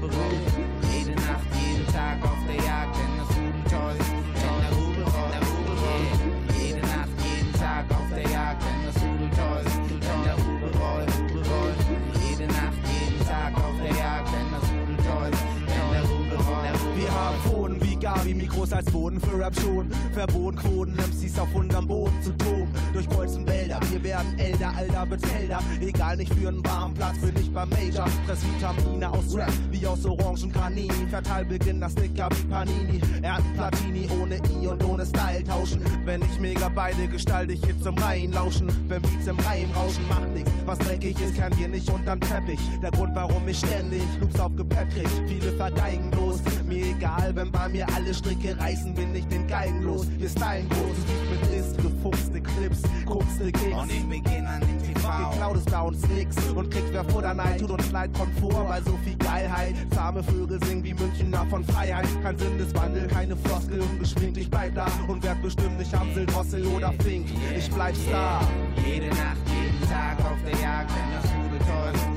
Phonen 18.27 18.27
wie 18.27 18.33
Gabi, 18.33 18.35
Mikros 18.35 18.73
als 18.73 18.91
Boden 18.91 19.21
für 19.21 19.39
Rap 19.39 19.55
schon. 19.61 19.91
Verboten 20.13 20.57
Quoten, 20.57 20.95
MCs 20.97 21.39
auf 21.39 21.55
unterm 21.55 21.87
Boden 21.87 22.23
zu 22.23 22.31
toben. 22.37 22.66
Durchkreuzen 22.93 23.47
Wälder, 23.47 23.79
wir 23.91 24.03
werden 24.03 24.39
älter, 24.39 24.73
Alter 24.77 25.11
wird 25.11 25.23
älter. 25.41 25.61
Egal, 25.81 26.17
nicht 26.17 26.33
für 26.35 26.49
einen 26.49 26.65
warmen 26.67 26.95
Platz, 26.95 27.19
bin 27.19 27.35
ich 27.41 27.53
beim 27.53 27.69
Major. 27.71 28.07
Fress 28.27 28.41
Vitamine 28.55 29.11
aus 29.11 29.35
Rap, 29.35 29.53
wie 29.71 29.87
aus 29.87 30.05
Orangen 30.05 30.53
Canini. 30.53 31.07
Verteil 31.11 31.45
Beginn 31.45 31.81
das 31.81 31.95
Dicker 31.95 32.29
wie 32.31 32.45
Panini. 32.49 33.01
Ernten 33.23 33.53
Platini 33.55 34.09
ohne 34.21 34.37
I 34.37 34.67
und 34.67 34.85
ohne 34.85 35.05
Style 35.05 35.45
tauschen. 35.45 35.81
Wenn 36.05 36.23
ich 36.23 36.41
mega 36.41 36.69
beide 36.69 37.07
gestalte 37.09 37.53
ich 37.53 37.65
Hits 37.65 37.87
im 37.87 37.97
Reihen 37.99 38.33
lauschen. 38.33 38.69
Wenn 38.89 39.03
Beats 39.03 39.27
im 39.27 39.39
Reim 39.41 39.71
rauschen, 39.75 40.07
macht 40.09 40.29
nix. 40.35 40.51
Was 40.65 40.79
dreckig 40.79 41.21
ist, 41.21 41.35
kennen 41.37 41.59
wir 41.59 41.69
nicht 41.69 41.91
unterm 41.91 42.21
Teppich. 42.21 42.61
Der 42.83 42.91
Grund, 42.91 43.15
warum 43.15 43.47
ich 43.49 43.59
ständig 43.59 44.03
Loops 44.21 44.39
auf 44.41 44.55
Gepäck 44.57 44.91
krieg. 44.91 45.09
Viele 45.27 45.53
vergeigen 45.53 46.11
bloß. 46.11 46.41
Mir 46.69 46.87
egal, 46.87 47.35
wenn 47.35 47.51
bei 47.51 47.69
mir 47.69 47.87
alle 47.95 48.13
Stricke 48.15 48.59
reißen, 48.59 48.95
bin 48.95 49.15
ich 49.15 49.27
den 49.27 49.47
Geigen 49.47 49.83
los. 49.83 50.07
Wir 50.19 50.29
stylen 50.29 50.69
groß, 50.69 50.99
mit 51.31 51.53
Ist, 51.77 51.83
gefuchste 51.83 52.41
Clips, 52.41 52.83
guckste 53.05 53.53
Kicks. 53.53 53.77
Und 53.77 53.91
ich 53.91 54.05
beginn 54.05 54.47
an 54.47 54.61
den 54.61 54.79
TV. 54.83 55.31
Geklaut 55.31 55.57
ist 55.57 55.71
bei 55.71 55.81
uns 55.81 56.09
nix 56.09 56.37
und 56.55 56.71
kriegt 56.71 56.93
wer 56.93 57.05
Futter 57.05 57.35
nein, 57.35 57.59
tut 57.59 57.71
uns 57.71 57.91
leid 57.93 58.11
Komfort, 58.15 58.69
weil 58.69 58.83
so 58.85 58.97
viel 59.05 59.17
Geilheit. 59.17 59.75
Zahme 59.91 60.23
Vögel 60.23 60.63
singen 60.65 60.85
wie 60.85 60.95
Münchner 60.95 61.47
von 61.47 61.65
Freiheit. 61.65 62.07
Kein 62.23 62.39
Sinneswandel, 62.39 63.07
keine 63.09 63.37
Floskel, 63.37 63.81
ungeschminkt, 63.81 64.39
ich 64.39 64.51
bleib 64.51 64.75
da 64.75 64.87
und 65.09 65.23
werd 65.23 65.43
bestimmt 65.43 65.79
nicht 65.79 65.95
Amsel, 65.95 66.27
Drossel 66.27 66.67
oder 66.67 66.93
Fink. 67.05 67.29
Ich 67.57 67.71
bleib 67.71 67.97
Star. 67.97 68.47
Jede 68.85 69.09
Nacht, 69.09 69.39
jeden 69.49 69.91
Tag 69.91 70.19
auf 70.21 70.39
der 70.45 70.61
Jagd, 70.61 70.91
denn 70.91 71.13
das 71.15 71.31
Rudel 71.33 71.59
toll, 71.59 72.16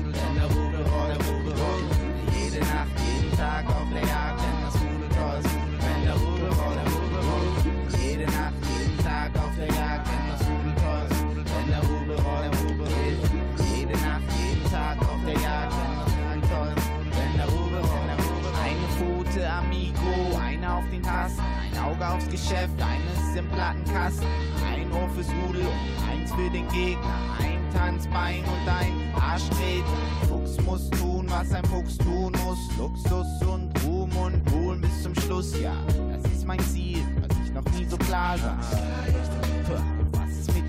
Tasten, 21.20 21.42
ein 21.42 21.78
Auge 21.78 22.08
aufs 22.08 22.28
Geschäft, 22.30 22.80
eines 22.80 23.36
im 23.36 23.46
Plattenkasten, 23.50 24.26
ein 24.72 24.90
Ohr 24.90 25.08
fürs 25.10 25.28
Rudel 25.28 25.60
und 25.66 26.08
eins 26.08 26.32
für 26.32 26.48
den 26.48 26.66
Gegner, 26.68 27.14
ein 27.38 27.60
Tanzbein 27.74 28.42
und 28.44 28.66
ein 28.66 29.14
Arschtritt. 29.20 29.84
Fuchs 30.28 30.58
muss 30.64 30.88
tun, 30.90 31.26
was 31.28 31.52
ein 31.52 31.64
Fuchs 31.66 31.98
tun 31.98 32.32
muss, 32.42 32.58
Luxus 32.78 33.42
und 33.42 33.70
Ruhm 33.84 34.16
und 34.16 34.50
Ruhen 34.50 34.80
bis 34.80 35.02
zum 35.02 35.14
Schluss, 35.14 35.60
ja, 35.60 35.74
das 36.10 36.32
ist 36.32 36.46
mein 36.46 36.60
Ziel, 36.60 37.04
was 37.20 37.36
ich 37.44 37.52
noch 37.52 37.64
nie 37.72 37.84
so 37.84 37.98
klar 37.98 38.38
sah. 38.38 39.99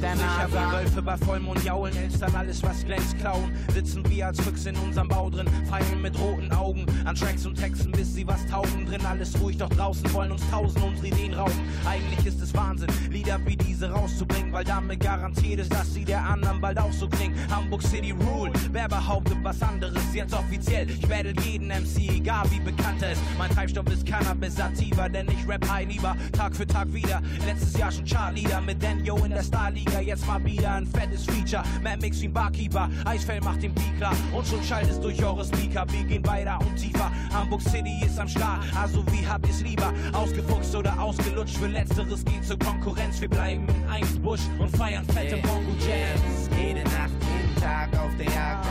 Der 0.01 0.15
Sicher 0.15 0.49
wie? 0.49 0.71
Wölfe 0.73 1.01
bei 1.01 1.15
Vollmond 1.17 1.63
jaulen, 1.63 1.95
Elstern 1.95 2.35
alles 2.35 2.63
was 2.63 2.83
glänzt 2.83 3.19
klauen. 3.19 3.51
Sitzen 3.71 4.03
wir 4.09 4.27
als 4.27 4.41
Füchse 4.41 4.69
in 4.69 4.77
unserem 4.77 5.07
Bau 5.07 5.29
drin, 5.29 5.47
feilen 5.69 6.01
mit 6.01 6.17
roten 6.19 6.51
Augen 6.51 6.85
an 7.05 7.15
Tracks 7.15 7.45
und 7.45 7.55
Texten, 7.55 7.91
bis 7.91 8.15
sie 8.15 8.25
was 8.27 8.43
taugen. 8.47 8.87
Drin 8.87 9.05
alles 9.05 9.39
ruhig, 9.39 9.57
doch 9.57 9.69
draußen 9.69 10.11
wollen 10.13 10.31
uns 10.31 10.41
tausend 10.49 10.83
unsere 10.83 11.07
Ideen 11.07 11.35
rauben. 11.35 11.53
Eigentlich 11.85 12.25
ist 12.25 12.41
es 12.41 12.53
Wahnsinn, 12.55 12.89
Lieder 13.11 13.39
wie 13.45 13.55
diese 13.55 13.91
rauszubringen, 13.91 14.51
weil 14.51 14.63
damit 14.63 15.01
garantiert 15.01 15.59
ist, 15.59 15.71
dass 15.71 15.93
sie 15.93 16.03
der 16.03 16.23
anderen 16.23 16.59
bald 16.59 16.79
auch 16.79 16.93
so 16.93 17.07
klingen. 17.07 17.35
Hamburg 17.51 17.83
City 17.83 18.11
Rule, 18.11 18.51
wer 18.71 18.87
behauptet 18.87 19.37
was 19.43 19.61
anderes? 19.61 20.01
Jetzt 20.13 20.33
offiziell, 20.33 20.89
ich 20.89 21.07
battle 21.07 21.33
jeden 21.43 21.67
MC, 21.67 22.09
egal 22.09 22.49
wie 22.49 22.59
bekannt 22.59 23.03
er 23.03 23.11
ist. 23.11 23.21
Mein 23.37 23.51
Treibstoff 23.51 23.87
ist 23.87 24.05
Cannabis 24.05 24.55
sativa, 24.55 25.07
denn 25.07 25.27
ich 25.29 25.47
rap 25.47 25.67
high 25.69 25.87
lieber, 25.87 26.15
Tag 26.31 26.55
für 26.55 26.65
Tag 26.65 26.91
wieder. 26.91 27.21
Letztes 27.45 27.77
Jahr 27.77 27.91
schon 27.91 28.05
Chartleader 28.05 28.61
mit 28.61 28.81
Daniel 28.81 29.25
in 29.25 29.31
der 29.31 29.43
Starliga, 29.43 29.90
jetzt 29.99 30.25
mal 30.27 30.43
wieder 30.43 30.73
ein 30.73 30.87
fettes 30.87 31.25
Feature. 31.25 31.63
Mad 31.83 31.97
Mix 32.01 32.21
wie 32.21 32.27
ein 32.27 32.33
Barkeeper, 32.33 32.89
Eisfeld 33.05 33.43
macht 33.43 33.61
den 33.61 33.73
Beat 33.73 33.97
klar 33.97 34.15
und 34.33 34.47
schon 34.47 34.63
schallt 34.63 34.89
es 34.89 34.99
durch 34.99 35.23
eure 35.23 35.43
Speaker. 35.43 35.85
Wir 35.91 36.03
gehen 36.03 36.25
weiter 36.25 36.59
und 36.61 36.75
tiefer. 36.75 37.11
Hamburg 37.33 37.61
City 37.61 38.05
ist 38.05 38.19
am 38.19 38.27
Start, 38.27 38.63
also 38.75 39.03
wie 39.11 39.27
habt 39.27 39.47
ihr's 39.47 39.61
lieber? 39.61 39.93
Ausgefuchst 40.13 40.75
oder 40.75 40.99
ausgelutscht? 40.99 41.57
Für 41.57 41.67
Letzteres 41.67 42.23
geht 42.25 42.45
zur 42.45 42.57
Konkurrenz. 42.59 43.19
Wir 43.21 43.29
bleiben 43.29 43.67
in 43.67 43.89
Einsbusch 43.89 44.41
und 44.59 44.75
feiern 44.75 45.05
fette 45.05 45.37
Bongo 45.37 45.71
Jams. 45.79 46.49
Jede 46.57 46.83
Nacht, 46.83 47.11
jeden 47.21 47.61
Tag 47.61 47.89
auf 47.99 48.15
der 48.17 48.25
Jagd, 48.27 48.65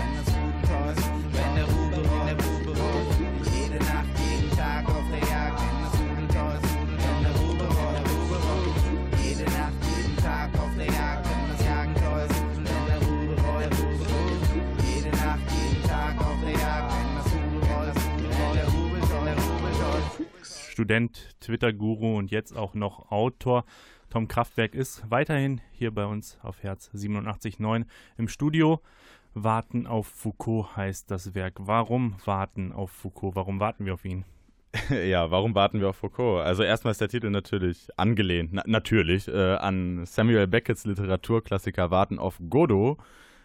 Student, 20.80 21.36
Twitter-Guru 21.40 22.16
und 22.16 22.30
jetzt 22.30 22.56
auch 22.56 22.72
noch 22.72 23.12
Autor. 23.12 23.66
Tom 24.08 24.28
Kraftwerk 24.28 24.74
ist 24.74 25.10
weiterhin 25.10 25.60
hier 25.72 25.90
bei 25.90 26.06
uns 26.06 26.38
auf 26.42 26.62
Herz 26.62 26.90
87.9 26.94 27.84
im 28.16 28.28
Studio. 28.28 28.80
Warten 29.34 29.86
auf 29.86 30.06
Foucault 30.06 30.74
heißt 30.76 31.10
das 31.10 31.34
Werk. 31.34 31.56
Warum 31.58 32.16
warten 32.24 32.72
auf 32.72 32.92
Foucault? 32.92 33.36
Warum 33.36 33.60
warten 33.60 33.84
wir 33.84 33.92
auf 33.92 34.06
ihn? 34.06 34.24
Ja, 34.90 35.30
warum 35.30 35.54
warten 35.54 35.80
wir 35.80 35.90
auf 35.90 35.96
Foucault? 35.96 36.46
Also 36.46 36.62
erstmal 36.62 36.92
ist 36.92 37.02
der 37.02 37.10
Titel 37.10 37.28
natürlich 37.28 37.88
angelehnt, 37.98 38.54
na, 38.54 38.62
natürlich, 38.64 39.28
äh, 39.28 39.56
an 39.56 40.06
Samuel 40.06 40.46
Becketts 40.46 40.86
Literaturklassiker 40.86 41.90
Warten 41.90 42.18
auf 42.18 42.40
Godot. 42.48 42.96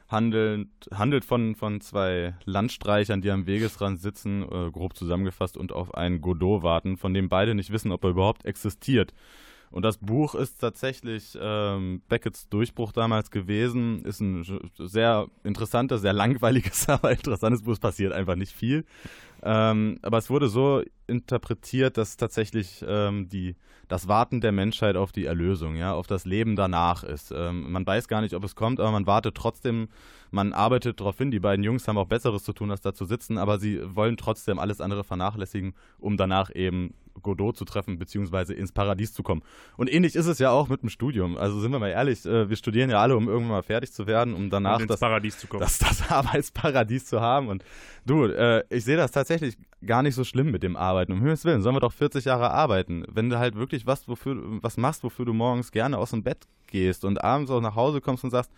Handelt, 0.07 0.67
handelt 0.93 1.25
von, 1.25 1.55
von 1.55 1.81
zwei 1.81 2.35
Landstreichern, 2.45 3.21
die 3.21 3.31
am 3.31 3.47
Wegesrand 3.47 3.99
sitzen, 3.99 4.43
äh, 4.43 4.69
grob 4.71 4.95
zusammengefasst, 4.95 5.57
und 5.57 5.71
auf 5.71 5.95
einen 5.95 6.21
Godot 6.21 6.61
warten, 6.61 6.97
von 6.97 7.13
dem 7.13 7.27
beide 7.27 7.55
nicht 7.55 7.71
wissen, 7.71 7.91
ob 7.91 8.03
er 8.03 8.11
überhaupt 8.11 8.45
existiert. 8.45 9.13
Und 9.71 9.81
das 9.81 9.97
Buch 9.97 10.35
ist 10.35 10.61
tatsächlich 10.61 11.37
ähm, 11.41 12.01
Becketts 12.07 12.47
Durchbruch 12.47 12.91
damals 12.91 13.29
gewesen. 13.29 14.05
Ist 14.05 14.21
ein 14.21 14.45
sehr 14.77 15.27
interessanter, 15.43 15.97
sehr 15.97 16.13
langweiliges, 16.13 16.87
aber 16.89 17.11
interessantes 17.11 17.63
Buch. 17.63 17.73
Es 17.73 17.79
passiert 17.79 18.13
einfach 18.13 18.35
nicht 18.35 18.53
viel. 18.53 18.85
Ähm, 19.43 19.99
aber 20.01 20.17
es 20.17 20.29
wurde 20.29 20.47
so 20.47 20.81
interpretiert, 21.07 21.97
dass 21.97 22.15
tatsächlich 22.15 22.85
ähm, 22.87 23.27
die, 23.27 23.55
das 23.87 24.07
Warten 24.07 24.41
der 24.41 24.51
Menschheit 24.51 24.95
auf 24.95 25.11
die 25.11 25.25
Erlösung, 25.25 25.75
ja, 25.75 25.93
auf 25.93 26.07
das 26.07 26.25
Leben 26.25 26.55
danach 26.55 27.03
ist. 27.03 27.31
Ähm, 27.35 27.71
man 27.71 27.85
weiß 27.85 28.07
gar 28.07 28.21
nicht, 28.21 28.33
ob 28.33 28.43
es 28.43 28.55
kommt, 28.55 28.79
aber 28.79 28.91
man 28.91 29.07
wartet 29.07 29.35
trotzdem, 29.35 29.89
man 30.31 30.53
arbeitet 30.53 30.99
darauf 30.99 31.17
hin. 31.17 31.31
Die 31.31 31.39
beiden 31.39 31.63
Jungs 31.63 31.87
haben 31.87 31.97
auch 31.97 32.07
Besseres 32.07 32.43
zu 32.43 32.53
tun, 32.53 32.71
als 32.71 32.81
da 32.81 32.93
zu 32.93 33.05
sitzen, 33.05 33.37
aber 33.37 33.59
sie 33.59 33.81
wollen 33.95 34.17
trotzdem 34.17 34.59
alles 34.59 34.81
andere 34.81 35.03
vernachlässigen, 35.03 35.73
um 35.99 36.17
danach 36.17 36.53
eben 36.53 36.93
Godot 37.21 37.57
zu 37.57 37.65
treffen, 37.65 37.97
beziehungsweise 37.97 38.53
ins 38.53 38.71
Paradies 38.71 39.13
zu 39.13 39.23
kommen. 39.23 39.41
Und 39.77 39.91
ähnlich 39.91 40.15
ist 40.15 40.27
es 40.27 40.39
ja 40.39 40.51
auch 40.51 40.67
mit 40.67 40.81
dem 40.81 40.89
Studium. 40.89 41.37
Also 41.37 41.59
sind 41.59 41.71
wir 41.71 41.79
mal 41.79 41.89
ehrlich, 41.89 42.25
äh, 42.25 42.49
wir 42.49 42.55
studieren 42.55 42.89
ja 42.89 43.01
alle, 43.01 43.15
um 43.15 43.27
irgendwann 43.27 43.51
mal 43.51 43.63
fertig 43.63 43.91
zu 43.91 44.07
werden, 44.07 44.33
um 44.33 44.49
danach 44.49 44.85
das, 44.85 44.99
Paradies 44.99 45.37
zu 45.37 45.47
kommen. 45.47 45.61
das, 45.61 45.77
das 45.77 46.09
Arbeitsparadies 46.11 47.05
zu 47.05 47.21
haben. 47.21 47.47
Und 47.47 47.63
du, 48.05 48.25
äh, 48.25 48.63
ich 48.69 48.85
sehe 48.85 48.97
das 48.97 49.11
tatsächlich 49.11 49.57
gar 49.85 50.03
nicht 50.03 50.15
so 50.15 50.23
schlimm 50.23 50.51
mit 50.51 50.63
dem 50.63 50.75
Arbeiten. 50.75 51.11
Um 51.11 51.19
Himmels 51.19 51.45
Willen, 51.45 51.61
sollen 51.61 51.75
wir 51.75 51.79
doch 51.79 51.93
40 51.93 52.25
Jahre 52.25 52.51
arbeiten. 52.51 53.05
Wenn 53.11 53.29
du 53.29 53.37
halt 53.37 53.55
wirklich 53.55 53.85
was, 53.85 54.07
wofür, 54.07 54.37
was 54.61 54.77
machst, 54.77 55.03
wofür 55.03 55.25
du 55.25 55.33
morgens 55.33 55.71
gerne 55.71 55.97
aus 55.97 56.11
dem 56.11 56.23
Bett 56.23 56.47
gehst 56.67 57.05
und 57.05 57.23
abends 57.23 57.51
auch 57.51 57.61
nach 57.61 57.75
Hause 57.75 58.01
kommst 58.01 58.23
und 58.23 58.31
sagst, 58.31 58.51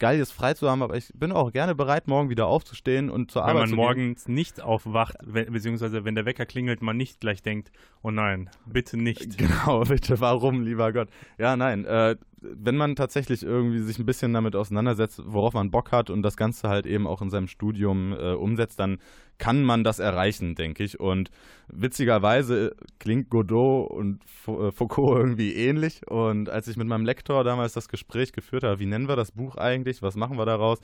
geil, 0.00 0.18
jetzt 0.18 0.32
frei 0.32 0.54
zu 0.54 0.68
haben, 0.68 0.82
aber 0.82 0.96
ich 0.96 1.12
bin 1.14 1.30
auch 1.30 1.52
gerne 1.52 1.76
bereit, 1.76 2.08
morgen 2.08 2.30
wieder 2.30 2.46
aufzustehen 2.46 3.10
und 3.10 3.30
zur 3.30 3.42
Wenn 3.42 3.50
Arbeit 3.50 3.62
man 3.62 3.70
zu 3.70 3.76
morgens 3.76 4.28
nicht 4.28 4.60
aufwacht, 4.60 5.16
wenn, 5.22 5.52
beziehungsweise 5.52 6.04
wenn 6.04 6.16
der 6.16 6.24
Wecker 6.24 6.46
klingelt, 6.46 6.82
man 6.82 6.96
nicht 6.96 7.20
gleich 7.20 7.42
denkt, 7.42 7.70
oh 8.02 8.10
nein, 8.10 8.50
bitte 8.66 8.96
nicht. 8.96 9.38
gehen. 9.38 9.50
Genau, 9.60 9.80
bitte, 9.82 10.20
warum, 10.20 10.62
lieber 10.62 10.92
Gott? 10.92 11.08
Ja, 11.38 11.56
nein, 11.56 11.84
äh, 11.84 12.16
wenn 12.40 12.76
man 12.76 12.96
tatsächlich 12.96 13.42
irgendwie 13.42 13.80
sich 13.80 13.98
ein 13.98 14.06
bisschen 14.06 14.32
damit 14.32 14.56
auseinandersetzt, 14.56 15.22
worauf 15.24 15.54
man 15.54 15.70
Bock 15.70 15.92
hat 15.92 16.08
und 16.08 16.22
das 16.22 16.36
Ganze 16.36 16.68
halt 16.68 16.86
eben 16.86 17.06
auch 17.06 17.20
in 17.20 17.30
seinem 17.30 17.48
Studium 17.48 18.12
äh, 18.12 18.32
umsetzt, 18.32 18.80
dann 18.80 18.98
kann 19.40 19.64
man 19.64 19.82
das 19.82 19.98
erreichen, 19.98 20.54
denke 20.54 20.84
ich. 20.84 21.00
Und 21.00 21.30
witzigerweise 21.66 22.76
klingt 23.00 23.30
Godot 23.30 23.90
und 23.90 24.20
äh, 24.46 24.70
Foucault 24.70 25.18
irgendwie 25.18 25.54
ähnlich. 25.54 26.06
Und 26.06 26.48
als 26.50 26.68
ich 26.68 26.76
mit 26.76 26.86
meinem 26.86 27.06
Lektor 27.06 27.42
damals 27.42 27.72
das 27.72 27.88
Gespräch 27.88 28.32
geführt 28.32 28.62
habe, 28.62 28.78
wie 28.78 28.86
nennen 28.86 29.08
wir 29.08 29.16
das 29.16 29.32
Buch 29.32 29.56
eigentlich, 29.56 30.02
was 30.02 30.14
machen 30.14 30.36
wir 30.36 30.44
daraus, 30.44 30.80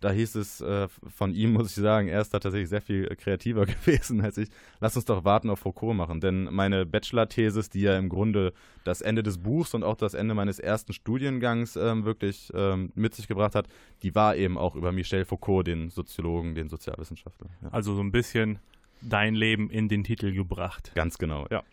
da 0.00 0.12
hieß 0.12 0.36
es 0.36 0.60
äh, 0.60 0.88
von 0.88 1.34
ihm, 1.34 1.52
muss 1.54 1.76
ich 1.76 1.82
sagen, 1.82 2.08
er 2.08 2.20
ist 2.20 2.32
da 2.32 2.38
tatsächlich 2.38 2.68
sehr 2.68 2.80
viel 2.80 3.06
kreativer 3.16 3.66
gewesen 3.66 4.20
als 4.20 4.38
ich. 4.38 4.48
Lass 4.80 4.96
uns 4.96 5.04
doch 5.04 5.24
warten 5.24 5.50
auf 5.50 5.60
Foucault 5.60 5.96
machen. 5.96 6.20
Denn 6.20 6.44
meine 6.44 6.86
Bachelor-Thesis, 6.86 7.70
die 7.70 7.82
ja 7.82 7.98
im 7.98 8.08
Grunde 8.08 8.52
das 8.84 9.00
Ende 9.00 9.22
des 9.22 9.38
Buchs 9.38 9.74
und 9.74 9.82
auch 9.84 9.96
das 9.96 10.14
Ende 10.14 10.34
meines 10.34 10.58
ersten 10.58 10.92
Studiengangs 10.92 11.76
ähm, 11.76 12.04
wirklich 12.04 12.50
ähm, 12.54 12.92
mit 12.94 13.14
sich 13.14 13.28
gebracht 13.28 13.54
hat, 13.54 13.68
die 14.02 14.14
war 14.14 14.36
eben 14.36 14.56
auch 14.56 14.76
über 14.76 14.92
Michel 14.92 15.24
Foucault, 15.24 15.66
den 15.66 15.90
Soziologen, 15.90 16.54
den 16.54 16.68
Sozialwissenschaftler. 16.68 17.48
Ja. 17.62 17.68
Also 17.70 17.94
so 17.98 18.02
ein 18.04 18.12
bisschen 18.12 18.60
dein 19.02 19.34
Leben 19.34 19.70
in 19.70 19.88
den 19.88 20.04
Titel 20.04 20.32
gebracht. 20.32 20.92
Ganz 20.94 21.18
genau, 21.18 21.48
ja. 21.50 21.64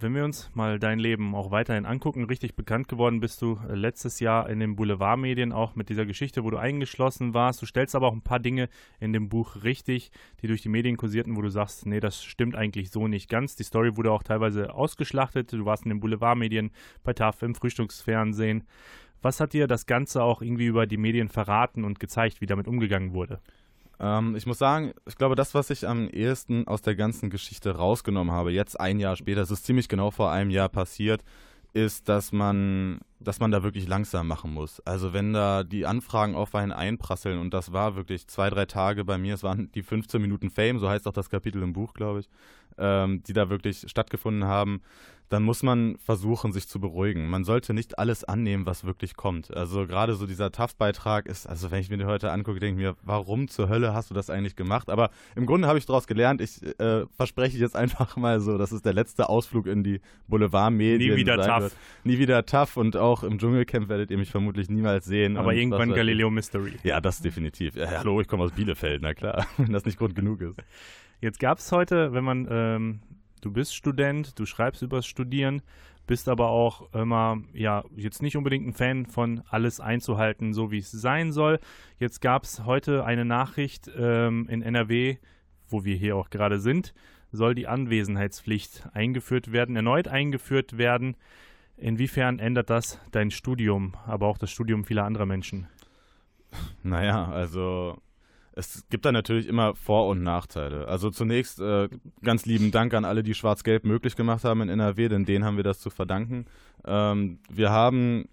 Wenn 0.00 0.12
wir 0.12 0.24
uns 0.24 0.50
mal 0.54 0.80
dein 0.80 0.98
Leben 0.98 1.36
auch 1.36 1.52
weiterhin 1.52 1.86
angucken, 1.86 2.24
richtig 2.24 2.56
bekannt 2.56 2.88
geworden 2.88 3.20
bist 3.20 3.40
du 3.42 3.60
äh, 3.68 3.76
letztes 3.76 4.18
Jahr 4.18 4.48
in 4.50 4.58
den 4.58 4.74
Boulevardmedien 4.74 5.52
auch 5.52 5.76
mit 5.76 5.88
dieser 5.88 6.06
Geschichte, 6.06 6.42
wo 6.42 6.50
du 6.50 6.56
eingeschlossen 6.56 7.32
warst. 7.32 7.62
Du 7.62 7.66
stellst 7.66 7.94
aber 7.94 8.08
auch 8.08 8.12
ein 8.12 8.22
paar 8.22 8.40
Dinge 8.40 8.68
in 8.98 9.12
dem 9.12 9.28
Buch 9.28 9.62
richtig, 9.62 10.10
die 10.42 10.48
durch 10.48 10.62
die 10.62 10.68
Medien 10.68 10.96
kursierten, 10.96 11.36
wo 11.36 11.42
du 11.42 11.50
sagst, 11.50 11.86
nee, 11.86 12.00
das 12.00 12.24
stimmt 12.24 12.56
eigentlich 12.56 12.90
so 12.90 13.06
nicht 13.06 13.28
ganz. 13.28 13.54
Die 13.54 13.62
Story 13.62 13.96
wurde 13.96 14.10
auch 14.10 14.24
teilweise 14.24 14.74
ausgeschlachtet. 14.74 15.52
Du 15.52 15.64
warst 15.64 15.84
in 15.84 15.90
den 15.90 16.00
Boulevardmedien, 16.00 16.72
bei 17.04 17.12
TAF, 17.12 17.42
im 17.42 17.54
Frühstücksfernsehen. 17.54 18.64
Was 19.22 19.38
hat 19.38 19.52
dir 19.52 19.68
das 19.68 19.86
Ganze 19.86 20.24
auch 20.24 20.42
irgendwie 20.42 20.66
über 20.66 20.88
die 20.88 20.96
Medien 20.96 21.28
verraten 21.28 21.84
und 21.84 22.00
gezeigt, 22.00 22.40
wie 22.40 22.46
damit 22.46 22.66
umgegangen 22.66 23.12
wurde? 23.12 23.40
Ähm, 24.00 24.34
ich 24.34 24.46
muss 24.46 24.58
sagen, 24.58 24.92
ich 25.06 25.16
glaube, 25.16 25.34
das, 25.34 25.54
was 25.54 25.70
ich 25.70 25.86
am 25.86 26.08
ehesten 26.08 26.66
aus 26.66 26.82
der 26.82 26.96
ganzen 26.96 27.28
Geschichte 27.30 27.76
rausgenommen 27.76 28.32
habe, 28.32 28.50
jetzt 28.50 28.80
ein 28.80 28.98
Jahr 28.98 29.16
später, 29.16 29.42
es 29.42 29.50
ist 29.50 29.66
ziemlich 29.66 29.88
genau 29.88 30.10
vor 30.10 30.32
einem 30.32 30.50
Jahr 30.50 30.70
passiert, 30.70 31.22
ist, 31.72 32.08
dass 32.08 32.32
man, 32.32 33.00
dass 33.20 33.38
man 33.38 33.50
da 33.50 33.62
wirklich 33.62 33.86
langsam 33.86 34.26
machen 34.26 34.52
muss. 34.52 34.80
Also 34.80 35.12
wenn 35.12 35.32
da 35.32 35.62
die 35.62 35.86
Anfragen 35.86 36.34
auf 36.34 36.54
einen 36.54 36.72
einprasseln 36.72 37.38
und 37.38 37.54
das 37.54 37.72
war 37.72 37.94
wirklich 37.94 38.26
zwei, 38.26 38.50
drei 38.50 38.66
Tage 38.66 39.04
bei 39.04 39.18
mir, 39.18 39.34
es 39.34 39.42
waren 39.42 39.70
die 39.72 39.82
15 39.82 40.20
Minuten 40.20 40.50
Fame, 40.50 40.78
so 40.78 40.88
heißt 40.88 41.06
auch 41.06 41.12
das 41.12 41.30
Kapitel 41.30 41.62
im 41.62 41.72
Buch, 41.72 41.94
glaube 41.94 42.20
ich, 42.20 42.28
ähm, 42.78 43.22
die 43.24 43.32
da 43.32 43.50
wirklich 43.50 43.84
stattgefunden 43.88 44.44
haben, 44.44 44.82
dann 45.30 45.44
muss 45.44 45.62
man 45.62 45.96
versuchen, 45.98 46.52
sich 46.52 46.66
zu 46.66 46.80
beruhigen. 46.80 47.28
Man 47.28 47.44
sollte 47.44 47.72
nicht 47.72 48.00
alles 48.00 48.24
annehmen, 48.24 48.66
was 48.66 48.84
wirklich 48.84 49.14
kommt. 49.14 49.56
Also 49.56 49.86
gerade 49.86 50.14
so 50.14 50.26
dieser 50.26 50.50
TAF-Beitrag 50.50 51.26
ist, 51.26 51.46
also 51.46 51.70
wenn 51.70 51.80
ich 51.80 51.88
mir 51.88 51.98
den 51.98 52.08
heute 52.08 52.32
angucke, 52.32 52.58
denke 52.58 52.80
ich 52.80 52.86
mir, 52.86 52.96
warum 53.04 53.46
zur 53.46 53.68
Hölle 53.68 53.94
hast 53.94 54.10
du 54.10 54.14
das 54.14 54.28
eigentlich 54.28 54.56
gemacht? 54.56 54.90
Aber 54.90 55.10
im 55.36 55.46
Grunde 55.46 55.68
habe 55.68 55.78
ich 55.78 55.86
daraus 55.86 56.08
gelernt, 56.08 56.40
ich 56.40 56.60
äh, 56.80 57.06
verspreche 57.16 57.56
jetzt 57.58 57.76
einfach 57.76 58.16
mal 58.16 58.40
so, 58.40 58.58
das 58.58 58.72
ist 58.72 58.84
der 58.84 58.92
letzte 58.92 59.28
Ausflug 59.28 59.66
in 59.66 59.84
die 59.84 60.00
Boulevardmedien. 60.26 61.14
Nie 61.14 61.16
wieder 61.16 61.36
TAF. 61.36 61.76
Nie 62.02 62.18
wieder 62.18 62.44
TAF 62.44 62.76
und 62.76 62.96
auch 62.96 63.22
im 63.22 63.38
Dschungelcamp 63.38 63.88
werdet 63.88 64.10
ihr 64.10 64.18
mich 64.18 64.32
vermutlich 64.32 64.68
niemals 64.68 65.04
sehen. 65.04 65.36
Aber 65.36 65.54
irgendwann 65.54 65.94
Galileo 65.94 66.30
Mystery. 66.30 66.72
Ja, 66.82 67.00
das 67.00 67.20
definitiv. 67.20 67.76
Ja, 67.76 67.88
hallo, 67.98 68.20
ich 68.20 68.26
komme 68.26 68.42
aus 68.42 68.52
Bielefeld, 68.52 69.00
na 69.00 69.14
klar, 69.14 69.46
wenn 69.58 69.72
das 69.72 69.84
nicht 69.84 69.96
Grund 69.96 70.16
genug 70.16 70.40
ist. 70.40 70.58
Jetzt 71.20 71.38
gab 71.38 71.58
es 71.58 71.70
heute, 71.70 72.12
wenn 72.12 72.24
man 72.24 72.48
ähm, 72.50 73.00
du 73.40 73.50
bist 73.52 73.74
Student, 73.74 74.38
du 74.38 74.46
schreibst 74.46 74.82
übers 74.82 75.06
Studieren, 75.06 75.62
bist 76.06 76.28
aber 76.28 76.48
auch 76.48 76.92
immer, 76.92 77.42
ja, 77.52 77.84
jetzt 77.94 78.22
nicht 78.22 78.36
unbedingt 78.36 78.66
ein 78.66 78.72
Fan 78.72 79.06
von 79.06 79.42
alles 79.48 79.80
einzuhalten, 79.80 80.54
so 80.54 80.70
wie 80.70 80.78
es 80.78 80.90
sein 80.90 81.32
soll. 81.32 81.60
Jetzt 81.98 82.20
gab 82.20 82.44
es 82.44 82.64
heute 82.64 83.04
eine 83.04 83.24
Nachricht 83.24 83.90
ähm, 83.96 84.48
in 84.48 84.62
NRW, 84.62 85.18
wo 85.68 85.84
wir 85.84 85.96
hier 85.96 86.16
auch 86.16 86.30
gerade 86.30 86.58
sind, 86.58 86.94
soll 87.32 87.54
die 87.54 87.68
Anwesenheitspflicht 87.68 88.88
eingeführt 88.92 89.52
werden, 89.52 89.76
erneut 89.76 90.08
eingeführt 90.08 90.78
werden. 90.78 91.16
Inwiefern 91.76 92.38
ändert 92.38 92.70
das 92.70 92.98
dein 93.12 93.30
Studium, 93.30 93.94
aber 94.06 94.26
auch 94.26 94.38
das 94.38 94.50
Studium 94.50 94.84
vieler 94.84 95.04
anderer 95.04 95.26
Menschen? 95.26 95.68
Naja, 96.82 97.26
also 97.30 97.98
es 98.52 98.84
gibt 98.90 99.04
da 99.04 99.12
natürlich 99.12 99.46
immer 99.46 99.74
Vor- 99.74 100.08
und 100.08 100.22
Nachteile. 100.22 100.88
Also 100.88 101.10
zunächst 101.10 101.60
äh, 101.60 101.88
ganz 102.22 102.46
lieben 102.46 102.70
Dank 102.70 102.94
an 102.94 103.04
alle, 103.04 103.22
die 103.22 103.34
Schwarz-Gelb 103.34 103.84
möglich 103.84 104.16
gemacht 104.16 104.44
haben 104.44 104.62
in 104.62 104.68
NRW, 104.68 105.08
denn 105.08 105.24
denen 105.24 105.44
haben 105.44 105.56
wir 105.56 105.64
das 105.64 105.80
zu 105.80 105.90
verdanken. 105.90 106.46
Ähm, 106.84 107.38
wir 107.48 107.70
haben 107.70 108.26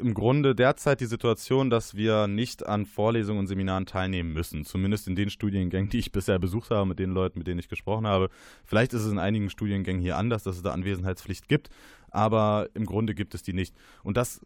im 0.00 0.14
Grunde 0.14 0.54
derzeit 0.54 1.00
die 1.00 1.06
Situation, 1.06 1.70
dass 1.70 1.94
wir 1.94 2.26
nicht 2.26 2.66
an 2.66 2.86
Vorlesungen 2.86 3.40
und 3.40 3.46
Seminaren 3.46 3.86
teilnehmen 3.86 4.32
müssen. 4.32 4.64
Zumindest 4.64 5.06
in 5.06 5.14
den 5.14 5.30
Studiengängen, 5.30 5.90
die 5.90 5.98
ich 5.98 6.10
bisher 6.10 6.38
besucht 6.38 6.70
habe, 6.70 6.86
mit 6.86 6.98
den 6.98 7.10
Leuten, 7.10 7.38
mit 7.38 7.46
denen 7.46 7.60
ich 7.60 7.68
gesprochen 7.68 8.06
habe. 8.06 8.30
Vielleicht 8.64 8.94
ist 8.94 9.02
es 9.02 9.12
in 9.12 9.18
einigen 9.18 9.50
Studiengängen 9.50 10.00
hier 10.00 10.16
anders, 10.16 10.42
dass 10.42 10.56
es 10.56 10.62
da 10.62 10.72
Anwesenheitspflicht 10.72 11.48
gibt, 11.48 11.68
aber 12.10 12.68
im 12.74 12.86
Grunde 12.86 13.14
gibt 13.14 13.34
es 13.34 13.42
die 13.42 13.52
nicht. 13.52 13.74
Und 14.02 14.16
das 14.16 14.40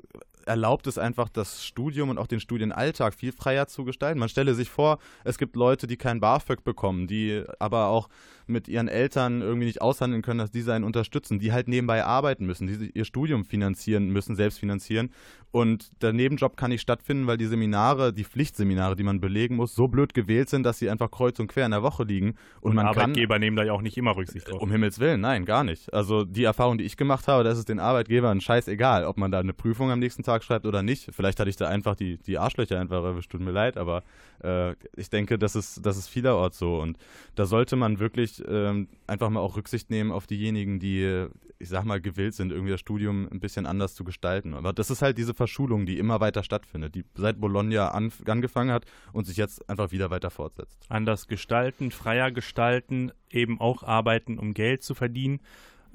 erlaubt 0.47 0.87
es 0.87 0.99
einfach, 0.99 1.29
das 1.29 1.65
Studium 1.65 2.11
und 2.11 2.19
auch 2.19 2.27
den 2.27 2.41
Studienalltag 2.41 3.15
viel 3.15 3.33
freier 3.33 3.67
zu 3.67 3.85
gestalten. 3.85 4.19
Man 4.19 4.29
stelle 4.29 4.55
sich 4.55 4.71
vor, 4.71 4.99
es 5.25 5.39
gibt 5.39 5.57
Leute, 5.57 5.87
die 5.87 5.97
kein 5.97 6.21
BAföG 6.21 6.65
bekommen, 6.65 7.07
die 7.07 7.45
aber 7.59 7.87
auch 7.87 8.09
mit 8.47 8.69
ihren 8.69 8.89
Eltern 8.89 9.41
irgendwie 9.41 9.67
nicht 9.67 9.81
aushandeln 9.81 10.23
können, 10.23 10.39
dass 10.39 10.51
diese 10.51 10.73
einen 10.75 10.85
unterstützen, 10.85 11.39
die 11.39 11.53
halt 11.53 11.69
nebenbei 11.69 12.05
arbeiten 12.05 12.45
müssen, 12.47 12.67
die 12.67 12.91
ihr 12.91 13.05
Studium 13.05 13.45
finanzieren 13.45 14.11
müssen, 14.11 14.37
selbst 14.37 14.59
finanzieren. 14.59 15.11
Und 15.51 16.03
der 16.03 16.13
Nebenjob 16.13 16.57
kann 16.57 16.71
nicht 16.71 16.81
stattfinden, 16.81 17.29
weil 17.29 17.37
die 17.37 17.47
Seminare, 17.47 18.13
die 18.13 18.25
Pflichtseminare, 18.25 18.97
die 18.97 19.05
man 19.05 19.21
belegen 19.21 19.55
muss, 19.55 19.75
so 19.75 19.87
blöd 19.87 20.13
gewählt 20.13 20.51
sind, 20.51 20.65
dass 20.65 20.81
sie 20.81 20.91
einfach 20.91 21.13
kreuz 21.13 21.39
und 21.39 21.47
quer 21.47 21.65
in 21.65 21.71
der 21.71 21.85
Woche 21.85 22.03
liegen. 22.03 22.35
Und, 22.61 22.71
und 22.71 22.75
man 22.75 22.87
Arbeitgeber 22.87 23.37
kann, 23.37 23.41
nehmen 23.41 23.57
da 23.57 23.63
ja 23.63 23.73
auch 23.73 23.81
nicht 23.81 23.97
immer 23.97 24.17
Rücksicht 24.17 24.51
drauf. 24.51 24.61
Um 24.61 24.73
Himmels 24.73 24.99
Willen, 24.99 25.21
nein, 25.21 25.45
gar 25.45 25.63
nicht. 25.63 25.95
Also 25.95 26.25
die 26.25 26.43
Erfahrung, 26.43 26.79
die 26.79 26.85
ich 26.85 26.97
gemacht 26.97 27.29
habe, 27.29 27.45
da 27.45 27.51
ist 27.51 27.59
es 27.59 27.65
den 27.65 27.79
Arbeitgebern 27.79 28.41
scheißegal, 28.41 29.05
ob 29.05 29.17
man 29.17 29.31
da 29.31 29.39
eine 29.39 29.53
Prüfung 29.53 29.93
am 29.93 30.01
nächsten 30.01 30.25
Tag 30.25 30.34
schreibt 30.43 30.66
oder 30.66 30.82
nicht. 30.82 31.11
Vielleicht 31.14 31.39
hatte 31.41 31.51
ich 31.51 31.57
da 31.57 31.68
einfach 31.68 31.95
die, 31.95 32.18
die 32.18 32.39
Arschlöcher 32.39 32.80
einfach 32.80 33.03
erwischt, 33.05 33.30
tut 33.30 33.41
mir 33.41 33.51
leid, 33.51 33.76
aber 33.76 34.03
äh, 34.43 34.72
ich 34.97 35.11
denke, 35.11 35.39
das 35.39 35.55
ist, 35.55 35.85
das 35.85 35.97
ist 35.97 36.09
vielerorts 36.09 36.59
so. 36.59 36.80
Und 36.80 36.99
da 37.35 37.47
sollte 37.47 37.76
man 37.76 37.99
wirklich 37.99 38.43
ähm, 38.49 38.89
einfach 39.07 39.30
mal 39.30 39.41
auch 39.41 39.57
Rücksicht 39.57 39.91
nehmen 39.91 40.12
auf 40.12 40.26
diejenigen, 40.26 40.80
die, 40.80 41.26
ich 41.59 41.68
sag 41.68 41.85
mal, 41.85 42.01
gewillt 42.01 42.35
sind, 42.35 42.53
irgendwie 42.53 42.72
das 42.72 42.80
Studium 42.80 43.28
ein 43.30 43.41
bisschen 43.41 43.66
anders 43.66 43.95
zu 43.95 44.05
gestalten. 44.05 44.55
Aber 44.55 44.72
das 44.72 44.91
ist 44.91 45.03
halt 45.03 45.18
diese 45.18 45.35
Verschulung, 45.35 45.87
die 45.87 45.99
immer 45.99 46.20
weiter 46.20 46.43
stattfindet, 46.43 46.95
die 46.95 47.05
seit 47.14 47.41
Bologna 47.41 47.89
an, 47.89 48.12
angefangen 48.26 48.72
hat 48.72 48.85
und 49.12 49.26
sich 49.26 49.37
jetzt 49.37 49.68
einfach 49.68 49.93
wieder 49.93 50.11
weiter 50.11 50.30
fortsetzt. 50.30 50.78
Anders 50.89 51.28
gestalten, 51.28 51.91
freier 51.91 52.30
gestalten, 52.30 53.12
eben 53.30 53.61
auch 53.61 53.82
arbeiten, 53.82 54.39
um 54.39 54.55
Geld 54.55 54.82
zu 54.82 54.95
verdienen. 54.95 55.41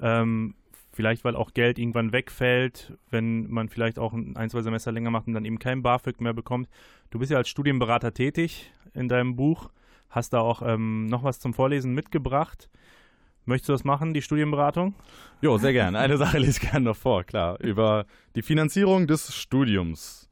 Ähm, 0.00 0.54
vielleicht 0.92 1.24
weil 1.24 1.36
auch 1.36 1.52
Geld 1.52 1.78
irgendwann 1.78 2.12
wegfällt, 2.12 2.96
wenn 3.10 3.48
man 3.50 3.68
vielleicht 3.68 3.98
auch 3.98 4.12
ein, 4.12 4.50
zwei 4.50 4.62
Semester 4.62 4.92
länger 4.92 5.10
macht 5.10 5.26
und 5.26 5.34
dann 5.34 5.44
eben 5.44 5.58
kein 5.58 5.82
BAföG 5.82 6.20
mehr 6.20 6.32
bekommt. 6.32 6.68
Du 7.10 7.18
bist 7.18 7.30
ja 7.30 7.38
als 7.38 7.48
Studienberater 7.48 8.12
tätig 8.12 8.72
in 8.94 9.08
deinem 9.08 9.36
Buch, 9.36 9.70
hast 10.08 10.32
da 10.32 10.40
auch 10.40 10.62
ähm, 10.64 11.06
noch 11.06 11.22
was 11.22 11.38
zum 11.38 11.54
Vorlesen 11.54 11.94
mitgebracht. 11.94 12.68
Möchtest 13.46 13.68
du 13.68 13.72
das 13.72 13.84
machen, 13.84 14.14
die 14.14 14.22
Studienberatung? 14.22 14.94
Jo, 15.40 15.58
sehr 15.58 15.72
gerne. 15.72 15.98
Eine 15.98 16.18
Sache 16.18 16.38
lese 16.38 16.60
ich 16.62 16.70
gerne 16.70 16.84
noch 16.86 16.96
vor, 16.96 17.24
klar. 17.24 17.58
Über 17.60 18.06
die 18.34 18.42
Finanzierung 18.42 19.06
des 19.06 19.34
Studiums. 19.34 20.28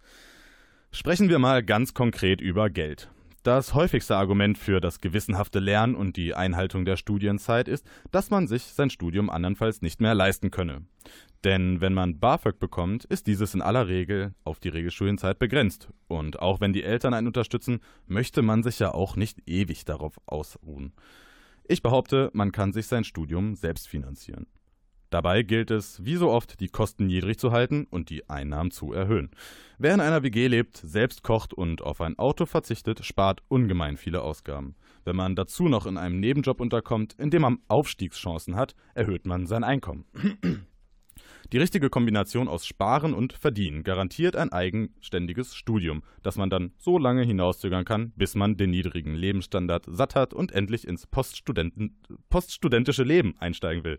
Sprechen 0.91 1.29
wir 1.29 1.39
mal 1.39 1.63
ganz 1.63 1.95
konkret 1.95 2.41
über 2.41 2.71
Geld. 2.71 3.11
Das 3.49 3.73
häufigste 3.73 4.15
Argument 4.15 4.59
für 4.59 4.79
das 4.79 5.01
gewissenhafte 5.01 5.59
Lernen 5.59 5.95
und 5.95 6.19
die 6.19 6.35
Einhaltung 6.35 6.85
der 6.85 6.99
Studienzeit 6.99 7.67
ist, 7.67 7.87
dass 8.11 8.29
man 8.29 8.47
sich 8.47 8.65
sein 8.65 8.91
Studium 8.91 9.31
andernfalls 9.31 9.81
nicht 9.81 10.03
mehr 10.03 10.15
leisten 10.15 10.51
könne. 10.51 10.83
Denn 11.45 11.81
wenn 11.81 11.95
man 11.95 12.21
BAföG 12.21 12.59
bekommt, 12.59 13.07
ist 13.07 13.27
dieses 13.27 13.55
in 13.55 13.63
aller 13.63 13.89
Regel 13.89 14.35
auf 14.45 14.61
die 14.61 14.69
Regelstudienzeit 14.69 15.39
begrenzt. 15.39 15.89
Und 16.09 16.41
auch 16.41 16.61
wenn 16.61 16.75
die 16.75 16.83
Eltern 16.85 17.15
einen 17.15 17.29
unterstützen, 17.29 17.81
möchte 18.07 18.43
man 18.43 18.63
sich 18.63 18.81
ja 18.81 18.93
auch 18.93 19.17
nicht 19.17 19.39
ewig 19.47 19.87
darauf 19.87 20.19
ausruhen. 20.27 20.93
Ich 21.67 21.81
behaupte, 21.81 22.29
man 22.35 22.53
kann 22.53 22.75
sich 22.75 22.87
sein 22.87 23.05
Studium 23.05 23.55
selbst 23.55 23.89
finanzieren. 23.89 24.47
Dabei 25.11 25.43
gilt 25.43 25.71
es, 25.71 26.05
wie 26.05 26.17
so 26.17 26.31
oft, 26.31 26.61
die 26.61 26.69
Kosten 26.69 27.07
niedrig 27.07 27.39
zu 27.39 27.51
halten 27.51 27.87
und 27.89 28.11
die 28.11 28.29
Einnahmen 28.29 28.71
zu 28.71 28.93
erhöhen. 28.93 29.31
Wer 29.79 29.95
in 29.95 30.01
einer 30.01 30.23
WG 30.23 30.49
lebt, 30.49 30.77
selbst 30.77 31.23
kocht 31.23 31.55
und 31.55 31.81
auf 31.83 32.01
ein 32.03 32.19
Auto 32.19 32.45
verzichtet, 32.45 33.05
spart 33.05 33.43
ungemein 33.49 33.97
viele 33.97 34.21
Ausgaben. 34.23 34.75
Wenn 35.05 35.17
man 35.17 35.35
dazu 35.35 35.69
noch 35.69 35.87
in 35.87 35.97
einem 35.97 36.21
Nebenjob 36.21 36.61
unterkommt, 36.61 37.15
in 37.19 37.31
dem 37.31 37.43
man 37.43 37.61
Aufstiegschancen 37.69 38.57
hat, 38.57 38.75
erhöht 38.95 39.27
man 39.27 39.47
sein 39.47 39.65
Einkommen. 39.65 40.05
Die 41.53 41.59
richtige 41.59 41.89
Kombination 41.89 42.47
aus 42.47 42.67
Sparen 42.67 43.15
und 43.15 43.33
Verdienen 43.33 43.85
garantiert 43.85 44.37
ein 44.37 44.53
eigenständiges 44.53 45.55
Studium, 45.55 46.03
das 46.23 46.37
man 46.37 46.51
dann 46.51 46.73
so 46.77 46.99
lange 46.99 47.23
hinauszögern 47.23 47.87
kann, 47.87 48.13
bis 48.17 48.35
man 48.35 48.59
den 48.59 48.69
niedrigen 48.69 49.15
Lebensstandard 49.15 49.87
satt 49.89 50.15
hat 50.15 50.35
und 50.35 50.53
endlich 50.53 50.87
ins 50.87 51.07
poststudentische 51.07 53.05
Leben 53.05 53.35
einsteigen 53.39 53.85
will. 53.85 53.99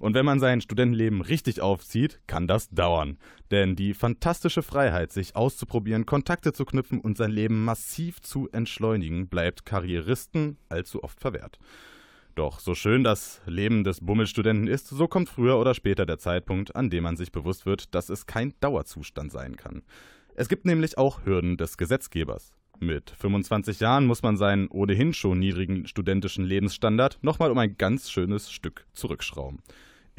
Und 0.00 0.14
wenn 0.14 0.24
man 0.24 0.40
sein 0.40 0.62
Studentenleben 0.62 1.20
richtig 1.20 1.60
aufzieht, 1.60 2.20
kann 2.26 2.48
das 2.48 2.70
dauern. 2.70 3.18
Denn 3.50 3.76
die 3.76 3.92
fantastische 3.92 4.62
Freiheit, 4.62 5.12
sich 5.12 5.36
auszuprobieren, 5.36 6.06
Kontakte 6.06 6.54
zu 6.54 6.64
knüpfen 6.64 7.00
und 7.00 7.18
sein 7.18 7.30
Leben 7.30 7.64
massiv 7.64 8.20
zu 8.22 8.48
entschleunigen, 8.50 9.28
bleibt 9.28 9.66
Karrieristen 9.66 10.56
allzu 10.70 11.04
oft 11.04 11.20
verwehrt. 11.20 11.58
Doch 12.34 12.60
so 12.60 12.74
schön 12.74 13.04
das 13.04 13.42
Leben 13.44 13.84
des 13.84 14.00
Bummelstudenten 14.00 14.68
ist, 14.68 14.88
so 14.88 15.06
kommt 15.06 15.28
früher 15.28 15.58
oder 15.58 15.74
später 15.74 16.06
der 16.06 16.18
Zeitpunkt, 16.18 16.74
an 16.74 16.88
dem 16.88 17.04
man 17.04 17.18
sich 17.18 17.30
bewusst 17.30 17.66
wird, 17.66 17.94
dass 17.94 18.08
es 18.08 18.24
kein 18.24 18.54
Dauerzustand 18.60 19.30
sein 19.30 19.56
kann. 19.56 19.82
Es 20.34 20.48
gibt 20.48 20.64
nämlich 20.64 20.96
auch 20.96 21.26
Hürden 21.26 21.58
des 21.58 21.76
Gesetzgebers. 21.76 22.54
Mit 22.78 23.10
25 23.10 23.80
Jahren 23.80 24.06
muss 24.06 24.22
man 24.22 24.38
seinen 24.38 24.68
ohnehin 24.68 25.12
schon 25.12 25.38
niedrigen 25.38 25.86
studentischen 25.86 26.46
Lebensstandard 26.46 27.18
nochmal 27.20 27.50
um 27.50 27.58
ein 27.58 27.76
ganz 27.76 28.10
schönes 28.10 28.50
Stück 28.50 28.86
zurückschrauben. 28.94 29.60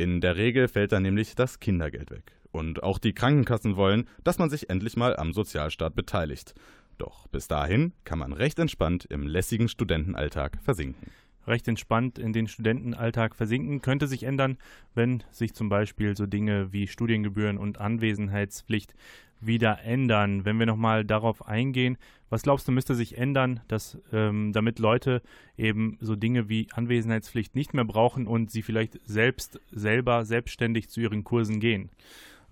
In 0.02 0.20
der 0.20 0.36
Regel 0.36 0.68
fällt 0.68 0.94
dann 0.94 1.04
nämlich 1.04 1.36
das 1.36 1.60
Kindergeld 1.60 2.10
weg. 2.10 2.32
Und 2.52 2.82
auch 2.82 2.98
die 2.98 3.14
Krankenkassen 3.14 3.76
wollen, 3.76 4.08
dass 4.24 4.40
man 4.40 4.50
sich 4.50 4.68
endlich 4.68 4.98
mal 4.98 5.16
am 5.16 5.32
Sozialstaat 5.32 5.94
beteiligt. 5.94 6.56
Doch 6.98 7.28
bis 7.28 7.48
dahin 7.48 7.94
kann 8.04 8.18
man 8.18 8.34
recht 8.34 8.58
entspannt 8.58 9.06
im 9.12 9.28
lässigen 9.28 9.70
Studentenalltag 9.70 10.58
versinken 10.64 11.12
recht 11.48 11.68
entspannt 11.68 12.20
in 12.20 12.34
den 12.34 12.48
Studentenalltag 12.48 13.36
versinken. 13.36 13.82
Könnte 13.82 14.08
sich 14.08 14.24
ändern, 14.24 14.58
wenn 14.94 15.24
sich 15.32 15.54
zum 15.56 15.70
Beispiel 15.70 16.16
so 16.16 16.28
Dinge 16.28 16.72
wie 16.72 16.88
Studiengebühren 16.88 17.58
und 17.58 17.80
Anwesenheitspflicht 17.80 18.94
wieder 19.42 19.84
ändern. 19.84 20.46
Wenn 20.46 20.60
wir 20.60 20.66
nochmal 20.66 21.06
darauf 21.06 21.48
eingehen, 21.48 21.98
was 22.30 22.44
glaubst 22.44 22.68
du, 22.68 22.72
müsste 22.72 22.96
sich 22.96 23.18
ändern, 23.18 23.60
dass, 23.68 23.98
ähm, 24.14 24.54
damit 24.54 24.80
Leute 24.80 25.22
eben 25.58 25.98
so 26.00 26.16
Dinge 26.16 26.48
wie 26.48 26.68
Anwesenheitspflicht 26.72 27.56
nicht 27.56 27.74
mehr 27.74 27.86
brauchen 27.86 28.26
und 28.26 28.52
sie 28.52 28.62
vielleicht 28.62 29.00
selbst 29.06 29.60
selber 29.72 30.24
selbstständig 30.24 30.90
zu 30.90 31.02
ihren 31.02 31.24
Kursen 31.24 31.60
gehen? 31.60 31.90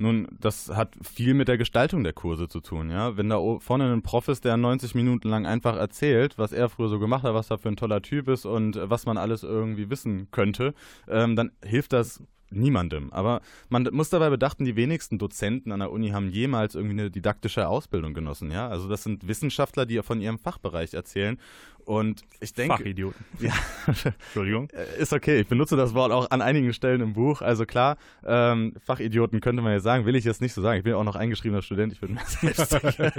Nun, 0.02 0.30
das 0.40 0.70
hat 0.70 0.96
viel 1.02 1.34
mit 1.34 1.50
der 1.50 1.58
Gestaltung 1.58 2.06
der 2.06 2.14
Kurse 2.14 2.48
zu 2.48 2.62
tun, 2.62 2.90
ja. 2.90 3.18
Wenn 3.18 3.28
da 3.28 3.38
vorne 3.60 3.92
ein 3.92 4.02
Prof 4.02 4.30
ist, 4.30 4.46
der 4.46 4.56
90 4.56 4.96
Minuten 4.96 5.28
lang 5.28 5.46
einfach 5.46 5.76
erzählt, 5.76 6.38
was 6.38 6.54
er 6.54 6.70
früher 6.70 6.88
so 6.88 7.00
gemacht 7.00 7.24
hat, 7.24 7.34
was 7.34 7.52
er 7.52 7.58
für 7.58 7.68
ein 7.68 7.76
toller 7.76 8.02
Typ 8.02 8.30
ist 8.30 8.46
und 8.46 8.80
was 8.82 9.06
man 9.06 9.18
alles 9.18 9.44
irgendwie 9.44 9.90
wissen 9.90 10.30
könnte, 10.32 10.74
ähm, 11.10 11.36
dann 11.36 11.52
hilft 11.62 11.92
das 11.92 12.24
niemandem. 12.52 13.12
Aber 13.12 13.42
man 13.70 13.88
muss 13.92 14.10
dabei 14.10 14.30
bedachten, 14.30 14.66
die 14.66 14.76
wenigsten 14.76 15.18
Dozenten 15.18 15.72
an 15.72 15.80
der 15.80 15.92
Uni 15.92 16.10
haben 16.10 16.30
jemals 16.30 16.76
irgendwie 16.76 17.00
eine 17.00 17.12
didaktische 17.12 17.68
Ausbildung 17.68 18.14
genossen. 18.14 18.52
Ja, 18.52 18.68
also 18.68 18.88
das 18.88 19.04
sind 19.04 19.28
Wissenschaftler, 19.28 19.86
die 19.86 20.02
von 20.02 20.22
ihrem 20.22 20.40
Fachbereich 20.40 20.94
erzählen. 20.94 21.40
Und 21.90 22.22
ich 22.40 22.54
denke. 22.54 22.78
Fachidioten. 22.78 23.26
Ja. 23.40 23.52
Entschuldigung. 23.88 24.70
Äh, 24.70 25.02
ist 25.02 25.12
okay. 25.12 25.40
Ich 25.40 25.48
benutze 25.48 25.76
das 25.76 25.96
Wort 25.96 26.12
auch 26.12 26.30
an 26.30 26.40
einigen 26.40 26.72
Stellen 26.72 27.02
im 27.02 27.14
Buch. 27.14 27.42
Also 27.42 27.66
klar, 27.66 27.98
ähm, 28.24 28.76
Fachidioten 28.86 29.42
könnte 29.42 29.64
man 29.64 29.74
jetzt 29.74 29.84
sagen, 29.84 30.06
will 30.06 30.16
ich 30.16 30.24
jetzt 30.24 30.40
nicht 30.40 30.54
so 30.54 30.62
sagen. 30.62 30.78
Ich 30.78 30.84
bin 30.84 30.94
auch 30.94 31.04
noch 31.04 31.16
eingeschriebener 31.16 31.64
Student. 31.64 31.94
Ich 31.94 32.00
bin 32.00 32.14
mir 32.14 32.22
selbst 32.28 32.70
sicher. 32.70 33.12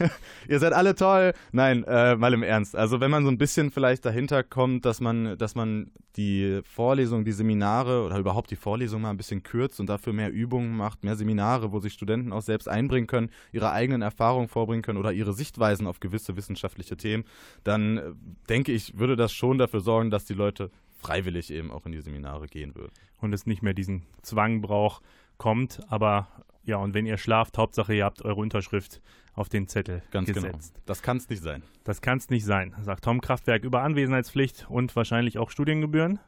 Ihr 0.48 0.58
seid 0.58 0.74
alle 0.74 0.94
toll. 0.94 1.32
Nein, 1.52 1.84
äh, 1.84 2.16
mal 2.16 2.34
im 2.34 2.42
Ernst. 2.42 2.76
Also 2.76 3.00
wenn 3.00 3.10
man 3.10 3.24
so 3.24 3.30
ein 3.30 3.38
bisschen 3.38 3.70
vielleicht 3.70 4.04
dahinter 4.04 4.42
kommt, 4.42 4.84
dass 4.84 5.00
man, 5.00 5.38
dass 5.38 5.54
man 5.54 5.90
die 6.18 6.60
Vorlesungen, 6.64 7.24
die 7.24 7.32
Seminare 7.32 8.04
oder 8.04 8.18
überhaupt 8.18 8.50
die 8.50 8.56
Vorlesungen 8.56 9.04
mal 9.04 9.10
ein 9.10 9.16
bisschen 9.16 9.42
kürzt 9.42 9.80
und 9.80 9.88
dafür 9.88 10.12
mehr 10.12 10.30
Übungen 10.32 10.76
macht, 10.76 11.04
mehr 11.04 11.16
Seminare, 11.16 11.72
wo 11.72 11.78
sich 11.78 11.92
Studenten 11.94 12.32
auch 12.32 12.42
selbst 12.42 12.68
einbringen 12.68 13.06
können, 13.06 13.30
ihre 13.52 13.70
eigenen 13.70 14.02
Erfahrungen 14.02 14.48
vorbringen 14.48 14.82
können 14.82 14.98
oder 14.98 15.12
ihre 15.12 15.32
Sichtweisen 15.32 15.86
auf 15.86 16.00
gewisse 16.00 16.36
wissenschaftliche 16.36 16.96
Themen, 16.96 17.24
dann 17.62 18.17
denke 18.48 18.72
ich, 18.72 18.98
würde 18.98 19.16
das 19.16 19.32
schon 19.32 19.58
dafür 19.58 19.80
sorgen, 19.80 20.10
dass 20.10 20.24
die 20.24 20.34
Leute 20.34 20.70
freiwillig 20.98 21.52
eben 21.52 21.70
auch 21.70 21.86
in 21.86 21.92
die 21.92 22.00
Seminare 22.00 22.46
gehen 22.46 22.74
würden. 22.74 22.92
Und 23.20 23.32
es 23.32 23.46
nicht 23.46 23.62
mehr 23.62 23.74
diesen 23.74 24.02
Zwang 24.22 24.60
braucht, 24.60 25.02
kommt, 25.36 25.80
aber 25.88 26.28
ja, 26.64 26.76
und 26.76 26.92
wenn 26.92 27.06
ihr 27.06 27.16
schlaft, 27.16 27.56
Hauptsache 27.56 27.94
ihr 27.94 28.04
habt 28.04 28.24
eure 28.24 28.40
Unterschrift 28.40 29.00
auf 29.34 29.48
den 29.48 29.68
Zettel 29.68 30.02
Ganz 30.10 30.28
genau. 30.28 30.48
gesetzt. 30.48 30.74
Genau. 30.74 30.84
Das 30.86 31.02
kann 31.02 31.16
es 31.16 31.28
nicht 31.28 31.42
sein. 31.42 31.62
Das 31.84 32.02
kann 32.02 32.18
es 32.18 32.28
nicht 32.28 32.44
sein, 32.44 32.74
sagt 32.82 33.04
Tom 33.04 33.20
Kraftwerk 33.20 33.64
über 33.64 33.82
Anwesenheitspflicht 33.82 34.66
und 34.68 34.94
wahrscheinlich 34.94 35.38
auch 35.38 35.50
Studiengebühren. 35.50 36.18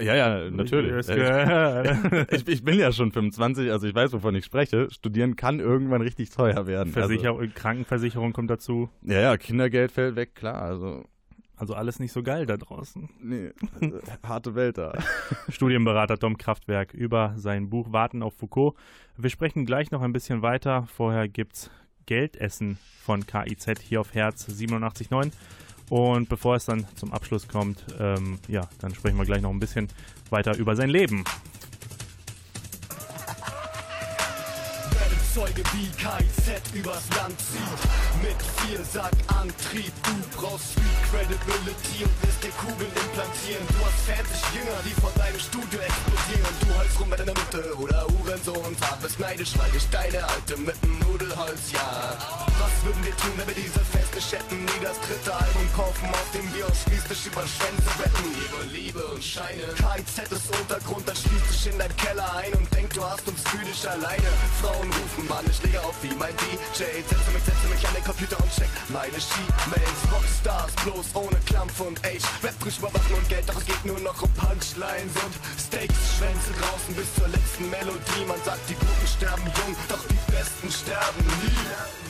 Ja, 0.00 0.14
ja, 0.14 0.50
natürlich. 0.50 1.06
Ich, 2.30 2.48
ich, 2.48 2.64
bin 2.64 2.78
ja 2.78 2.90
schon 2.90 3.12
25, 3.12 3.70
also 3.70 3.86
ich 3.86 3.94
weiß, 3.94 4.12
wovon 4.12 4.34
ich 4.34 4.44
spreche. 4.44 4.90
Studieren 4.90 5.36
kann 5.36 5.60
irgendwann 5.60 6.00
richtig 6.00 6.30
teuer 6.30 6.66
werden. 6.66 6.92
Versicher 6.92 7.36
also, 7.36 7.52
Krankenversicherung 7.54 8.32
kommt 8.32 8.50
dazu. 8.50 8.88
Ja, 9.02 9.20
ja, 9.20 9.36
Kindergeld 9.36 9.92
fällt 9.92 10.16
weg, 10.16 10.34
klar. 10.34 10.62
Also 10.62 11.04
also 11.56 11.74
alles 11.74 11.98
nicht 11.98 12.12
so 12.12 12.22
geil 12.22 12.46
da 12.46 12.56
draußen. 12.56 13.08
Nee, 13.20 13.52
harte 14.22 14.54
Welt 14.54 14.78
da. 14.78 14.92
Studienberater 15.48 16.18
Tom 16.18 16.36
Kraftwerk 16.36 16.94
über 16.94 17.34
sein 17.36 17.70
Buch 17.70 17.92
Warten 17.92 18.22
auf 18.22 18.34
Foucault. 18.34 18.76
Wir 19.16 19.30
sprechen 19.30 19.66
gleich 19.66 19.90
noch 19.90 20.02
ein 20.02 20.12
bisschen 20.12 20.42
weiter. 20.42 20.86
Vorher 20.92 21.28
gibt's 21.28 21.70
Geldessen 22.06 22.78
von 23.02 23.26
KIZ 23.26 23.80
hier 23.80 24.00
auf 24.00 24.14
Herz 24.14 24.48
87.9. 24.48 25.32
Und 25.90 26.28
bevor 26.28 26.56
es 26.56 26.64
dann 26.64 26.86
zum 26.96 27.12
Abschluss 27.12 27.46
kommt, 27.46 27.84
ähm, 27.98 28.38
ja, 28.48 28.68
dann 28.80 28.94
sprechen 28.94 29.18
wir 29.18 29.26
gleich 29.26 29.42
noch 29.42 29.50
ein 29.50 29.60
bisschen 29.60 29.88
weiter 30.30 30.56
über 30.56 30.76
sein 30.76 30.88
Leben. 30.88 31.24
Zeuge 35.34 35.64
wie 35.74 35.90
KIZ 35.98 36.62
übers 36.74 37.02
Land 37.18 37.34
zieht. 37.42 37.82
Mit 38.22 38.38
viel 38.62 38.78
Sack 38.86 39.10
Antrieb, 39.26 39.90
du 40.06 40.14
brauchst 40.38 40.78
Street 40.78 41.02
Credibility 41.10 42.06
und 42.06 42.14
wirst 42.22 42.38
dir 42.38 42.54
Kugeln 42.62 42.94
implantieren. 42.94 43.66
Du 43.66 43.82
hast 43.82 43.98
fertig 44.06 44.38
Jünger, 44.54 44.78
die 44.86 44.94
vor 45.02 45.10
deinem 45.18 45.40
Studio 45.42 45.82
explodieren. 45.82 46.54
Du 46.62 46.70
holst 46.78 47.00
rum 47.00 47.08
mit 47.10 47.18
deiner 47.18 47.34
Mutter 47.34 47.66
oder 47.82 48.06
Uhrensohn. 48.14 48.78
Tat 48.78 49.02
bist 49.02 49.18
neidisch, 49.18 49.58
weil 49.58 49.70
dich 49.72 49.82
deine 49.90 50.22
Alte 50.22 50.54
mit 50.56 50.78
dem 50.86 50.94
Nudelholz 51.02 51.74
ja. 51.74 52.14
Was 52.62 52.74
würden 52.86 53.02
wir 53.02 53.16
tun, 53.18 53.34
wenn 53.34 53.48
wir 53.50 53.58
diese 53.58 53.82
Feste 53.90 54.22
schätten? 54.22 54.62
Nie 54.62 54.80
das 54.86 55.02
dritte 55.02 55.34
Album 55.34 55.66
kaufen, 55.74 56.14
auf 56.14 56.30
dem 56.30 56.46
wir 56.54 56.62
uns 56.70 56.78
schließlich 56.86 57.26
über 57.26 57.42
Schwänze 57.42 57.90
wetten. 57.98 58.30
Über 58.38 58.62
Liebe 58.70 59.02
und 59.10 59.18
Scheine. 59.18 59.66
KIZ 59.82 60.30
ist 60.30 60.46
Untergrund, 60.54 61.08
dann 61.10 61.18
schließt 61.18 61.50
dich 61.50 61.74
in 61.74 61.78
dein 61.82 61.94
Keller 61.98 62.28
ein 62.38 62.54
und 62.54 62.70
denk, 62.70 62.94
du 62.94 63.02
hast 63.02 63.26
uns 63.26 63.42
dich 63.42 63.90
alleine. 63.90 64.30
Frauen 64.62 64.86
rufen 64.86 65.23
Mann, 65.28 65.44
ich 65.50 65.62
lege 65.62 65.80
auf 65.80 65.94
wie 66.02 66.14
mein 66.14 66.34
DJ. 66.36 66.84
Setze 67.02 67.30
mich, 67.32 67.44
setze 67.44 67.66
mich 67.68 67.86
an 67.86 67.94
den 67.94 68.04
Computer 68.04 68.36
und 68.40 68.50
check 68.52 68.68
meine 68.88 69.18
Sheetmails. 69.20 70.00
Rockstars, 70.12 70.72
bloß 70.84 71.06
ohne 71.14 71.38
Klampf 71.46 71.80
und 71.80 71.98
Age. 72.04 72.24
Rap 72.42 72.54
frisch 72.60 72.78
über 72.78 72.92
Waffen 72.92 73.16
und 73.16 73.28
Geld, 73.28 73.48
doch 73.48 73.56
es 73.56 73.66
geht 73.66 73.84
nur 73.84 74.00
noch 74.00 74.20
um 74.22 74.30
Punchlines 74.32 75.14
und 75.24 75.34
Steaks. 75.58 76.18
Schwänze 76.18 76.52
draußen 76.60 76.94
bis 76.94 77.08
zur 77.14 77.28
letzten 77.28 77.70
Melodie. 77.70 78.24
Man 78.26 78.40
sagt, 78.44 78.68
die 78.68 78.74
Guten 78.74 79.06
sterben 79.06 79.44
jung, 79.44 79.76
doch 79.88 80.04
die 80.08 80.20
Besten 80.32 80.70
sterben 80.70 81.24
nie. 81.40 82.04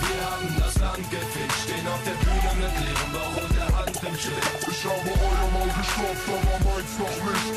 Wir 0.00 0.20
haben 0.30 0.50
das 0.58 0.74
Land 0.80 1.04
gefickt, 1.10 1.56
stehen 1.64 1.86
auf 1.86 2.02
der 2.04 2.16
Bühne 2.24 2.50
mit 2.56 2.72
leerem 2.80 3.10
Bauch 3.12 3.36
und 3.42 3.52
der 3.56 3.68
Hand 3.76 3.96
im 4.00 4.16
Schritt. 4.16 4.48
Ich 4.70 4.84
habe 4.84 5.10
euer 5.12 5.48
Maul 5.52 5.68
gestopft, 5.68 6.28
aber 6.28 6.49
noch 7.00 7.16
nicht. 7.32 7.48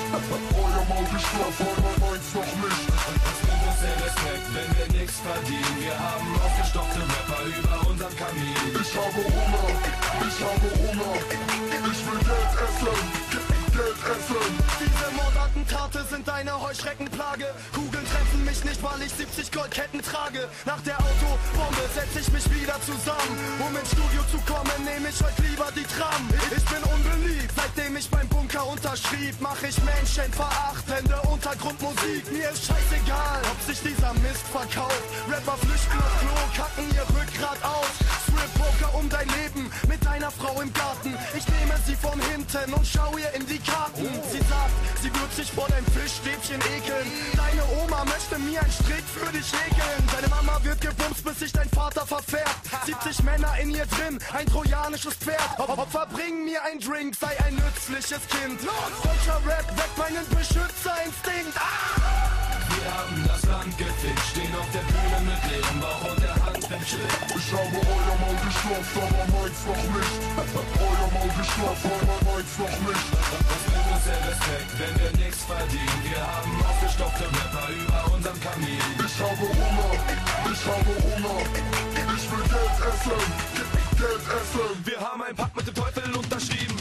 euer 0.55 0.85
Maul 0.87 1.05
gestopft, 1.11 1.61
aber 1.61 1.93
meins 1.99 2.27
noch 2.33 2.53
nicht. 2.63 2.83
Und 3.07 3.19
was 3.23 3.37
bringt 3.43 3.63
uns 3.67 3.79
der 3.83 3.95
Respekt, 4.05 4.47
wenn 4.55 4.69
wir 4.77 4.87
nichts 4.99 5.19
verdienen? 5.19 5.75
Wir 5.83 5.95
haben 5.99 6.27
aufgestockte 6.39 7.01
Rapper 7.11 7.43
über 7.51 7.75
unseren 7.89 8.15
Kamin. 8.15 8.55
Ich 8.79 8.91
habe 8.95 9.21
Hunger, 9.35 9.67
ich 10.27 10.39
habe 10.47 10.67
Hunger. 10.79 11.13
Ich 11.91 11.99
will 12.07 12.19
Geld 12.23 12.53
essen. 12.63 13.32
Geld 13.73 13.97
essen. 14.05 14.53
Diese 14.77 15.07
Mordattentate 15.17 16.05
sind 16.05 16.29
eine 16.29 16.53
Heuschreckenplage. 16.61 17.45
Kugeln 17.73 18.05
treffen 18.05 18.45
mich 18.45 18.63
nicht, 18.63 18.81
weil 18.83 19.01
ich 19.01 19.11
70 19.13 19.51
Goldketten 19.51 20.01
trage. 20.03 20.47
Nach 20.65 20.79
der 20.81 20.97
Autobombe 21.01 21.81
setz 21.95 22.13
ich 22.21 22.31
mich 22.31 22.45
wieder 22.53 22.77
zusammen. 22.85 23.33
Um 23.57 23.73
ins 23.75 23.89
Studio 23.89 24.21
zu 24.29 24.37
kommen, 24.45 24.77
nehme 24.85 25.09
ich 25.09 25.17
heute 25.17 25.41
lieber 25.41 25.69
die 25.73 25.87
Tram. 25.89 26.21
Ich 26.55 26.65
bin 26.69 26.83
unbeliebt, 26.85 27.53
seitdem 27.57 27.97
ich 27.97 28.07
beim 28.09 28.27
Bunker 28.29 28.67
unterschrieb. 28.67 29.33
Mach 29.39 29.57
ich 29.63 29.77
Menschen 29.81 30.29
verachtende 30.33 31.17
Untergrundmusik. 31.25 32.29
Mir 32.31 32.49
ist 32.53 32.69
scheißegal, 32.69 33.41
ob 33.49 33.59
sich 33.65 33.81
dieser 33.81 34.13
Mist 34.21 34.45
verkauft. 34.53 35.01
Rapper 35.25 35.57
flüchten 35.57 35.97
auf 35.97 36.13
Klo, 36.21 36.37
kacken 36.53 36.85
ihr 36.93 37.05
Rückgrat 37.09 37.57
aus. 37.65 38.02
Strip 38.33 38.53
Poker 38.55 38.95
um 38.95 39.09
dein 39.09 39.27
Leben 39.29 39.71
mit 39.87 40.03
deiner 40.05 40.31
Frau 40.31 40.61
im 40.61 40.71
Garten. 40.73 41.15
Ich 41.37 41.47
nehme 41.47 41.75
sie 41.85 41.95
von 41.95 42.19
hinten 42.31 42.73
und 42.73 42.85
schau 42.85 43.15
ihr 43.17 43.31
in 43.33 43.45
die 43.45 43.59
Karten. 43.59 44.07
Sie 44.31 44.39
sagt, 44.39 44.75
sie 45.01 45.13
wird 45.13 45.33
sich 45.33 45.51
vor 45.51 45.67
deinem 45.67 45.85
Fischstäbchen 45.85 46.59
ekeln. 46.75 47.07
Deine 47.35 47.63
Oma 47.81 48.05
möchte 48.05 48.39
mir 48.39 48.61
einen 48.61 48.71
Strick 48.71 49.05
für 49.05 49.31
dich 49.31 49.51
regeln. 49.53 50.03
Deine 50.11 50.27
Mama 50.29 50.59
wird 50.63 50.81
gebumst, 50.81 51.23
bis 51.23 51.39
sich 51.39 51.51
dein 51.51 51.69
Vater 51.69 52.05
verfärbt. 52.05 52.69
70 52.85 53.23
Männer 53.23 53.53
in 53.61 53.69
ihr 53.69 53.85
drin, 53.85 54.19
ein 54.33 54.45
trojanisches 54.47 55.15
Pferd. 55.15 55.59
Opfer, 55.59 56.07
bring 56.11 56.45
mir 56.45 56.61
ein 56.63 56.79
Drink, 56.79 57.15
sei 57.15 57.33
ein 57.45 57.55
nützliches 57.55 58.21
Kind. 58.27 58.59
Deutscher 58.61 59.39
Rap 59.45 59.67
weckt 59.77 59.97
meinen 59.97 60.27
Beschützerinstinkt. 60.29 61.55
Ah! 61.55 62.23
Wir 62.83 62.91
haben 62.93 63.23
das 63.27 63.45
Land 63.45 63.77
gefickt, 63.77 64.25
stehen 64.31 64.55
auf 64.55 64.67
der 64.73 64.79
Bühne 64.79 65.31
mit 65.31 65.51
leerem 65.51 65.79
Bauch 65.79 66.11
und 66.11 66.22
Ich 66.83 66.91
habe 66.91 67.79
euer 67.79 68.15
Maul 68.19 68.35
geschlopft, 68.43 68.97
aber 68.97 69.23
meins 69.31 69.59
noch 69.63 69.83
nicht. 69.95 70.19
Euer 70.83 71.07
Maul 71.15 71.31
geschlopft, 71.39 71.85
aber 71.87 72.19
meins 72.27 72.53
noch 72.59 72.75
nicht. 72.83 73.07
Was 73.47 73.63
bringt 73.63 73.87
uns 73.87 74.03
der 74.03 74.19
Respekt, 74.27 74.71
wenn 74.75 74.95
wir 74.99 75.11
nichts 75.23 75.43
verdienen? 75.47 75.99
Wir 76.03 76.19
haben 76.19 76.51
aufgestockte 76.67 77.23
Rapper 77.23 77.71
über 77.71 78.13
unserem 78.13 78.39
Kamin. 78.41 78.83
Ich 78.99 79.15
habe 79.15 79.47
Hunger, 79.47 79.95
ich 80.51 80.63
habe 80.67 80.93
Hunger. 81.07 81.39
Ich 82.17 82.25
will 82.27 82.43
Geld 82.51 82.77
essen, 82.83 83.21
Geld 83.95 84.25
essen. 84.27 84.75
Wir 84.83 84.99
haben 84.99 85.21
einen 85.23 85.37
Pakt 85.37 85.55
mit 85.55 85.67
dem 85.67 85.75
Teufel 85.75 86.03
unterschrieben. 86.13 86.72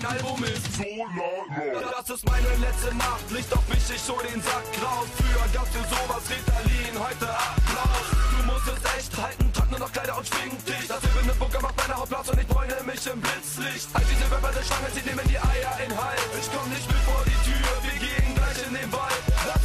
Dein 0.00 0.10
Album 0.12 0.44
ist. 0.44 0.76
So 0.76 0.84
la 0.84 1.80
la. 1.80 1.90
Das 1.96 2.10
ist 2.10 2.24
meine 2.26 2.48
letzte 2.60 2.94
Nacht, 2.94 3.30
Licht 3.30 3.52
auf 3.52 3.66
mich, 3.68 3.82
ich 3.88 4.08
hol 4.08 4.22
den 4.22 4.40
Sack 4.42 4.66
raus. 4.82 5.08
Früher 5.16 5.46
gab's 5.52 5.72
dir 5.72 5.84
sowas, 5.88 6.22
Ritalin, 6.28 6.94
heute 7.00 7.28
Applaus. 7.28 8.06
Du 8.36 8.42
musst 8.46 8.68
es 8.68 8.82
echt 8.96 9.16
halten, 9.16 9.52
trag 9.52 9.70
nur 9.70 9.80
noch 9.80 9.92
Kleider 9.92 10.16
und 10.18 10.26
schwing 10.26 10.52
dich. 10.64 10.86
Das 10.88 11.00
silberne 11.00 11.34
Bunker 11.38 11.60
macht 11.60 11.76
meine 11.76 11.96
Haut 11.96 12.08
blass 12.08 12.28
und 12.28 12.40
ich 12.40 12.46
bräune 12.46 12.76
mich 12.84 13.06
im 13.06 13.20
Blitzlicht. 13.20 13.88
All 13.94 14.04
diese 14.04 14.26
Rapper 14.30 14.52
der 14.52 14.64
Schlange, 14.64 14.88
sie 14.94 15.02
nehmen 15.02 15.26
die 15.28 15.38
Eier 15.38 15.72
in 15.84 15.92
Halt. 15.96 16.20
Ich 16.38 16.48
komm 16.52 16.68
nicht 16.70 16.86
mit 16.86 17.02
vor 17.08 17.22
die 17.24 17.38
Tür, 17.46 17.72
wir 17.82 17.98
gehen 17.98 18.34
gleich 18.34 18.60
in 18.66 18.74
den 18.74 18.92
Wald. 18.92 19.55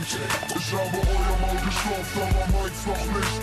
Ich 0.00 0.72
habe 0.72 0.96
euer 0.96 1.36
Maul 1.42 1.60
geschlopft, 1.60 2.16
aber 2.16 2.46
meins 2.56 2.86
noch 2.86 3.04
nicht. 3.12 3.36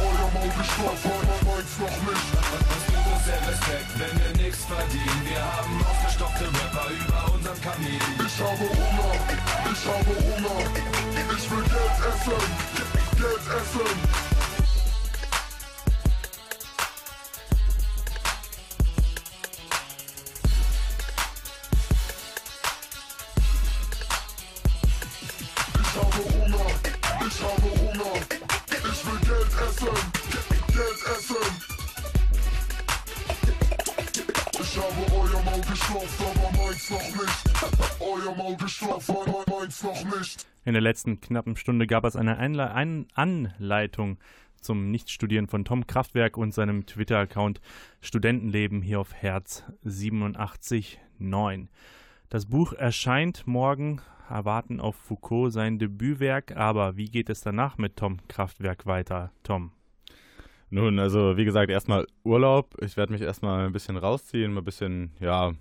Euer 0.00 0.30
Maul 0.32 0.48
geschlopft, 0.56 1.04
aber 1.04 1.38
meins 1.44 1.72
noch 1.76 1.98
nicht. 2.08 2.28
Was 2.40 2.84
bringt 2.88 3.06
uns 3.12 3.24
der 3.28 3.40
Respekt, 3.44 3.90
wenn 4.00 4.14
wir 4.16 4.32
nichts 4.42 4.64
verdienen? 4.64 5.22
Wir 5.28 5.44
haben 5.44 5.84
aufgestockte 5.84 6.44
Rapper 6.44 6.88
über 6.88 7.34
unserem 7.34 7.60
Kamin. 7.60 8.00
Ich 8.16 8.40
habe 8.40 8.64
Hunger, 8.64 9.12
ich 9.72 9.84
habe 9.84 10.12
Hunger. 10.24 10.60
Ich 11.36 11.50
will 11.50 11.64
Geld 11.68 11.98
essen, 12.08 12.40
Geld 13.20 13.44
essen. 13.60 14.29
In 40.64 40.74
der 40.74 40.82
letzten 40.82 41.20
knappen 41.20 41.56
Stunde 41.56 41.86
gab 41.86 42.04
es 42.04 42.16
eine 42.16 42.36
Einle 42.36 42.72
ein 42.72 43.06
Anleitung 43.14 44.18
zum 44.60 44.90
Nichtstudieren 44.90 45.46
von 45.46 45.64
Tom 45.64 45.86
Kraftwerk 45.86 46.36
und 46.36 46.52
seinem 46.52 46.84
Twitter-Account 46.84 47.62
Studentenleben 48.02 48.82
hier 48.82 49.00
auf 49.00 49.14
Herz 49.14 49.64
87.9. 49.86 51.68
Das 52.28 52.44
Buch 52.44 52.74
erscheint 52.74 53.46
morgen, 53.46 54.02
erwarten 54.28 54.80
auf 54.80 54.96
Foucault 54.96 55.50
sein 55.50 55.78
Debütwerk, 55.78 56.54
aber 56.56 56.96
wie 56.98 57.06
geht 57.06 57.30
es 57.30 57.40
danach 57.40 57.78
mit 57.78 57.96
Tom 57.96 58.18
Kraftwerk 58.28 58.84
weiter, 58.84 59.32
Tom? 59.42 59.72
Nun, 60.68 60.98
also 60.98 61.38
wie 61.38 61.46
gesagt, 61.46 61.70
erstmal 61.70 62.06
Urlaub. 62.22 62.76
Ich 62.82 62.98
werde 62.98 63.12
mich 63.12 63.22
erstmal 63.22 63.66
ein 63.66 63.72
bisschen 63.72 63.96
rausziehen, 63.96 64.52
mal 64.52 64.60
ein 64.60 64.64
bisschen, 64.64 65.12
ja, 65.18 65.52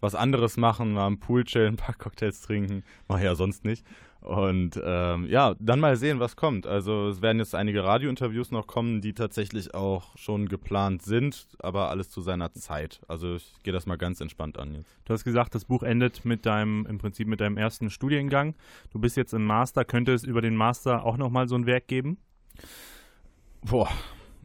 was 0.00 0.14
anderes 0.14 0.56
machen, 0.56 0.92
mal 0.92 1.06
am 1.06 1.20
Pool 1.20 1.44
chillen, 1.44 1.74
ein 1.74 1.78
paar 1.78 1.94
Cocktails 1.94 2.42
trinken. 2.42 2.82
Mach 3.06 3.20
ja 3.20 3.34
sonst 3.34 3.64
nicht. 3.64 3.86
Und 4.20 4.80
ähm, 4.84 5.26
ja, 5.26 5.54
dann 5.60 5.78
mal 5.78 5.96
sehen, 5.96 6.18
was 6.18 6.34
kommt. 6.34 6.66
Also 6.66 7.08
es 7.08 7.22
werden 7.22 7.38
jetzt 7.38 7.54
einige 7.54 7.84
Radiointerviews 7.84 8.50
noch 8.50 8.66
kommen, 8.66 9.00
die 9.00 9.14
tatsächlich 9.14 9.74
auch 9.74 10.16
schon 10.16 10.48
geplant 10.48 11.02
sind, 11.02 11.46
aber 11.60 11.88
alles 11.90 12.10
zu 12.10 12.20
seiner 12.20 12.52
Zeit. 12.52 13.00
Also 13.06 13.36
ich 13.36 13.52
gehe 13.62 13.72
das 13.72 13.86
mal 13.86 13.96
ganz 13.96 14.20
entspannt 14.20 14.58
an 14.58 14.74
jetzt. 14.74 14.98
Du 15.04 15.14
hast 15.14 15.22
gesagt, 15.22 15.54
das 15.54 15.64
Buch 15.64 15.84
endet 15.84 16.24
mit 16.24 16.46
deinem, 16.46 16.84
im 16.86 16.98
Prinzip 16.98 17.28
mit 17.28 17.40
deinem 17.40 17.56
ersten 17.56 17.90
Studiengang. 17.90 18.54
Du 18.90 18.98
bist 18.98 19.16
jetzt 19.16 19.32
im 19.34 19.44
Master. 19.44 19.84
Könnte 19.84 20.12
es 20.12 20.24
über 20.24 20.42
den 20.42 20.56
Master 20.56 21.04
auch 21.04 21.16
nochmal 21.16 21.46
so 21.46 21.54
ein 21.54 21.66
Werk 21.66 21.86
geben? 21.86 22.18
Boah, 23.62 23.88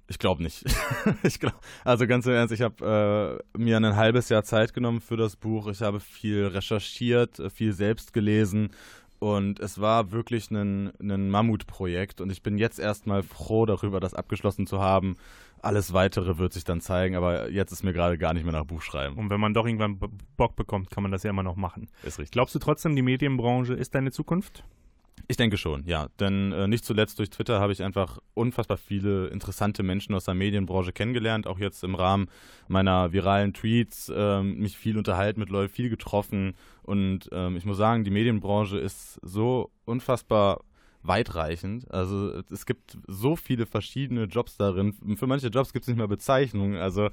ich 0.08 0.20
glaube 0.20 0.44
nicht. 0.44 0.66
ich 1.24 1.40
glaub, 1.40 1.60
also 1.84 2.06
ganz 2.06 2.28
im 2.28 2.34
Ernst, 2.34 2.54
ich 2.54 2.62
habe 2.62 3.42
äh, 3.56 3.58
mir 3.58 3.78
ein 3.78 3.96
halbes 3.96 4.30
Jahr 4.30 4.44
Zeit 4.44 4.74
genommen 4.74 5.02
für 5.02 5.18
das 5.18 5.36
Buch. 5.36 5.68
Ich 5.68 5.82
habe 5.82 6.00
viel 6.00 6.46
recherchiert, 6.46 7.40
äh, 7.40 7.50
viel 7.50 7.74
selbst 7.74 8.14
gelesen 8.14 8.70
und 9.24 9.62
es 9.62 9.80
war 9.80 10.12
wirklich 10.12 10.52
ein, 10.52 10.92
ein 11.00 11.30
Mammutprojekt 11.30 12.20
und 12.20 12.30
ich 12.30 12.44
bin 12.44 12.58
jetzt 12.58 12.78
erstmal 12.78 13.24
froh 13.24 13.66
darüber, 13.66 14.02
das 14.02 14.14
abgeschlossen 14.14 14.68
zu 14.68 14.82
haben. 14.82 15.16
Alles 15.62 15.94
Weitere 15.94 16.40
wird 16.40 16.52
sich 16.52 16.66
dann 16.66 16.82
zeigen, 16.82 17.16
aber 17.16 17.50
jetzt 17.50 17.72
ist 17.72 17.84
mir 17.84 17.94
gerade 17.94 18.18
gar 18.18 18.34
nicht 18.34 18.44
mehr 18.44 18.52
nach 18.52 18.66
Buch 18.66 18.82
schreiben. 18.82 19.16
Und 19.16 19.30
wenn 19.30 19.40
man 19.40 19.54
doch 19.54 19.66
irgendwann 19.66 19.98
Bock 20.36 20.58
bekommt, 20.58 20.92
kann 20.92 21.04
man 21.04 21.14
das 21.14 21.24
ja 21.24 21.30
immer 21.30 21.42
noch 21.42 21.56
machen. 21.56 21.88
Ist 22.04 22.20
richtig. 22.20 22.32
Glaubst 22.32 22.54
du 22.54 22.60
trotzdem, 22.60 22.98
die 22.98 23.02
Medienbranche 23.02 23.74
ist 23.76 23.96
deine 23.96 24.12
Zukunft? 24.12 24.66
Ich 25.28 25.38
denke 25.38 25.58
schon, 25.58 25.86
ja. 25.86 26.08
Denn 26.20 26.52
äh, 26.52 26.68
nicht 26.68 26.84
zuletzt 26.84 27.18
durch 27.20 27.30
Twitter 27.30 27.60
habe 27.60 27.72
ich 27.72 27.82
einfach 27.82 28.20
unfassbar 28.34 28.78
viele 28.78 29.28
interessante 29.28 29.82
Menschen 29.82 30.14
aus 30.16 30.26
der 30.26 30.34
Medienbranche 30.34 30.92
kennengelernt. 30.92 31.48
Auch 31.48 31.60
jetzt 31.60 31.84
im 31.84 31.96
Rahmen 31.96 32.28
meiner 32.68 33.14
viralen 33.14 33.54
Tweets 33.54 34.12
ähm, 34.14 34.58
mich 34.58 34.78
viel 34.78 34.98
unterhalten 34.98 35.40
mit 35.40 35.50
Leuten, 35.50 35.74
viel 35.74 35.90
getroffen. 35.90 36.56
Und 36.82 37.30
ähm, 37.32 37.56
ich 37.56 37.66
muss 37.66 37.78
sagen, 37.78 38.04
die 38.04 38.12
Medienbranche 38.12 38.78
ist 38.78 39.20
so 39.24 39.72
unfassbar 39.86 40.62
weitreichend. 41.04 41.90
Also 41.92 42.42
es 42.50 42.66
gibt 42.66 42.98
so 43.08 43.36
viele 43.36 43.66
verschiedene 43.66 44.24
Jobs 44.26 44.58
darin. 44.58 44.94
Für 45.16 45.28
manche 45.28 45.48
Jobs 45.48 45.74
gibt 45.74 45.84
es 45.84 45.88
nicht 45.88 45.98
mehr 45.98 46.08
Bezeichnungen. 46.08 46.78
Also 46.78 47.10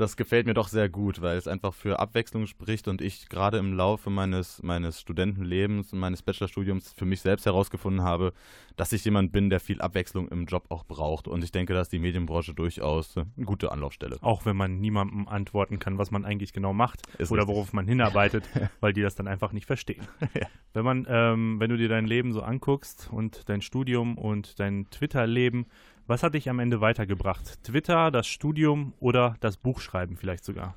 das 0.00 0.16
gefällt 0.16 0.46
mir 0.46 0.54
doch 0.54 0.68
sehr 0.68 0.88
gut, 0.88 1.20
weil 1.20 1.36
es 1.36 1.46
einfach 1.46 1.74
für 1.74 2.00
Abwechslung 2.00 2.46
spricht 2.46 2.88
und 2.88 3.02
ich 3.02 3.28
gerade 3.28 3.58
im 3.58 3.74
Laufe 3.74 4.08
meines, 4.08 4.62
meines 4.62 5.00
Studentenlebens 5.00 5.92
und 5.92 5.98
meines 5.98 6.22
Bachelorstudiums 6.22 6.92
für 6.92 7.04
mich 7.04 7.20
selbst 7.20 7.44
herausgefunden 7.46 8.02
habe, 8.02 8.32
dass 8.76 8.92
ich 8.92 9.04
jemand 9.04 9.32
bin, 9.32 9.50
der 9.50 9.60
viel 9.60 9.80
Abwechslung 9.82 10.28
im 10.28 10.46
Job 10.46 10.64
auch 10.70 10.84
braucht. 10.84 11.28
Und 11.28 11.44
ich 11.44 11.52
denke, 11.52 11.74
dass 11.74 11.90
die 11.90 11.98
Medienbranche 11.98 12.54
durchaus 12.54 13.16
eine 13.16 13.26
gute 13.44 13.72
Anlaufstelle. 13.72 14.16
Auch 14.22 14.46
wenn 14.46 14.56
man 14.56 14.80
niemandem 14.80 15.28
antworten 15.28 15.78
kann, 15.78 15.98
was 15.98 16.10
man 16.10 16.24
eigentlich 16.24 16.52
genau 16.52 16.72
macht 16.72 17.02
Ist 17.18 17.30
oder 17.30 17.42
richtig. 17.42 17.54
worauf 17.54 17.72
man 17.72 17.86
hinarbeitet, 17.86 18.44
weil 18.80 18.94
die 18.94 19.02
das 19.02 19.14
dann 19.14 19.28
einfach 19.28 19.52
nicht 19.52 19.66
verstehen. 19.66 20.06
Ja. 20.34 20.46
Wenn 20.72 20.84
man, 20.84 21.06
ähm, 21.10 21.60
wenn 21.60 21.68
du 21.68 21.76
dir 21.76 21.88
dein 21.88 22.06
Leben 22.06 22.32
so 22.32 22.42
anguckst 22.42 23.08
und 23.12 23.48
dein 23.48 23.60
Studium 23.60 24.16
und 24.16 24.58
dein 24.60 24.88
Twitter-Leben, 24.90 25.66
was 26.10 26.24
hat 26.24 26.34
dich 26.34 26.50
am 26.50 26.58
Ende 26.58 26.80
weitergebracht? 26.80 27.62
Twitter, 27.62 28.10
das 28.10 28.26
Studium 28.26 28.94
oder 28.98 29.36
das 29.38 29.56
Buchschreiben 29.56 30.16
vielleicht 30.16 30.44
sogar? 30.44 30.74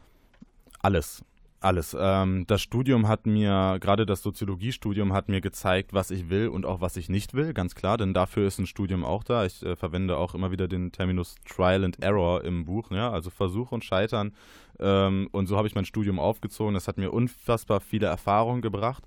Alles. 0.79 1.25
Alles. 1.59 1.95
Ähm, 1.99 2.45
das 2.45 2.61
Studium 2.61 3.07
hat 3.07 3.25
mir, 3.25 3.77
gerade 3.79 4.05
das 4.05 4.21
Soziologiestudium 4.21 5.11
hat 5.11 5.29
mir 5.29 5.41
gezeigt, 5.41 5.93
was 5.93 6.11
ich 6.11 6.29
will 6.29 6.49
und 6.49 6.65
auch 6.65 6.81
was 6.81 6.97
ich 6.97 7.09
nicht 7.09 7.33
will, 7.33 7.53
ganz 7.53 7.73
klar, 7.73 7.97
denn 7.97 8.13
dafür 8.13 8.45
ist 8.45 8.59
ein 8.59 8.67
Studium 8.67 9.03
auch 9.05 9.23
da. 9.23 9.45
Ich 9.45 9.63
äh, 9.63 9.75
verwende 9.75 10.17
auch 10.17 10.35
immer 10.35 10.51
wieder 10.51 10.67
den 10.67 10.91
Terminus 10.91 11.35
Trial 11.49 11.83
and 11.83 12.03
Error 12.03 12.43
im 12.43 12.65
Buch, 12.65 12.91
ja, 12.91 13.09
also 13.09 13.29
Versuch 13.29 13.71
und 13.71 13.83
Scheitern. 13.83 14.33
Ähm, 14.79 15.29
und 15.31 15.47
so 15.47 15.57
habe 15.57 15.67
ich 15.67 15.73
mein 15.73 15.85
Studium 15.85 16.19
aufgezogen. 16.19 16.73
Das 16.73 16.87
hat 16.87 16.97
mir 16.97 17.11
unfassbar 17.11 17.79
viele 17.79 18.07
Erfahrungen 18.07 18.61
gebracht. 18.61 19.05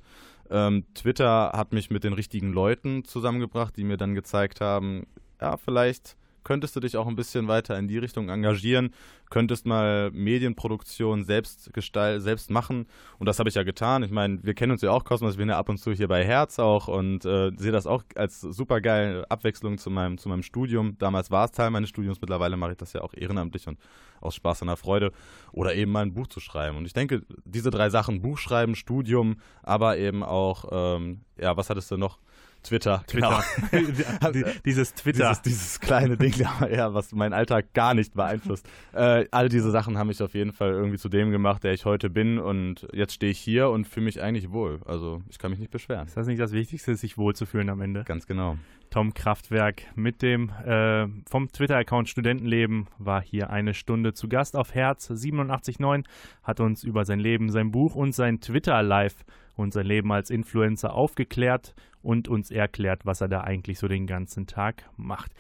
Ähm, 0.51 0.87
Twitter 0.95 1.53
hat 1.55 1.73
mich 1.73 1.91
mit 1.91 2.05
den 2.05 2.15
richtigen 2.15 2.53
Leuten 2.53 3.05
zusammengebracht, 3.05 3.77
die 3.77 3.85
mir 3.85 3.99
dann 3.99 4.15
gezeigt 4.15 4.61
haben, 4.61 5.07
ja, 5.41 5.57
vielleicht 5.57 6.17
könntest 6.47 6.77
du 6.77 6.81
dich 6.81 6.97
auch 6.97 7.09
ein 7.09 7.17
bisschen 7.17 7.49
weiter 7.49 7.77
in 7.77 7.89
die 7.89 7.99
Richtung 7.99 8.29
engagieren, 8.29 8.95
könntest 9.31 9.67
mal 9.67 10.13
Medienproduktion 10.13 11.25
selbst 11.25 11.75
gestalt, 11.75 12.23
selbst 12.23 12.51
machen. 12.53 12.87
Und 13.19 13.27
das 13.27 13.41
habe 13.41 13.49
ich 13.49 13.57
ja 13.57 13.65
getan. 13.65 14.05
Ich 14.05 14.13
meine, 14.13 14.39
wir 14.45 14.55
kennen 14.55 14.71
uns 14.71 14.81
ja 14.81 14.93
auch, 14.93 15.03
Cosmos, 15.03 15.37
wir 15.37 15.43
sind 15.43 15.49
ja 15.49 15.59
ab 15.59 15.69
und 15.69 15.79
zu 15.79 15.91
hier 15.91 16.07
bei 16.07 16.25
Herz 16.25 16.61
auch 16.61 16.87
und 16.87 17.25
äh, 17.25 17.51
sehe 17.57 17.73
das 17.73 17.89
auch 17.89 18.05
als 18.15 18.43
super 18.43 18.81
geile 18.81 19.29
Abwechslung 19.29 19.77
zu 19.77 19.91
meinem, 19.91 20.19
zu 20.19 20.29
meinem 20.29 20.45
Studium. 20.45 20.97
Damals 20.99 21.33
war 21.33 21.47
es 21.47 21.51
Teil 21.51 21.71
meines 21.71 21.89
Studiums, 21.89 22.21
mittlerweile 22.21 22.57
mache 22.57 22.71
ich 22.71 22.79
das 22.79 22.93
ja 22.93 23.01
auch 23.01 23.13
ehrenamtlich 23.13 23.67
und 23.67 23.81
aus 24.21 24.37
Spaß 24.37 24.63
und 24.63 24.69
der 24.69 24.77
Freude. 24.77 25.11
Oder 25.51 25.75
eben 25.75 25.91
mal 25.91 26.03
ein 26.03 26.15
Buch 26.15 26.29
zu 26.29 26.39
schreiben. 26.39 26.77
Und 26.77 26.87
ich 26.87 26.93
denke, 26.93 27.23
diese 27.45 27.71
drei 27.71 27.91
Sachen, 27.91 28.23
Buch 28.23 28.39
schreiben, 28.39 28.77
Studium, 28.77 29.41
aber 29.65 29.99
eben 29.99 30.23
auch, 30.23 30.67
ähm, 30.71 31.23
ja, 31.37 31.57
was 31.57 31.71
hattest 31.71 31.91
du 31.91 31.97
noch? 31.97 32.21
Twitter, 32.67 33.05
Twitter. 33.07 33.45
genau. 33.71 34.33
dieses 34.65 34.95
Twitter. 34.95 35.29
Dieses, 35.29 35.43
dieses 35.43 35.81
kleine 35.81 36.17
Ding, 36.17 36.35
ja, 36.71 36.93
was 36.95 37.13
meinen 37.13 37.33
Alltag 37.33 37.73
gar 37.73 37.95
nicht 37.95 38.15
beeinflusst. 38.15 38.69
Äh, 38.93 39.27
all 39.31 39.51
diese 39.51 39.71
Sachen 39.71 39.99
haben 39.99 40.07
mich 40.07 40.23
auf 40.23 40.33
jeden 40.35 40.53
Fall 40.53 40.71
irgendwie 40.71 40.97
zu 40.97 41.11
dem 41.11 41.31
gemacht, 41.31 41.65
der 41.65 41.75
ich 41.75 41.85
heute 41.85 42.09
bin. 42.09 42.39
Und 42.39 42.87
jetzt 42.95 43.13
stehe 43.13 43.31
ich 43.31 43.39
hier 43.39 43.69
und 43.69 43.87
fühle 43.87 44.07
mich 44.07 44.23
eigentlich 44.23 44.51
wohl. 44.53 44.81
Also 44.87 45.23
ich 45.29 45.39
kann 45.39 45.51
mich 45.51 45.61
nicht 45.61 45.71
beschweren. 45.71 46.07
Ist 46.07 46.17
das 46.17 46.27
nicht 46.27 46.41
das 46.41 46.53
Wichtigste, 46.53 46.97
sich 46.97 47.19
wohlzufühlen 47.19 47.69
am 47.69 47.83
Ende? 47.83 48.05
Ganz 48.05 48.27
genau. 48.27 48.57
Tom 48.91 49.13
Kraftwerk 49.13 49.83
mit 49.95 50.23
dem 50.23 50.51
äh, 50.65 51.07
vom 51.29 51.53
Twitter-Account 51.53 52.09
Studentenleben 52.09 52.87
war 52.99 53.21
hier 53.21 53.51
eine 53.51 53.75
Stunde 53.75 54.15
zu 54.15 54.29
Gast 54.29 54.57
auf 54.57 54.75
Herz 54.75 55.11
87.9, 55.11 56.05
hat 56.43 56.61
uns 56.61 56.85
über 56.85 57.05
sein 57.05 57.21
Leben, 57.21 57.51
sein 57.51 57.71
Buch 57.71 57.95
und 57.95 58.15
sein 58.15 58.41
Twitter-Live 58.41 59.25
und 59.57 59.73
sein 59.73 59.87
Leben 59.87 60.13
als 60.13 60.31
Influencer 60.31 60.95
aufgeklärt 60.95 61.75
und 62.03 62.29
uns 62.29 62.51
erklärt, 62.51 63.05
was 63.05 63.21
er 63.21 63.29
da 63.29 63.41
eigentlich 63.41 63.79
so 63.79 63.89
den 63.89 64.07
ganzen 64.07 64.47
Tag 64.47 64.85
macht. 64.97 65.33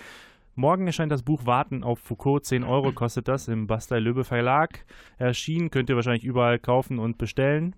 Morgen 0.55 0.87
erscheint 0.87 1.12
das 1.12 1.23
Buch 1.23 1.45
Warten 1.45 1.85
auf 1.85 1.99
Foucault. 1.99 2.45
10 2.45 2.64
Euro 2.64 2.93
kostet 2.93 3.29
das 3.29 3.47
im 3.47 3.67
Bastei 3.67 3.99
Löbe 3.99 4.25
Verlag. 4.25 4.87
Erschienen 5.19 5.71
könnt 5.71 5.91
ihr 5.91 5.97
wahrscheinlich 5.97 6.25
überall 6.25 6.59
kaufen 6.59 6.99
und 6.99 7.19
bestellen 7.19 7.77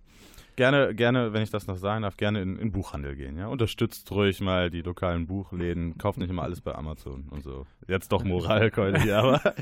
gerne, 0.59 0.93
gerne, 0.95 1.33
wenn 1.33 1.43
ich 1.43 1.51
das 1.51 1.69
noch 1.69 1.79
sagen 1.79 2.03
darf, 2.03 2.17
gerne 2.17 2.43
in, 2.43 2.59
in 2.59 2.73
Buchhandel 2.73 3.15
gehen. 3.15 3.39
Ja? 3.39 3.47
Unterstützt 3.47 4.11
ruhig 4.11 4.41
mal 4.41 4.71
die 4.71 4.83
lokalen 4.83 5.27
Buchläden. 5.27 5.97
Kauft 5.97 6.19
nicht 6.19 6.29
immer 6.29 6.43
alles 6.43 6.61
bei 6.61 6.75
Amazon 6.75 7.29
und 7.31 7.43
so. 7.45 7.65
Jetzt 7.87 8.13
doch 8.13 8.25
Moralkeule 8.25 9.01
hier, 9.01 9.19
aber. 9.19 9.41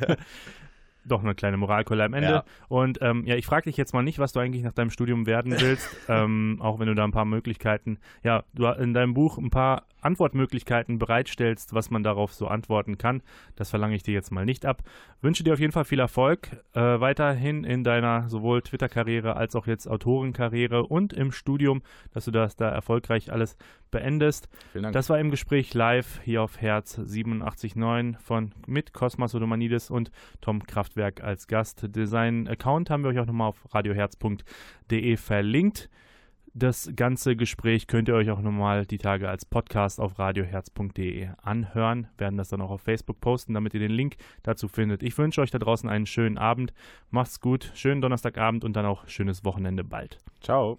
Doch 1.07 1.23
eine 1.23 1.35
kleine 1.35 1.57
Moralkeule 1.57 2.05
am 2.05 2.15
Ende. 2.15 2.29
Ja. 2.29 2.45
Und 2.69 2.99
ähm, 3.01 3.25
ja, 3.25 3.37
ich 3.37 3.47
frage 3.47 3.65
dich 3.65 3.77
jetzt 3.77 3.95
mal 3.95 4.03
nicht, 4.03 4.19
was 4.19 4.33
du 4.33 4.41
eigentlich 4.41 4.63
nach 4.63 4.73
deinem 4.73 4.91
Studium 4.91 5.27
werden 5.27 5.55
willst, 5.61 5.89
ähm, 6.09 6.59
auch 6.61 6.79
wenn 6.79 6.89
du 6.89 6.95
da 6.95 7.05
ein 7.05 7.13
paar 7.13 7.25
Möglichkeiten, 7.25 7.99
ja, 8.23 8.45
du 8.55 8.67
in 8.67 8.95
deinem 8.95 9.15
Buch 9.15 9.39
ein 9.39 9.51
paar 9.51 9.85
Antwortmöglichkeiten 10.07 10.99
bereitstellst, 10.99 11.75
was 11.75 11.91
man 11.91 12.03
darauf 12.03 12.33
so 12.33 12.47
antworten 12.47 12.97
kann. 12.97 13.23
Das 13.57 13.71
verlange 13.71 13.97
ich 13.97 14.05
dir 14.05 14.15
jetzt 14.15 14.31
mal 14.31 14.45
nicht 14.45 14.65
ab. 14.65 14.83
Wünsche 15.21 15.43
dir 15.43 15.55
auf 15.55 15.59
jeden 15.59 15.73
Fall 15.73 15.85
viel 15.85 15.99
Erfolg 15.99 16.49
äh, 16.75 16.81
weiterhin 16.81 17.65
in 17.65 17.83
deiner 17.83 18.29
sowohl 18.29 18.63
Twitter-Karriere 18.63 19.37
als 19.37 19.57
auch 19.57 19.67
jetzt 19.67 19.89
Autorenkarriere 19.89 20.85
und 20.85 21.13
im 21.13 21.33
Studium, 21.33 21.83
dass 22.13 22.27
du 22.27 22.31
das 22.31 22.57
da 22.57 22.69
erfolgreich 22.69 23.33
alles 23.33 23.57
beendest. 23.91 24.49
Vielen 24.73 24.85
Dank. 24.85 24.93
Das 24.93 25.11
war 25.11 25.19
im 25.19 25.31
Gespräch 25.31 25.75
live 25.75 26.21
hier 26.23 26.43
auf 26.43 26.61
Herz 26.61 26.99
87.9 26.99 28.19
von 28.19 28.53
mit 28.67 28.93
Cosmas 28.93 29.35
Odomanidis 29.35 29.91
und 29.91 30.11
Tom 30.41 30.67
Kraftwerk 30.97 31.23
als 31.23 31.47
Gast. 31.47 31.85
Design 31.95 32.49
Account 32.49 32.91
haben 32.91 33.05
wir 33.05 33.11
euch 33.11 33.19
auch 33.19 33.27
nochmal 33.27 33.49
auf 33.49 33.63
radioherz.de 33.75 35.17
verlinkt. 35.17 35.91
Das 36.55 36.91
ganze 36.97 37.37
Gespräch 37.37 37.87
könnt 37.87 38.09
ihr 38.09 38.15
euch 38.15 38.31
auch 38.31 38.41
nochmal 38.41 38.87
die 38.87 38.97
Tage 38.97 39.29
als 39.29 39.45
Podcast 39.45 40.01
auf 40.01 40.19
radioherz.de 40.19 41.29
anhören. 41.43 42.07
Werden 42.17 42.39
das 42.39 42.49
dann 42.49 42.63
auch 42.63 42.71
auf 42.71 42.81
Facebook 42.81 43.21
posten, 43.21 43.53
damit 43.53 43.75
ihr 43.75 43.81
den 43.81 43.91
Link 43.91 44.17
dazu 44.43 44.69
findet. 44.69 45.03
Ich 45.03 45.19
wünsche 45.19 45.43
euch 45.43 45.51
da 45.51 45.59
draußen 45.59 45.89
einen 45.89 46.07
schönen 46.07 46.39
Abend. 46.39 46.73
Macht's 47.11 47.41
gut, 47.41 47.71
schönen 47.75 48.01
Donnerstagabend 48.01 48.65
und 48.65 48.75
dann 48.75 48.87
auch 48.87 49.07
schönes 49.07 49.45
Wochenende 49.45 49.85
bald. 49.85 50.17
Ciao. 50.41 50.79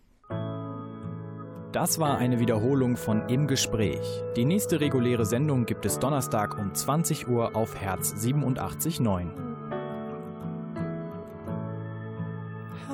Das 1.71 1.99
war 1.99 2.17
eine 2.17 2.39
Wiederholung 2.39 2.97
von 2.97 3.29
Im 3.29 3.45
Gespräch. 3.45 4.23
Die 4.35 4.45
nächste 4.45 4.79
reguläre 4.79 5.27
Sendung 5.27 5.67
gibt 5.67 5.85
es 5.85 5.99
Donnerstag 5.99 6.57
um 6.57 6.73
20 6.73 7.27
Uhr 7.27 7.55
auf 7.55 7.75
Herz 7.79 8.13
87.9. 8.13 9.46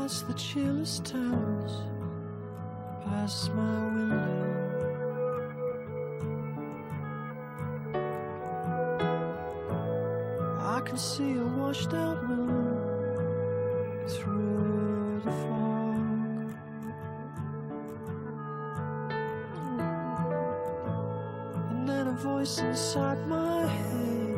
Has 0.03 0.21
the 0.23 0.33
chillest 0.33 1.05
towns 1.05 1.71
past 3.05 3.53
my 3.53 3.85
window. 3.95 4.49
I 10.59 10.81
can 10.81 10.97
see 10.97 11.37
a 11.37 11.45
washed 11.45 11.93
out 11.93 12.21
moon 12.27 12.75
through 14.09 15.21
the 15.23 15.31
fog. 15.31 16.53
And 21.69 21.87
then 21.87 22.07
a 22.07 22.17
voice 22.17 22.57
inside 22.57 23.25
my 23.29 23.65
head 23.67 24.35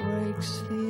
breaks 0.00 0.58
the 0.68 0.85